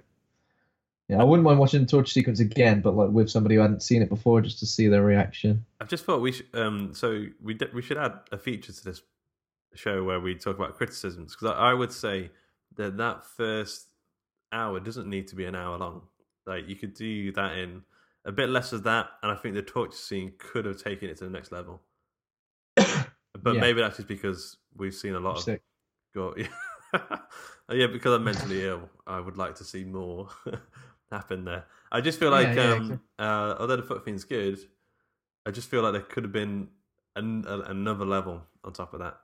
Yeah, 1.07 1.19
I 1.19 1.23
wouldn't 1.23 1.43
mind 1.43 1.57
watching 1.57 1.82
the 1.82 1.88
torture 1.88 2.11
sequence 2.11 2.39
again, 2.39 2.82
but 2.82 2.95
like 2.95 3.09
with 3.09 3.32
somebody 3.32 3.55
who 3.55 3.61
hadn't 3.61 3.82
seen 3.82 4.03
it 4.03 4.09
before, 4.09 4.41
just 4.41 4.59
to 4.59 4.67
see 4.67 4.88
their 4.88 5.01
reaction. 5.01 5.65
I've 5.82 5.88
just 5.88 6.05
thought 6.05 6.21
we 6.21 6.34
should, 6.34 6.45
um, 6.53 6.93
so 6.93 7.25
we 7.41 7.55
d- 7.55 7.65
we 7.73 7.82
should 7.82 7.97
add 7.97 8.19
a 8.32 8.38
feature 8.38 8.71
to 8.71 8.84
this 8.84 9.01
show 9.73 10.03
where 10.03 10.19
we 10.19 10.36
talk 10.36 10.55
about 10.55 10.75
criticisms 10.75 11.36
because 11.36 11.55
I, 11.55 11.71
I 11.71 11.73
would 11.73 11.91
say 11.91 12.30
that 12.75 12.97
that 12.97 13.23
first 13.23 13.88
hour 14.51 14.80
doesn't 14.80 15.09
need 15.09 15.27
to 15.30 15.36
be 15.36 15.45
an 15.45 15.55
hour 15.55 15.77
long. 15.77 16.03
Like 16.45 16.67
you 16.67 16.75
could 16.75 16.93
do 16.93 17.32
that 17.32 17.57
in 17.57 17.82
a 18.26 18.32
bit 18.32 18.49
less 18.49 18.74
of 18.74 18.84
that, 18.84 19.07
and 19.24 19.32
I 19.32 19.36
think 19.36 19.55
the 19.55 19.61
torture 19.61 19.97
scene 19.97 20.34
could 20.38 20.65
have 20.65 20.82
taken 20.82 21.09
it 21.09 21.17
to 21.17 21.24
the 21.26 21.30
next 21.30 21.51
level. 21.51 21.82
But 23.41 23.55
Yeah. 23.55 23.61
maybe 23.61 23.80
that's 23.80 23.95
just 23.97 24.07
because 24.07 24.57
we've 24.76 24.93
seen 24.93 25.13
a 25.15 25.20
lot 25.20 25.38
of 25.38 25.43
Sick. 25.43 25.61
go. 26.13 26.36
yeah, 27.72 27.88
because 27.88 28.13
I'm 28.13 28.24
mentally 28.24 28.65
ill, 28.65 28.89
I 29.07 29.20
would 29.20 29.38
like 29.38 29.55
to 29.55 29.63
see 29.63 29.84
more 29.86 30.30
happen 31.11 31.45
there. 31.45 31.65
I 31.91 32.01
just 32.01 32.20
feel 32.20 32.32
like, 32.32 32.55
yeah, 32.55 32.74
um, 32.74 32.99
uh, 33.17 33.55
although 33.59 33.78
the 33.78 33.84
foot 33.84 34.03
thing's 34.03 34.26
good, 34.26 34.59
I 35.45 35.51
just 35.51 35.70
feel 35.70 35.84
like 35.84 35.93
there 35.93 36.01
could 36.01 36.24
have 36.24 36.34
been 36.34 36.70
an, 37.15 37.45
a, 37.47 37.59
another 37.61 38.05
level 38.05 38.41
on 38.63 38.74
top 38.74 38.93
of 38.93 38.99
that. 38.99 39.17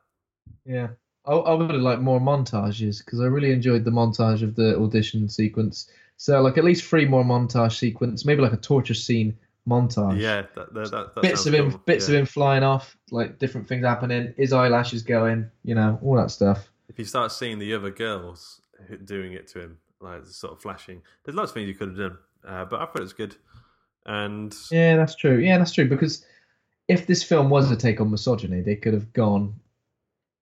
Yeah, 0.65 0.89
I, 1.27 1.33
I 1.33 1.53
would 1.53 1.71
have 1.71 1.81
liked 1.81 2.01
more 2.01 2.19
montages 2.19 3.03
because 3.03 3.19
I 3.19 3.25
really 3.25 3.51
enjoyed 3.51 3.83
the 3.83 3.91
montage 3.91 4.41
of 4.43 4.55
the 4.55 4.77
audition 4.77 5.27
sequence. 5.29 5.89
So 6.17 6.41
like 6.41 6.57
at 6.57 6.63
least 6.63 6.85
three 6.85 7.05
more 7.05 7.23
montage 7.23 7.77
sequence, 7.77 8.25
maybe 8.25 8.41
like 8.41 8.53
a 8.53 8.57
torture 8.57 8.93
scene 8.93 9.37
montage. 9.67 10.19
Yeah, 10.19 10.43
that, 10.55 10.73
that, 10.73 10.91
that, 10.91 11.21
bits 11.21 11.45
of 11.45 11.53
him, 11.53 11.71
cool. 11.71 11.81
bits 11.85 12.07
Yeah. 12.07 12.15
of 12.15 12.19
him 12.21 12.25
flying 12.25 12.63
off, 12.63 12.95
like 13.11 13.39
different 13.39 13.67
things 13.67 13.85
happening. 13.85 14.33
His 14.37 14.53
eyelashes 14.53 15.01
going, 15.03 15.49
you 15.63 15.75
know, 15.75 15.99
all 16.03 16.15
that 16.15 16.31
stuff. 16.31 16.71
If 16.87 16.99
you 16.99 17.05
start 17.05 17.31
seeing 17.31 17.59
the 17.59 17.73
other 17.73 17.89
girls 17.89 18.61
doing 19.03 19.33
it 19.33 19.47
to 19.49 19.61
him, 19.61 19.77
like 19.99 20.25
sort 20.25 20.53
of 20.53 20.61
flashing, 20.61 21.01
there's 21.23 21.35
lots 21.35 21.51
of 21.51 21.55
things 21.55 21.67
you 21.67 21.73
could 21.73 21.89
have 21.89 21.97
done. 21.97 22.17
Uh, 22.47 22.65
but 22.65 22.79
I 22.79 22.85
thought 22.85 22.97
it 22.97 23.01
was 23.01 23.13
good. 23.13 23.35
And 24.05 24.55
Yeah, 24.71 24.95
that's 24.97 25.15
true. 25.15 25.39
Yeah, 25.39 25.57
that's 25.57 25.71
true. 25.73 25.87
Because 25.89 26.25
if 26.87 27.07
this 27.07 27.23
film 27.23 27.49
was 27.49 27.71
a 27.71 27.75
take 27.75 27.99
on 27.99 28.11
misogyny, 28.11 28.61
they 28.61 28.75
could 28.75 28.93
have 28.93 29.11
gone 29.13 29.55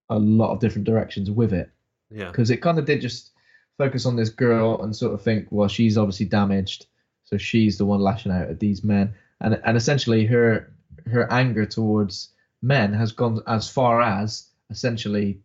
a 0.10 0.20
lot 0.20 0.52
of 0.52 0.60
different 0.60 0.86
directions 0.86 1.30
with 1.32 1.54
it. 1.54 1.70
yeah, 2.12 2.28
Because 2.28 2.50
it 2.50 2.58
kind 2.58 2.78
of 2.80 2.86
did 2.86 3.02
just 3.02 3.32
focus 3.78 4.06
on 4.06 4.16
this 4.16 4.30
girl 4.30 4.82
and 4.84 4.96
sort 4.96 5.14
of 5.14 5.22
think, 5.22 5.48
well, 5.50 5.68
she's 5.68 5.98
obviously 5.98 6.26
damaged, 6.28 6.86
so 7.24 7.38
she's 7.38 7.78
the 7.78 7.86
one 7.86 8.00
lashing 8.02 8.32
out 8.32 8.50
at 8.50 8.60
these 8.60 8.84
men, 8.84 9.14
and 9.42 9.60
and 9.66 9.76
essentially 9.78 10.26
her 10.26 10.72
her 11.12 11.32
anger 11.32 11.66
towards 11.66 12.30
men 12.62 12.94
has 12.94 13.12
gone 13.12 13.42
as 13.48 13.68
far 13.70 14.02
as 14.02 14.48
essentially 14.70 15.40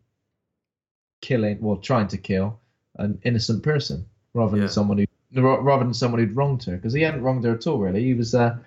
killing, 1.21 1.59
well, 1.61 1.77
trying 1.77 2.07
to 2.07 2.17
kill 2.17 2.59
an 2.97 3.19
innocent 3.23 3.63
person 3.63 4.05
rather 4.33 4.55
Yeah. 4.57 4.61
than 4.63 4.69
someone 4.69 4.97
who 4.99 5.05
rather 5.41 5.83
than 5.83 5.93
someone 5.93 6.19
who'd 6.19 6.35
wronged 6.35 6.63
her 6.63 6.75
because 6.75 6.93
he 6.93 7.01
hadn't 7.01 7.21
wronged 7.21 7.43
her 7.43 7.53
at 7.53 7.67
all 7.67 7.77
really. 7.79 8.03
He 8.03 8.13
was 8.13 8.33
uh 8.33 8.57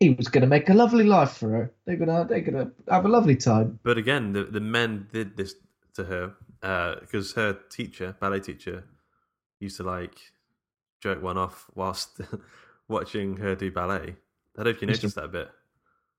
he 0.00 0.10
was 0.10 0.28
going 0.28 0.42
to 0.42 0.46
make 0.46 0.68
a 0.68 0.74
lovely 0.74 1.04
life 1.04 1.32
for 1.32 1.50
her. 1.50 1.72
They're 1.86 1.96
gonna 1.96 2.26
they're 2.28 2.40
gonna 2.40 2.70
have 2.88 3.04
a 3.04 3.08
lovely 3.08 3.36
time. 3.36 3.78
But 3.82 3.98
again, 3.98 4.32
the 4.32 4.44
the 4.44 4.60
men 4.60 5.08
did 5.12 5.36
this 5.36 5.54
to 5.94 6.04
her 6.04 6.34
because 7.00 7.32
her 7.32 7.58
teacher, 7.70 8.16
ballet 8.20 8.40
teacher, 8.40 8.84
used 9.60 9.76
to 9.78 9.82
like 9.82 10.18
jerk 11.00 11.22
one 11.22 11.38
off 11.38 11.66
whilst 11.74 12.20
watching 12.88 13.36
her 13.36 13.54
do 13.54 13.70
ballet. 13.70 14.16
I 14.58 14.62
don't 14.62 14.64
know 14.64 14.70
if 14.70 14.80
you 14.80 14.88
noticed 14.88 15.16
that 15.16 15.32
bit. 15.32 15.50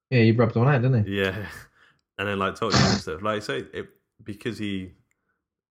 Yeah, 0.10 0.22
he 0.22 0.32
rubbed 0.32 0.56
one 0.56 0.68
out, 0.68 0.82
didn't 0.82 1.06
he? 1.06 1.20
Yeah, 1.20 1.46
and 2.18 2.28
then 2.28 2.40
like 2.40 2.56
talk 2.56 2.72
to 2.72 2.78
and 2.78 3.00
stuff. 3.00 3.22
Like 3.22 3.44
so, 3.44 3.62
it, 3.74 3.88
because 4.24 4.58
he 4.58 4.94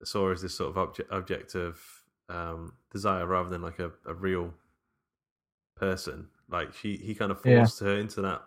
saw 0.04 0.26
her 0.26 0.32
as 0.32 0.42
this 0.42 0.54
sort 0.54 0.70
of 0.70 0.78
object, 0.78 1.10
object 1.10 1.54
of 1.54 1.80
um, 2.28 2.74
desire 2.92 3.26
rather 3.26 3.48
than 3.48 3.62
like 3.62 3.78
a, 3.78 3.90
a 4.06 4.14
real 4.14 4.52
person. 5.76 6.28
Like 6.48 6.74
she, 6.74 6.96
he 6.96 7.14
kind 7.14 7.32
of 7.32 7.40
Yeah. 7.44 7.66
forced 7.66 7.80
her 7.80 7.98
into 7.98 8.22
that 8.22 8.42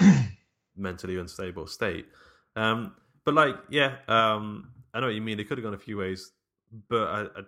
mentally 0.76 1.18
unstable 1.18 1.66
state. 1.66 2.06
Um, 2.56 2.94
but 3.24 3.34
like, 3.34 3.56
yeah, 3.70 3.96
um, 4.08 4.70
I 4.94 5.00
know 5.00 5.06
what 5.06 5.14
you 5.14 5.22
mean. 5.22 5.38
It 5.40 5.48
could 5.48 5.58
have 5.58 5.64
gone 5.64 5.74
a 5.74 5.78
few 5.78 5.98
ways, 5.98 6.32
but 6.88 7.08
I, 7.08 7.20
I 7.40 7.42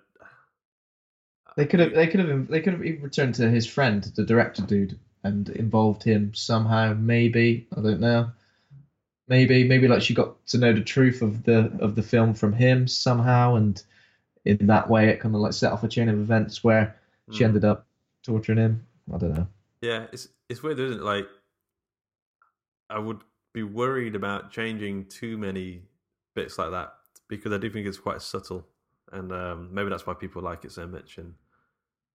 They 1.56 1.66
could 1.66 1.80
have 1.80 1.94
they 1.94 2.06
could 2.06 2.20
have 2.20 2.46
they 2.48 2.60
could 2.60 2.74
have 2.74 2.84
even 2.84 3.02
returned 3.02 3.34
to 3.36 3.50
his 3.50 3.66
friend, 3.66 4.04
the 4.04 4.24
director 4.24 4.62
dude, 4.62 4.98
and 5.24 5.48
involved 5.48 6.04
him 6.04 6.32
somehow. 6.34 6.94
Maybe 6.94 7.66
I 7.76 7.80
don't 7.80 8.00
know. 8.00 8.30
Maybe 9.28 9.64
maybe 9.64 9.88
like 9.88 10.02
she 10.02 10.14
got 10.14 10.46
to 10.48 10.58
know 10.58 10.72
the 10.72 10.82
truth 10.82 11.22
of 11.22 11.44
the 11.44 11.72
of 11.80 11.94
the 11.96 12.02
film 12.02 12.34
from 12.34 12.52
him 12.54 12.88
somehow, 12.88 13.56
and 13.56 13.82
in 14.44 14.66
that 14.68 14.90
way 14.90 15.08
it 15.10 15.20
kind 15.20 15.34
of 15.34 15.40
like 15.42 15.54
set 15.54 15.72
off 15.72 15.84
a 15.84 15.88
chain 15.88 16.08
of 16.10 16.18
events 16.20 16.64
where 16.64 16.96
she 17.30 17.44
Mm. 17.44 17.44
ended 17.44 17.64
up 17.64 17.86
torturing 18.24 18.58
him. 18.58 18.86
I 19.14 19.18
don't 19.18 19.34
know. 19.34 19.48
Yeah, 19.84 20.06
it's 20.12 20.28
it's 20.48 20.62
weird, 20.62 20.78
isn't 20.78 21.00
it? 21.00 21.04
Like, 21.04 21.28
I 22.88 22.98
would 22.98 23.20
be 23.52 23.62
worried 23.62 24.14
about 24.14 24.50
changing 24.50 25.06
too 25.06 25.36
many 25.36 25.82
bits 26.34 26.58
like 26.58 26.70
that 26.70 26.94
because 27.28 27.52
I 27.52 27.58
do 27.58 27.68
think 27.70 27.86
it's 27.86 27.98
quite 27.98 28.22
subtle, 28.22 28.66
and 29.12 29.30
um, 29.30 29.68
maybe 29.72 29.90
that's 29.90 30.06
why 30.06 30.14
people 30.14 30.40
like 30.42 30.64
it 30.64 30.72
so 30.72 30.86
much. 30.86 31.18
And 31.18 31.34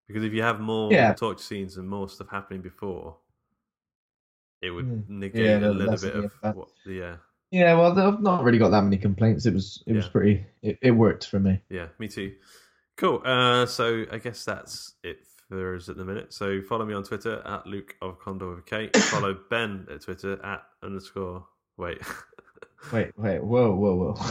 because 0.08 0.24
if 0.24 0.34
you 0.34 0.42
have 0.42 0.60
more 0.60 0.92
Yeah. 0.94 1.14
scenes 1.38 1.78
and 1.78 1.88
more 1.88 2.10
stuff 2.10 2.30
happening 2.32 2.62
before, 2.62 3.18
it 4.64 4.72
would 4.72 4.86
Mm. 4.86 5.10
negate 5.10 5.62
Yeah, 5.62 5.68
a 5.68 5.72
little 5.72 5.98
bit 5.98 6.16
of 6.16 6.32
what. 6.54 6.70
Yeah, 6.88 7.18
Yeah, 7.52 7.76
well, 7.76 7.98
I've 8.00 8.22
not 8.22 8.44
really 8.44 8.58
got 8.60 8.70
that 8.70 8.84
many 8.84 8.98
complaints. 8.98 9.46
It 9.46 9.54
was 9.54 9.84
it 9.86 9.94
was 9.94 10.08
pretty. 10.08 10.46
It, 10.64 10.80
it 10.82 10.92
worked 10.92 11.28
for 11.28 11.40
me. 11.40 11.62
yeah, 11.70 11.88
me 12.00 12.08
too. 12.08 12.36
Cool. 12.98 13.22
Uh, 13.24 13.66
so 13.66 14.06
I 14.12 14.18
guess 14.18 14.44
that's 14.44 14.96
it 15.04 15.26
for 15.50 15.76
us 15.76 15.90
at 15.90 15.98
the 15.98 16.06
minute. 16.06 16.34
So 16.34 16.62
follow 16.62 16.86
me 16.86 16.94
on 16.94 17.04
Twitter 17.04 17.42
at 17.46 17.66
Luke 17.66 17.96
of 18.02 18.20
Condor 18.20 18.56
with 18.56 18.66
K. 18.66 18.90
Follow 18.96 19.38
Ben 19.50 19.88
at 19.92 20.02
Twitter 20.02 20.44
at 20.46 20.64
underscore. 20.84 21.46
Wait. 21.78 22.00
Wait, 22.94 23.12
wait, 23.18 23.44
whoa, 23.44 23.76
whoa, 23.76 23.94
whoa. 23.94 24.26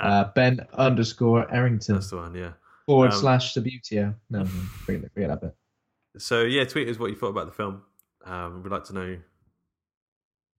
Uh, 0.00 0.24
ben 0.34 0.58
underscore 0.74 1.48
Errington 1.54 1.94
That's 1.94 2.10
the 2.10 2.16
one, 2.16 2.34
yeah. 2.34 2.50
forward 2.84 3.12
Um, 3.12 3.20
slash 3.20 3.54
Subbuteo. 3.54 4.12
No, 4.28 4.40
no, 4.40 4.44
forget, 4.44 5.12
forget 5.14 5.28
that 5.28 5.40
bit. 5.40 5.56
So 6.18 6.42
yeah, 6.42 6.64
tweet 6.64 6.88
us 6.88 6.98
what 6.98 7.10
you 7.10 7.16
thought 7.16 7.28
about 7.28 7.46
the 7.46 7.52
film. 7.52 7.82
Um, 8.24 8.64
we'd 8.64 8.72
like 8.72 8.82
to 8.86 8.92
know 8.92 9.16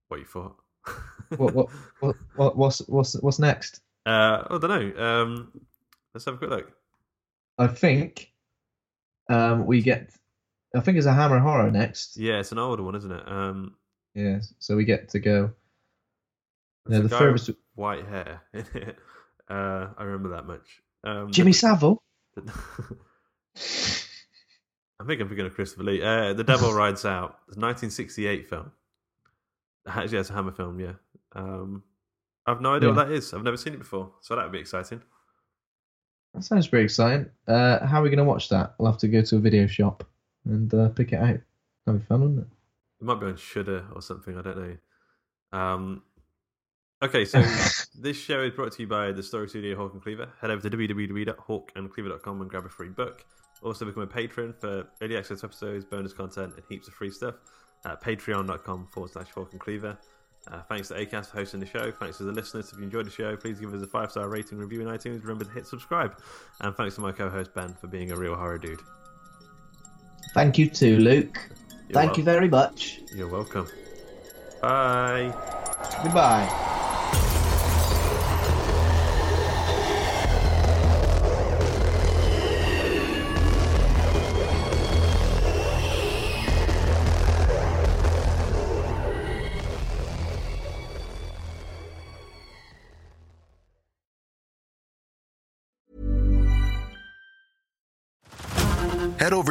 what 0.07 0.19
you 0.21 0.25
thought. 0.25 0.55
What, 1.35 1.53
what, 1.53 1.67
what, 1.99 2.15
what, 2.37 2.57
what's, 2.57 2.79
what's, 2.87 3.21
what's 3.21 3.39
next? 3.39 3.81
Uh, 4.05 4.45
I 4.49 4.57
don't 4.61 4.69
know. 4.69 5.03
Um, 5.03 5.51
let's 6.13 6.23
have 6.23 6.35
a 6.35 6.37
quick 6.37 6.49
look. 6.49 6.71
I 7.57 7.67
think 7.67 8.31
um, 9.29 9.65
we 9.65 9.81
get. 9.81 10.11
I 10.75 10.81
think 10.81 10.97
it's 10.97 11.07
a 11.07 11.13
Hammer 11.13 11.39
Horror 11.39 11.71
next. 11.71 12.17
Yeah, 12.17 12.39
it's 12.39 12.51
an 12.51 12.59
older 12.59 12.83
one, 12.83 12.95
isn't 12.95 13.11
it? 13.11 13.27
Um, 13.27 13.75
Yeah, 14.13 14.39
so 14.59 14.75
we 14.75 14.83
get 14.85 15.09
to 15.09 15.19
go. 15.19 15.51
Yeah, 16.89 16.99
the 16.99 17.09
furthest. 17.09 17.51
white 17.75 18.05
hair. 18.05 18.41
uh, 19.49 19.87
I 19.97 20.03
remember 20.03 20.29
that 20.29 20.45
much. 20.45 20.81
Um, 21.03 21.31
Jimmy 21.31 21.53
Savile. 21.53 22.01
I 24.99 25.05
think 25.05 25.21
I'm 25.21 25.27
thinking 25.27 25.45
of 25.45 25.53
Christopher 25.53 25.83
Lee. 25.83 26.01
Uh, 26.01 26.33
the 26.33 26.43
Devil 26.43 26.73
Rides 26.73 27.05
Out, 27.05 27.39
the 27.47 27.59
1968 27.59 28.49
film. 28.49 28.71
Actually, 29.87 30.17
it's 30.19 30.29
a 30.29 30.33
Hammer 30.33 30.51
film. 30.51 30.79
Yeah. 30.79 30.93
Um, 31.33 31.83
I've 32.45 32.61
no 32.61 32.73
idea 32.75 32.89
Yeah. 32.89 32.95
what 32.95 33.07
that 33.07 33.13
is. 33.13 33.33
I've 33.33 33.43
never 33.43 33.57
seen 33.57 33.73
it 33.73 33.79
before, 33.79 34.11
so 34.21 34.35
that 34.35 34.43
would 34.43 34.51
be 34.51 34.59
exciting. 34.59 35.01
That 36.37 36.43
sounds 36.43 36.67
pretty 36.67 36.85
exciting. 36.85 37.31
Uh, 37.47 37.83
how 37.83 37.99
are 37.99 38.03
we 38.03 38.09
going 38.09 38.19
to 38.19 38.23
watch 38.23 38.49
that? 38.49 38.75
We'll 38.77 38.91
have 38.91 38.99
to 38.99 39.07
go 39.07 39.23
to 39.23 39.37
a 39.37 39.39
video 39.39 39.65
shop 39.65 40.03
and 40.45 40.71
uh, 40.71 40.89
pick 40.89 41.11
it 41.11 41.15
out. 41.15 41.39
That'd 41.83 42.01
be 42.01 42.05
fun, 42.05 42.21
wouldn't 42.21 42.39
it? 42.41 42.47
It 43.01 43.05
might 43.05 43.19
be 43.19 43.25
on 43.25 43.37
Shudder 43.37 43.85
or 43.95 44.03
something. 44.03 44.37
I 44.37 44.43
don't 44.43 44.57
know. 44.59 44.77
Um, 45.51 46.03
okay, 47.01 47.25
so 47.25 47.41
this 47.99 48.17
show 48.17 48.43
is 48.43 48.51
brought 48.51 48.73
to 48.73 48.83
you 48.83 48.87
by 48.87 49.13
the 49.13 49.23
Story 49.23 49.49
Studio 49.49 49.75
Hawk 49.75 49.93
and 49.93 50.03
Cleaver. 50.03 50.29
Head 50.39 50.51
over 50.51 50.69
to 50.69 50.77
www.hawkandcleaver.com 50.77 52.41
and 52.41 52.49
grab 52.51 52.65
a 52.65 52.69
free 52.69 52.89
book. 52.89 53.25
Also, 53.63 53.85
become 53.85 54.03
a 54.03 54.07
patron 54.07 54.53
for 54.61 54.87
early 55.01 55.17
access 55.17 55.43
episodes, 55.43 55.85
bonus 55.85 56.13
content, 56.13 56.53
and 56.55 56.63
heaps 56.69 56.87
of 56.87 56.93
free 56.93 57.09
stuff 57.09 57.33
at 57.83 57.99
patreon.com 58.03 58.89
forward 58.93 59.11
slash 59.11 59.31
Hawk 59.31 59.53
and 59.53 59.59
Cleaver. 59.59 59.97
Uh, 60.51 60.61
thanks 60.69 60.87
to 60.87 60.93
Acast 60.93 61.27
for 61.31 61.37
hosting 61.37 61.59
the 61.59 61.65
show. 61.65 61.91
Thanks 61.91 62.17
to 62.17 62.23
the 62.23 62.31
listeners. 62.31 62.71
If 62.71 62.77
you 62.77 62.85
enjoyed 62.85 63.05
the 63.05 63.11
show, 63.11 63.35
please 63.35 63.59
give 63.59 63.73
us 63.73 63.81
a 63.81 63.87
five 63.87 64.11
star 64.11 64.29
rating 64.29 64.57
review 64.57 64.81
in 64.81 64.87
iTunes. 64.87 65.21
Remember 65.21 65.43
to 65.43 65.51
hit 65.51 65.67
subscribe. 65.67 66.17
And 66.61 66.75
thanks 66.75 66.95
to 66.95 67.01
my 67.01 67.11
co 67.11 67.29
host 67.29 67.53
Ben 67.53 67.73
for 67.73 67.87
being 67.87 68.11
a 68.11 68.15
real 68.15 68.35
horror 68.35 68.57
dude. 68.57 68.79
Thank 70.33 70.57
you 70.57 70.69
too, 70.69 70.97
Luke. 70.99 71.37
You're 71.89 71.93
Thank 71.93 72.11
wel- 72.11 72.17
you 72.19 72.23
very 72.23 72.49
much. 72.49 73.01
You're 73.13 73.27
welcome. 73.27 73.67
Bye. 74.61 75.33
Goodbye. 76.03 76.73